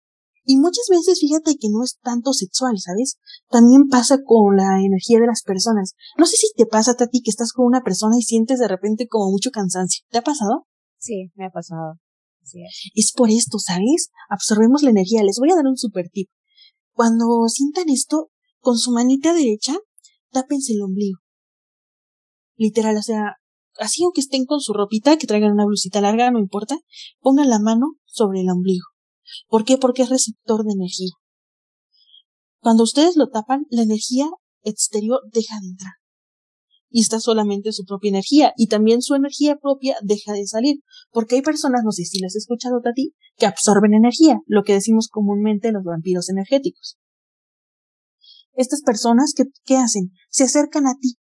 Y 0.45 0.59
muchas 0.59 0.87
veces 0.89 1.19
fíjate 1.19 1.57
que 1.57 1.69
no 1.69 1.83
es 1.83 1.99
tanto 2.01 2.33
sexual, 2.33 2.79
¿sabes? 2.79 3.19
También 3.51 3.89
pasa 3.89 4.19
con 4.25 4.57
la 4.57 4.81
energía 4.81 5.19
de 5.19 5.27
las 5.27 5.43
personas. 5.43 5.95
No 6.17 6.27
sé 6.27 6.37
si 6.37 6.53
te 6.57 6.67
pasa 6.67 6.93
a 6.93 7.07
ti 7.09 7.21
que 7.23 7.31
estás 7.31 7.53
con 7.53 7.67
una 7.67 7.83
persona 7.83 8.17
y 8.17 8.23
sientes 8.23 8.61
de 8.61 8.69
repente 8.69 9.09
como 9.09 9.33
mucho 9.33 9.51
cansancio. 9.51 10.05
¿Te 10.09 10.19
ha 10.19 10.23
pasado? 10.23 10.67
Sí, 10.99 11.33
me 11.35 11.47
ha 11.47 11.51
pasado. 11.51 11.99
es. 12.95 13.13
por 13.13 13.31
esto, 13.31 13.59
¿sabes? 13.59 14.11
Absorbemos 14.31 14.85
la 14.85 14.91
energía. 14.91 15.25
Les 15.25 15.39
voy 15.41 15.51
a 15.51 15.57
dar 15.57 15.67
un 15.67 15.77
super 15.77 16.09
tip. 16.11 16.29
Cuando 16.93 17.49
sientan 17.49 17.89
esto, 17.89 18.31
con 18.61 18.79
su 18.79 18.93
manita 18.93 19.35
derecha, 19.35 19.75
tápense 20.31 20.75
el 20.75 20.83
ombligo 20.83 21.26
literal, 22.57 22.97
o 22.97 23.03
sea, 23.03 23.35
así 23.79 24.03
aunque 24.05 24.21
estén 24.21 24.45
con 24.45 24.61
su 24.61 24.73
ropita, 24.73 25.17
que 25.17 25.27
traigan 25.27 25.53
una 25.53 25.67
blusita 25.67 26.01
larga, 26.01 26.31
no 26.31 26.39
importa, 26.39 26.77
pongan 27.21 27.49
la 27.49 27.59
mano 27.59 27.95
sobre 28.05 28.41
el 28.41 28.51
ombligo. 28.51 28.85
¿Por 29.49 29.65
qué? 29.65 29.79
Porque 29.79 30.03
es 30.03 30.09
receptor 30.09 30.65
de 30.65 30.73
energía. 30.73 31.13
Cuando 32.61 32.83
ustedes 32.85 33.17
lo 33.17 33.29
tapan, 33.29 33.67
la 33.71 33.83
energía 33.83 34.27
exterior 34.63 35.21
deja 35.33 35.55
de 35.61 35.69
entrar. 35.69 35.93
Y 36.89 37.01
está 37.01 37.21
solamente 37.21 37.73
su 37.73 37.85
propia 37.85 38.09
energía. 38.09 38.53
Y 38.57 38.69
también 38.69 39.03
su 39.03 39.15
energía 39.15 39.57
propia 39.57 39.97
deja 40.03 40.33
de 40.33 40.47
salir. 40.47 40.79
Porque 41.11 41.37
hay 41.37 41.43
personas, 41.43 41.83
no 41.85 41.93
sé 41.93 42.05
si 42.05 42.21
las 42.21 42.31
has 42.31 42.37
escuchado 42.37 42.77
a 42.77 42.93
ti, 42.93 43.15
que 43.37 43.47
absorben 43.47 43.95
energía, 43.95 44.41
lo 44.47 44.63
que 44.63 44.73
decimos 44.73 45.09
comúnmente 45.09 45.73
los 45.73 45.85
vampiros 45.85 46.29
energéticos. 46.31 46.97
Estas 48.55 48.81
personas, 48.83 49.33
¿qué, 49.37 49.45
qué 49.65 49.77
hacen? 49.77 50.13
Se 50.31 50.45
acercan 50.45 50.87
a 50.87 50.95
ti, 50.99 51.17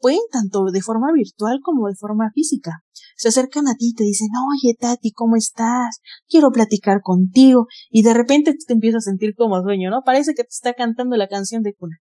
pueden 0.00 0.20
tanto 0.30 0.64
de 0.72 0.82
forma 0.82 1.08
virtual 1.12 1.60
como 1.62 1.88
de 1.88 1.94
forma 1.94 2.30
física. 2.34 2.82
Se 3.16 3.28
acercan 3.28 3.66
a 3.66 3.74
ti 3.74 3.90
y 3.90 3.94
te 3.94 4.04
dicen, 4.04 4.28
oye 4.52 4.74
Tati, 4.78 5.12
¿cómo 5.12 5.36
estás? 5.36 6.00
Quiero 6.28 6.50
platicar 6.50 7.00
contigo. 7.02 7.66
Y 7.90 8.02
de 8.02 8.14
repente 8.14 8.54
te 8.54 8.72
empiezas 8.72 9.06
a 9.06 9.10
sentir 9.10 9.34
como 9.36 9.60
dueño, 9.60 9.90
¿no? 9.90 10.02
Parece 10.04 10.34
que 10.34 10.44
te 10.44 10.50
está 10.50 10.74
cantando 10.74 11.16
la 11.16 11.28
canción 11.28 11.62
de 11.62 11.74
cuna. 11.74 11.96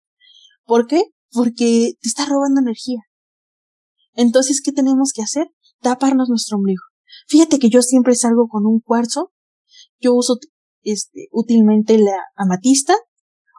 ¿Por 0.65 0.87
qué? 0.87 1.03
Porque 1.31 1.93
te 2.01 2.07
está 2.07 2.25
robando 2.25 2.61
energía. 2.61 2.99
Entonces, 4.13 4.61
¿qué 4.63 4.71
tenemos 4.71 5.11
que 5.13 5.21
hacer? 5.21 5.47
Taparnos 5.81 6.29
nuestro 6.29 6.57
ombligo. 6.57 6.83
Fíjate 7.27 7.59
que 7.59 7.69
yo 7.69 7.81
siempre 7.81 8.15
salgo 8.15 8.47
con 8.47 8.65
un 8.65 8.79
cuarzo. 8.79 9.31
Yo 9.99 10.13
uso 10.13 10.37
este, 10.81 11.27
útilmente 11.31 11.97
la 11.97 12.17
amatista 12.35 12.95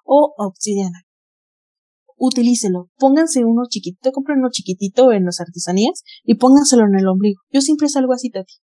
o 0.05 0.35
obsidiana 0.37 1.06
utilícelo. 2.17 2.91
Pónganse 2.97 3.45
uno 3.45 3.63
chiquitito, 3.69 4.13
compren 4.13 4.39
uno 4.39 4.49
chiquitito 4.51 5.13
en 5.13 5.25
las 5.25 5.41
artesanías 5.41 6.03
y 6.25 6.37
pónganselo 6.37 6.85
en 6.85 6.99
el 6.99 7.07
ombligo. 7.07 7.41
Yo 7.53 7.61
siempre 7.61 7.89
salgo 7.89 8.13
así, 8.13 8.31
Tati. 8.31 8.55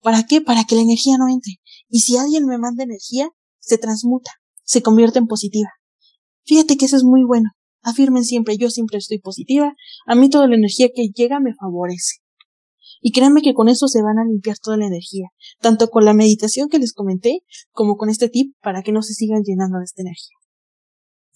¿Para 0.00 0.24
qué? 0.24 0.40
Para 0.40 0.64
que 0.64 0.76
la 0.76 0.82
energía 0.82 1.16
no 1.18 1.28
entre. 1.28 1.54
Y 1.88 2.00
si 2.00 2.16
alguien 2.16 2.46
me 2.46 2.58
manda 2.58 2.84
energía, 2.84 3.28
se 3.58 3.78
transmuta, 3.78 4.30
se 4.64 4.82
convierte 4.82 5.18
en 5.18 5.26
positiva. 5.26 5.68
Fíjate 6.44 6.76
que 6.76 6.86
eso 6.86 6.96
es 6.96 7.04
muy 7.04 7.24
bueno. 7.24 7.50
Afirmen 7.82 8.24
siempre, 8.24 8.56
yo 8.56 8.70
siempre 8.70 8.98
estoy 8.98 9.18
positiva. 9.18 9.72
A 10.06 10.14
mí 10.14 10.30
toda 10.30 10.46
la 10.46 10.56
energía 10.56 10.88
que 10.94 11.08
llega 11.14 11.40
me 11.40 11.54
favorece. 11.54 12.16
Y 13.00 13.12
créanme 13.12 13.42
que 13.42 13.54
con 13.54 13.68
eso 13.68 13.86
se 13.86 14.02
van 14.02 14.18
a 14.18 14.24
limpiar 14.24 14.56
toda 14.58 14.76
la 14.76 14.86
energía, 14.86 15.28
tanto 15.60 15.88
con 15.88 16.04
la 16.04 16.14
meditación 16.14 16.68
que 16.68 16.80
les 16.80 16.92
comenté, 16.92 17.42
como 17.70 17.96
con 17.96 18.10
este 18.10 18.28
tip 18.28 18.56
para 18.60 18.82
que 18.82 18.90
no 18.90 19.02
se 19.02 19.14
sigan 19.14 19.42
llenando 19.44 19.78
de 19.78 19.84
esta 19.84 20.02
energía 20.02 20.37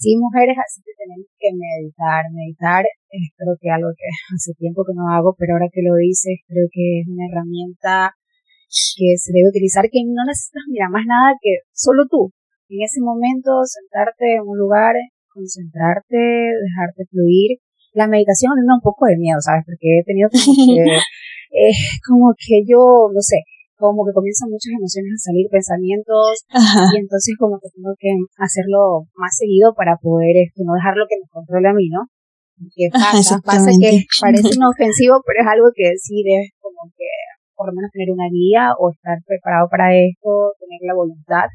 sí, 0.02 0.18
mujeres, 0.18 0.58
así 0.58 0.82
que 0.82 0.90
tenemos 0.98 1.30
que 1.38 1.54
meditar. 1.54 2.26
Meditar 2.34 2.82
es 2.82 3.30
creo 3.38 3.54
que 3.54 3.70
algo 3.70 3.94
que 3.94 4.08
hace 4.34 4.52
tiempo 4.58 4.82
que 4.82 4.98
no 4.98 5.06
hago, 5.14 5.38
pero 5.38 5.54
ahora 5.54 5.70
que 5.70 5.86
lo 5.86 5.94
dices, 5.94 6.42
creo 6.50 6.66
que 6.74 7.00
es 7.00 7.06
una 7.06 7.30
herramienta 7.30 8.10
que 8.98 9.14
se 9.20 9.30
debe 9.30 9.52
utilizar, 9.52 9.86
que 9.86 10.02
no 10.02 10.24
necesitas, 10.26 10.64
mira, 10.66 10.88
más 10.90 11.06
nada 11.06 11.38
que 11.38 11.62
solo 11.70 12.08
tú. 12.10 12.32
En 12.72 12.82
ese 12.82 13.00
momento, 13.04 13.62
sentarte 13.68 14.40
en 14.40 14.48
un 14.48 14.58
lugar, 14.58 14.96
concentrarte, 15.28 16.16
dejarte 16.18 17.04
fluir. 17.12 17.60
La 17.92 18.08
meditación 18.08 18.56
me 18.56 18.64
da 18.64 18.80
un 18.80 18.80
poco 18.80 19.04
de 19.06 19.20
miedo, 19.20 19.38
¿sabes? 19.44 19.62
Porque 19.68 20.00
he 20.00 20.04
tenido 20.08 20.32
como 20.32 20.56
que, 20.56 20.82
eh, 21.68 21.76
como 22.08 22.32
que 22.32 22.64
yo, 22.64 23.12
no 23.12 23.20
sé, 23.20 23.44
como 23.82 24.06
que 24.06 24.14
comienzan 24.14 24.46
muchas 24.46 24.78
emociones 24.78 25.18
a 25.18 25.26
salir, 25.26 25.50
pensamientos, 25.50 26.46
y 26.94 26.96
entonces 27.02 27.34
como 27.34 27.58
que 27.58 27.66
tengo 27.74 27.90
que 27.98 28.14
hacerlo 28.38 29.10
más 29.18 29.34
seguido 29.34 29.74
para 29.74 29.98
poder 29.98 30.38
esto, 30.38 30.62
no 30.62 30.78
dejarlo 30.78 31.10
que 31.10 31.18
me 31.18 31.26
controle 31.26 31.66
a 31.66 31.74
mí, 31.74 31.90
¿no? 31.90 32.06
Que 32.70 32.86
pasa, 32.94 33.42
pasa 33.42 33.74
que 33.74 34.06
parece 34.22 34.54
inofensivo, 34.54 35.18
pero 35.26 35.42
es 35.42 35.48
algo 35.50 35.68
que 35.74 35.98
sí 35.98 36.22
debes 36.22 36.54
como 36.62 36.86
que 36.94 37.10
por 37.58 37.66
lo 37.66 37.74
menos 37.74 37.90
tener 37.90 38.10
una 38.14 38.30
guía 38.30 38.74
o 38.78 38.94
estar 38.94 39.18
preparado 39.26 39.66
para 39.66 39.90
esto, 39.90 40.54
tener 40.62 40.78
la 40.86 40.94
voluntad 40.94 41.50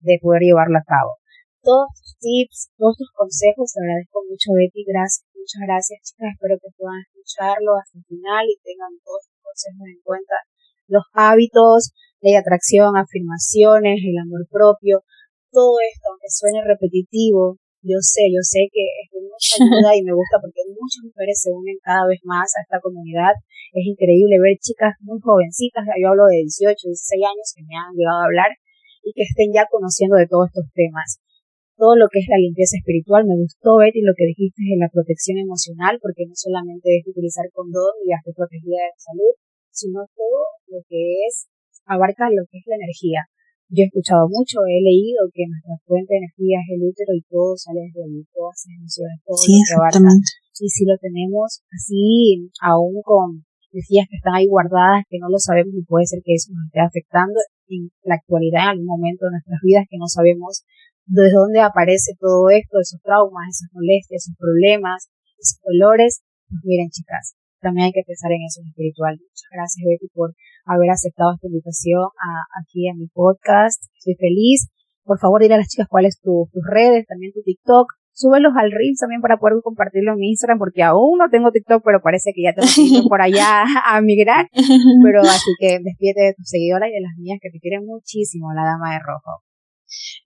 de 0.00 0.20
poder 0.20 0.44
llevarlo 0.44 0.76
a 0.76 0.84
cabo. 0.84 1.16
Todos 1.64 1.88
tus 1.96 2.12
tips, 2.20 2.72
todos 2.76 2.96
tus 3.00 3.10
consejos, 3.16 3.72
te 3.72 3.80
agradezco 3.80 4.20
mucho 4.28 4.52
Betty, 4.52 4.84
gracias, 4.84 5.24
muchas 5.32 5.62
gracias 5.64 5.96
chicas, 6.04 6.36
espero 6.36 6.58
que 6.58 6.68
puedan 6.76 7.00
escucharlo 7.00 7.78
hasta 7.78 7.96
el 7.96 8.04
final 8.04 8.44
y 8.50 8.56
tengan 8.60 8.92
todos 9.00 9.24
tus 9.30 9.38
consejos 9.40 9.86
en 9.88 10.00
cuenta 10.02 10.36
los 10.92 11.08
hábitos, 11.16 11.96
de 12.20 12.36
atracción, 12.36 12.94
afirmaciones, 12.94 13.98
el 14.04 14.20
amor 14.20 14.44
propio, 14.46 15.02
todo 15.50 15.80
esto, 15.80 16.04
aunque 16.12 16.28
suene 16.28 16.60
repetitivo, 16.62 17.58
Yo 17.82 17.98
sé, 17.98 18.30
yo 18.30 18.38
sé 18.46 18.70
que 18.70 18.84
es 19.02 19.10
de 19.10 19.20
mucha 19.26 19.58
ayuda 19.58 19.90
y 19.98 20.06
me 20.06 20.14
gusta 20.14 20.38
porque 20.38 20.62
muchas 20.70 21.02
mujeres 21.02 21.34
se 21.34 21.50
unen 21.50 21.74
cada 21.82 22.06
vez 22.06 22.22
más 22.22 22.46
a 22.54 22.62
esta 22.62 22.78
comunidad. 22.78 23.34
Es 23.74 23.82
increíble 23.82 24.38
ver 24.38 24.54
chicas 24.62 24.94
muy 25.02 25.18
jovencitas, 25.18 25.82
yo 25.98 26.14
hablo 26.14 26.30
de 26.30 26.46
18, 26.46 26.78
16 26.78 27.26
años 27.26 27.46
que 27.56 27.66
me 27.66 27.74
han 27.74 27.90
llegado 27.96 28.22
a 28.22 28.28
hablar 28.30 28.52
y 29.02 29.10
que 29.10 29.26
estén 29.26 29.50
ya 29.50 29.66
conociendo 29.66 30.14
de 30.14 30.30
todos 30.30 30.46
estos 30.46 30.70
temas. 30.76 31.18
Todo 31.74 31.98
lo 31.98 32.06
que 32.06 32.22
es 32.22 32.28
la 32.30 32.38
limpieza 32.38 32.78
espiritual, 32.78 33.26
me 33.26 33.34
gustó, 33.34 33.82
Betty, 33.82 34.06
lo 34.06 34.14
que 34.14 34.30
dijiste 34.30 34.62
de 34.62 34.78
la 34.78 34.92
protección 34.92 35.42
emocional, 35.42 35.98
porque 35.98 36.22
no 36.30 36.38
solamente 36.38 37.02
es 37.02 37.02
utilizar 37.02 37.50
condón 37.50 37.98
y 38.06 38.14
hacer 38.14 38.30
protegida 38.38 38.86
de 38.86 38.94
salud, 38.94 39.34
sino 39.72 40.06
todo 40.14 40.40
lo 40.68 40.78
que 40.88 41.26
es, 41.26 41.48
abarca 41.86 42.30
lo 42.30 42.44
que 42.50 42.58
es 42.58 42.64
la 42.66 42.76
energía. 42.76 43.26
Yo 43.72 43.84
he 43.84 43.88
escuchado 43.88 44.28
mucho, 44.28 44.60
he 44.68 44.84
leído 44.84 45.26
que 45.32 45.48
nuestra 45.48 45.80
fuente 45.88 46.12
de 46.12 46.28
energía 46.28 46.60
es 46.60 46.76
el 46.76 46.84
útero 46.84 47.16
y 47.16 47.24
todo 47.24 47.56
sale 47.56 47.88
desde 47.88 48.04
el 48.04 48.28
todas 48.28 48.68
las 48.68 48.76
emociones, 48.76 49.16
todo 49.24 49.36
sí, 49.40 49.56
lo 49.56 49.64
que 49.64 49.74
abarca. 49.80 50.12
Y 50.60 50.68
si 50.68 50.84
lo 50.84 50.96
tenemos 51.00 51.64
así, 51.72 52.52
aún 52.60 53.00
con 53.02 53.44
decías 53.72 54.06
que 54.08 54.20
están 54.20 54.36
ahí 54.36 54.46
guardadas, 54.46 55.08
que 55.08 55.18
no 55.18 55.28
lo 55.32 55.40
sabemos 55.40 55.72
y 55.74 55.82
puede 55.82 56.04
ser 56.04 56.20
que 56.22 56.36
eso 56.36 56.52
nos 56.52 56.68
esté 56.68 56.80
afectando 56.80 57.40
en 57.68 57.88
la 58.04 58.20
actualidad, 58.20 58.76
en 58.76 58.84
algún 58.84 59.00
momento 59.00 59.26
de 59.26 59.40
nuestras 59.40 59.60
vidas, 59.64 59.88
que 59.88 59.96
no 59.96 60.06
sabemos 60.06 60.64
desde 61.06 61.32
dónde 61.32 61.60
aparece 61.60 62.12
todo 62.20 62.50
esto, 62.50 62.78
esos 62.80 63.00
traumas, 63.00 63.48
esas 63.48 63.72
molestias, 63.72 64.28
esos 64.28 64.36
problemas, 64.36 65.08
esos 65.40 65.58
dolores. 65.64 66.22
Pues 66.48 66.60
miren, 66.64 66.90
chicas, 66.90 67.34
también 67.62 67.86
hay 67.86 67.92
que 67.92 68.02
pensar 68.06 68.30
en 68.32 68.42
eso 68.42 68.60
espiritual. 68.66 69.16
Muchas 69.16 69.48
gracias, 69.50 69.80
Betty, 69.86 70.08
por 70.12 70.34
haber 70.66 70.90
aceptado 70.90 71.34
esta 71.34 71.46
invitación 71.46 72.10
aquí 72.60 72.88
en 72.88 72.98
mi 72.98 73.06
podcast. 73.08 73.82
Estoy 73.96 74.14
feliz. 74.16 74.68
Por 75.04 75.18
favor, 75.18 75.40
dile 75.40 75.54
a 75.54 75.58
las 75.58 75.68
chicas 75.68 75.88
cuáles 75.88 76.20
tu, 76.20 76.48
tus 76.52 76.62
redes, 76.66 77.06
también 77.06 77.32
tu 77.32 77.42
TikTok. 77.42 77.86
Súbelos 78.14 78.52
al 78.56 78.70
Reels 78.70 79.00
también 79.00 79.22
para 79.22 79.38
poder 79.38 79.56
compartirlo 79.64 80.12
en 80.12 80.18
mi 80.18 80.28
Instagram, 80.30 80.58
porque 80.58 80.82
aún 80.82 81.18
no 81.18 81.30
tengo 81.30 81.50
TikTok, 81.50 81.82
pero 81.82 82.02
parece 82.02 82.32
que 82.34 82.42
ya 82.42 82.52
tengo 82.52 82.68
que 82.74 82.82
ir 82.82 83.04
por 83.08 83.22
allá 83.22 83.64
a 83.86 84.00
migrar. 84.02 84.48
Pero 85.02 85.22
así 85.22 85.50
que 85.58 85.78
despídete 85.82 86.20
de 86.20 86.34
tus 86.34 86.48
seguidoras 86.48 86.90
y 86.90 86.92
de 86.92 87.00
las 87.00 87.16
mías 87.16 87.38
que 87.40 87.50
te 87.50 87.58
quieren 87.58 87.86
muchísimo, 87.86 88.52
la 88.52 88.64
dama 88.64 88.92
de 88.92 89.00
rojo. 89.00 89.42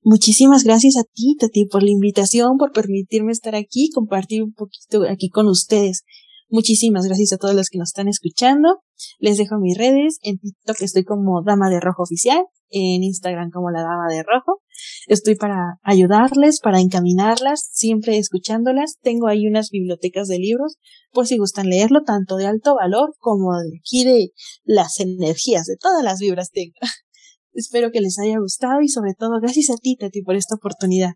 Muchísimas 0.03 0.64
gracias 0.64 0.97
a 0.97 1.05
ti, 1.05 1.37
Tati, 1.39 1.66
por 1.66 1.82
la 1.82 1.91
invitación, 1.91 2.59
por 2.59 2.72
permitirme 2.72 3.32
estar 3.32 3.55
aquí, 3.55 3.91
compartir 3.93 4.43
un 4.43 4.53
poquito 4.53 5.05
aquí 5.09 5.28
con 5.28 5.47
ustedes. 5.47 6.05
Muchísimas 6.49 7.07
gracias 7.07 7.32
a 7.32 7.38
todos 7.38 7.55
los 7.55 7.68
que 7.68 7.78
nos 7.78 7.88
están 7.88 8.09
escuchando. 8.09 8.80
Les 9.18 9.36
dejo 9.36 9.59
mis 9.59 9.76
redes. 9.76 10.18
En 10.22 10.38
TikTok 10.38 10.80
estoy 10.80 11.05
como 11.05 11.42
Dama 11.42 11.68
de 11.70 11.80
Rojo 11.80 12.05
Oficial. 12.05 12.44
En 12.70 13.03
Instagram 13.03 13.51
como 13.51 13.70
la 13.70 13.82
Dama 13.82 14.07
de 14.09 14.22
Rojo. 14.22 14.62
Estoy 15.07 15.34
para 15.36 15.78
ayudarles, 15.82 16.61
para 16.61 16.80
encaminarlas, 16.80 17.68
siempre 17.72 18.18
escuchándolas. 18.18 18.97
Tengo 19.01 19.28
ahí 19.28 19.47
unas 19.47 19.70
bibliotecas 19.70 20.28
de 20.28 20.38
libros, 20.38 20.76
por 21.12 21.26
si 21.26 21.38
gustan 21.38 21.68
leerlo, 21.68 22.03
tanto 22.05 22.36
de 22.36 22.47
alto 22.47 22.74
valor 22.74 23.14
como 23.18 23.57
de 23.59 23.78
aquí 23.78 24.05
de 24.05 24.32
las 24.64 25.01
energías, 25.01 25.66
de 25.66 25.76
todas 25.76 26.03
las 26.03 26.18
vibras 26.18 26.51
tengo. 26.51 26.74
Espero 27.53 27.90
que 27.90 28.01
les 28.01 28.18
haya 28.18 28.38
gustado 28.38 28.82
y 28.82 28.88
sobre 28.88 29.14
todo 29.14 29.40
gracias 29.40 29.70
a 29.70 29.76
ti, 29.76 29.97
Tati, 29.97 30.22
por 30.22 30.36
esta 30.36 30.57
oportunidad. 30.57 31.14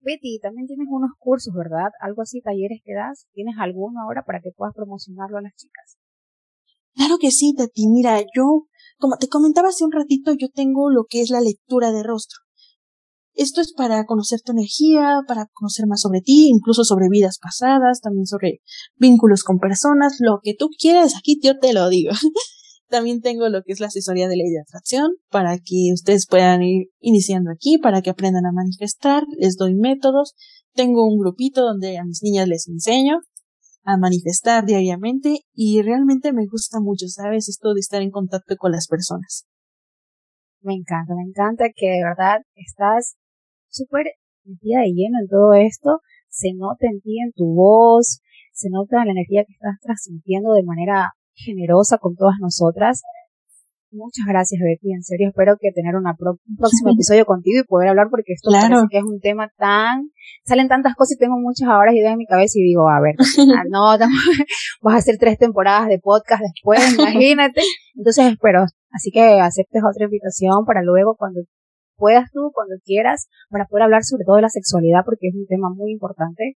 Betty, 0.00 0.38
también 0.40 0.66
tienes 0.66 0.86
unos 0.90 1.10
cursos, 1.18 1.52
¿verdad? 1.54 1.90
Algo 2.00 2.22
así, 2.22 2.40
talleres 2.40 2.80
que 2.84 2.94
das. 2.94 3.26
¿Tienes 3.32 3.56
alguno 3.58 4.00
ahora 4.02 4.22
para 4.24 4.40
que 4.40 4.50
puedas 4.56 4.74
promocionarlo 4.74 5.38
a 5.38 5.42
las 5.42 5.54
chicas? 5.54 5.98
Claro 6.94 7.18
que 7.18 7.30
sí, 7.30 7.54
Tati. 7.54 7.88
Mira, 7.88 8.20
yo, 8.34 8.66
como 8.98 9.16
te 9.16 9.28
comentaba 9.28 9.68
hace 9.68 9.84
un 9.84 9.92
ratito, 9.92 10.32
yo 10.34 10.48
tengo 10.48 10.90
lo 10.90 11.04
que 11.08 11.20
es 11.20 11.30
la 11.30 11.40
lectura 11.40 11.92
de 11.92 12.02
rostro. 12.02 12.38
Esto 13.34 13.60
es 13.60 13.72
para 13.72 14.04
conocer 14.04 14.40
tu 14.44 14.50
energía, 14.50 15.20
para 15.28 15.46
conocer 15.52 15.86
más 15.86 16.00
sobre 16.00 16.20
ti, 16.20 16.48
incluso 16.48 16.82
sobre 16.82 17.08
vidas 17.08 17.38
pasadas, 17.40 18.00
también 18.00 18.26
sobre 18.26 18.62
vínculos 18.96 19.44
con 19.44 19.60
personas, 19.60 20.16
lo 20.18 20.40
que 20.42 20.54
tú 20.58 20.70
quieras, 20.76 21.14
aquí 21.16 21.38
yo 21.40 21.56
te 21.60 21.72
lo 21.72 21.88
digo. 21.88 22.10
También 22.88 23.20
tengo 23.20 23.48
lo 23.48 23.62
que 23.62 23.72
es 23.72 23.80
la 23.80 23.88
asesoría 23.88 24.28
de 24.28 24.36
ley 24.36 24.50
de 24.50 24.60
atracción 24.60 25.12
para 25.30 25.58
que 25.58 25.90
ustedes 25.92 26.26
puedan 26.26 26.62
ir 26.62 26.88
iniciando 27.00 27.50
aquí, 27.50 27.76
para 27.78 28.00
que 28.00 28.10
aprendan 28.10 28.46
a 28.46 28.52
manifestar. 28.52 29.24
Les 29.36 29.56
doy 29.56 29.74
métodos. 29.74 30.34
Tengo 30.74 31.06
un 31.06 31.18
grupito 31.18 31.62
donde 31.62 31.98
a 31.98 32.04
mis 32.04 32.22
niñas 32.22 32.48
les 32.48 32.66
enseño 32.66 33.20
a 33.84 33.98
manifestar 33.98 34.64
diariamente 34.64 35.40
y 35.54 35.82
realmente 35.82 36.32
me 36.32 36.46
gusta 36.46 36.80
mucho, 36.80 37.06
¿sabes? 37.08 37.48
Esto 37.48 37.74
de 37.74 37.80
estar 37.80 38.00
en 38.00 38.10
contacto 38.10 38.56
con 38.56 38.72
las 38.72 38.86
personas. 38.86 39.46
Me 40.60 40.74
encanta, 40.74 41.14
me 41.14 41.22
encanta 41.28 41.66
que 41.74 41.86
de 41.86 42.02
verdad 42.02 42.40
estás 42.54 43.16
súper 43.68 44.06
metida 44.44 44.80
de 44.80 44.92
lleno 44.94 45.18
en 45.20 45.28
todo 45.28 45.52
esto. 45.54 46.00
Se 46.30 46.52
nota 46.54 46.86
en 46.86 47.00
ti, 47.00 47.20
en 47.20 47.32
tu 47.32 47.54
voz, 47.54 48.20
se 48.52 48.70
nota 48.70 49.04
la 49.04 49.12
energía 49.12 49.44
que 49.46 49.52
estás 49.52 49.78
transmitiendo 49.80 50.52
de 50.52 50.64
manera 50.64 51.12
generosa 51.38 51.98
con 51.98 52.14
todas 52.16 52.36
nosotras. 52.40 53.02
Muchas 53.90 54.26
gracias, 54.28 54.60
Betty. 54.60 54.92
En 54.92 55.02
serio, 55.02 55.28
espero 55.28 55.56
que 55.58 55.72
tener 55.72 55.96
una 55.96 56.12
un 56.20 56.56
próximo 56.56 56.90
episodio 56.94 57.24
contigo 57.24 57.60
y 57.60 57.64
poder 57.64 57.88
hablar 57.88 58.08
porque 58.10 58.34
esto 58.34 58.50
parece 58.52 58.86
que 58.90 58.98
es 58.98 59.04
un 59.04 59.20
tema 59.20 59.50
tan... 59.56 60.10
Salen 60.44 60.68
tantas 60.68 60.94
cosas 60.94 61.16
y 61.16 61.18
tengo 61.18 61.38
muchas 61.38 61.68
horas 61.68 61.94
ideas 61.94 62.12
en 62.12 62.18
mi 62.18 62.26
cabeza 62.26 62.58
y 62.58 62.64
digo, 62.64 62.88
a 62.88 63.00
ver, 63.00 63.14
no, 63.70 63.96
vas 64.82 64.94
a 64.94 64.98
hacer 64.98 65.16
tres 65.18 65.38
temporadas 65.38 65.88
de 65.88 65.98
podcast 65.98 66.42
después, 66.42 66.80
imagínate. 66.98 67.62
Entonces 67.96 68.32
espero, 68.32 68.64
así 68.92 69.10
que 69.10 69.40
aceptes 69.40 69.82
otra 69.82 70.04
invitación 70.04 70.66
para 70.66 70.82
luego 70.82 71.16
cuando 71.16 71.40
puedas 71.98 72.30
tú, 72.32 72.52
cuando 72.54 72.76
quieras, 72.84 73.28
para 73.50 73.66
poder 73.66 73.84
hablar 73.84 74.04
sobre 74.04 74.24
todo 74.24 74.36
de 74.36 74.42
la 74.42 74.48
sexualidad, 74.48 75.00
porque 75.04 75.28
es 75.28 75.34
un 75.34 75.46
tema 75.46 75.68
muy 75.74 75.92
importante, 75.92 76.54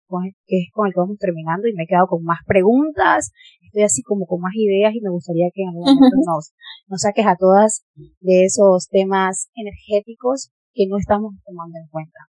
que 0.46 0.58
es 0.58 0.68
con 0.74 0.86
el 0.86 0.94
que 0.94 1.00
vamos 1.00 1.18
terminando 1.18 1.68
y 1.68 1.74
me 1.74 1.84
he 1.84 1.88
quedado 1.88 2.08
con 2.08 2.24
más 2.24 2.40
preguntas, 2.46 3.32
estoy 3.70 3.84
así 3.84 4.02
como 4.02 4.26
con 4.26 4.42
más 4.42 4.54
ideas 4.56 4.94
y 4.94 5.02
me 5.02 5.12
gustaría 5.14 5.50
que 5.54 5.62
en 5.62 5.70
algún 5.70 5.86
momento 5.86 6.18
nos, 6.26 6.54
nos 6.88 7.02
saques 7.02 7.26
a 7.26 7.38
todas 7.38 7.86
de 8.20 8.46
esos 8.46 8.90
temas 8.90 9.50
energéticos 9.54 10.50
que 10.74 10.88
no 10.90 10.98
estamos 10.98 11.34
tomando 11.46 11.78
en 11.78 11.88
cuenta. 11.88 12.20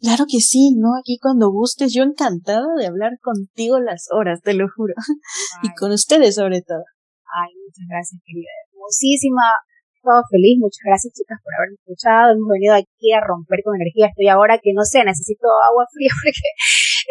Claro 0.00 0.24
que 0.30 0.38
sí, 0.38 0.74
¿no? 0.78 0.94
Aquí 0.98 1.18
cuando 1.20 1.50
gustes, 1.50 1.92
yo 1.92 2.04
encantada 2.04 2.66
de 2.78 2.86
hablar 2.86 3.18
contigo 3.20 3.80
las 3.80 4.06
horas, 4.14 4.40
te 4.42 4.54
lo 4.54 4.66
juro. 4.70 4.94
y 5.62 5.74
con 5.74 5.90
ustedes 5.90 6.36
sobre 6.36 6.62
todo. 6.62 6.84
Ay, 7.26 7.50
muchas 7.66 7.86
gracias, 7.88 8.20
querida. 8.24 8.50
Hermosísima 8.70 9.42
estado 10.08 10.24
feliz. 10.32 10.56
Muchas 10.56 10.80
gracias, 10.84 11.12
chicas, 11.12 11.36
por 11.44 11.52
haberme 11.52 11.76
escuchado. 11.76 12.32
Hemos 12.32 12.48
venido 12.48 12.72
aquí 12.72 13.12
a 13.12 13.20
romper 13.20 13.60
con 13.60 13.76
energía. 13.76 14.08
Estoy 14.08 14.28
ahora 14.32 14.56
que 14.56 14.72
no 14.72 14.82
sé, 14.88 15.04
necesito 15.04 15.44
agua 15.68 15.84
fría 15.92 16.08
porque 16.16 16.48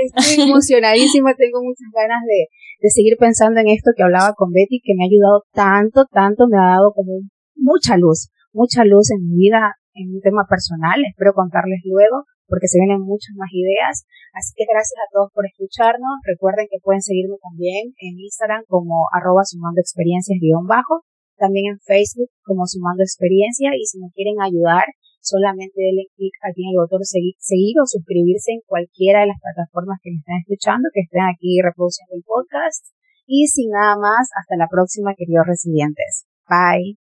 estoy 0.09 0.33
emocionadísima. 0.49 1.37
Tengo 1.37 1.61
muchas 1.61 1.89
ganas 1.93 2.25
de, 2.25 2.49
de 2.81 2.89
seguir 2.89 3.13
pensando 3.21 3.61
en 3.61 3.69
esto 3.69 3.93
que 3.93 4.01
hablaba 4.01 4.33
con 4.33 4.49
Betty, 4.49 4.81
que 4.81 4.97
me 4.97 5.05
ha 5.05 5.09
ayudado 5.13 5.45
tanto, 5.53 6.09
tanto, 6.09 6.49
me 6.49 6.57
ha 6.57 6.81
dado 6.81 6.89
como 6.97 7.21
mucha 7.53 7.97
luz, 7.97 8.33
mucha 8.51 8.81
luz 8.83 9.13
en 9.13 9.21
mi 9.29 9.37
vida, 9.45 9.77
en 9.93 10.17
un 10.17 10.21
tema 10.21 10.49
personal. 10.49 10.97
Espero 11.05 11.37
contarles 11.37 11.85
luego 11.85 12.25
porque 12.49 12.71
se 12.71 12.79
vienen 12.79 13.03
muchas 13.03 13.35
más 13.37 13.51
ideas. 13.53 14.07
Así 14.33 14.55
que 14.55 14.65
gracias 14.65 14.97
a 15.03 15.11
todos 15.11 15.29
por 15.35 15.45
escucharnos. 15.45 16.17
Recuerden 16.25 16.65
que 16.71 16.79
pueden 16.81 17.03
seguirme 17.03 17.35
también 17.43 17.93
en 17.99 18.17
Instagram 18.17 18.63
como 18.67 19.05
arroba 19.11 19.43
sumando 19.43 19.83
experiencias 19.83 20.39
guion 20.39 20.65
bajo 20.65 21.03
también 21.37 21.73
en 21.73 21.79
Facebook 21.79 22.29
como 22.43 22.65
Sumando 22.65 23.03
Experiencia 23.03 23.71
y 23.77 23.85
si 23.85 23.99
me 23.99 24.11
quieren 24.13 24.41
ayudar, 24.41 24.85
solamente 25.21 25.75
denle 25.75 26.07
clic 26.15 26.33
aquí 26.43 26.63
en 26.63 26.71
el 26.71 26.81
botón 26.81 27.03
seguir, 27.03 27.35
seguir 27.39 27.75
o 27.79 27.85
suscribirse 27.85 28.51
en 28.51 28.61
cualquiera 28.65 29.21
de 29.21 29.27
las 29.27 29.39
plataformas 29.41 29.99
que 30.01 30.11
me 30.11 30.19
estén 30.19 30.39
escuchando, 30.41 30.89
que 30.93 31.01
estén 31.01 31.23
aquí 31.23 31.59
reproduciendo 31.61 32.15
el 32.15 32.23
podcast. 32.23 32.93
Y 33.27 33.47
sin 33.47 33.71
nada 33.71 33.97
más, 33.97 34.29
hasta 34.39 34.55
la 34.55 34.67
próxima, 34.71 35.13
queridos 35.15 35.45
residentes. 35.45 36.25
Bye. 36.47 36.95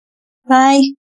Bye. 0.49 0.97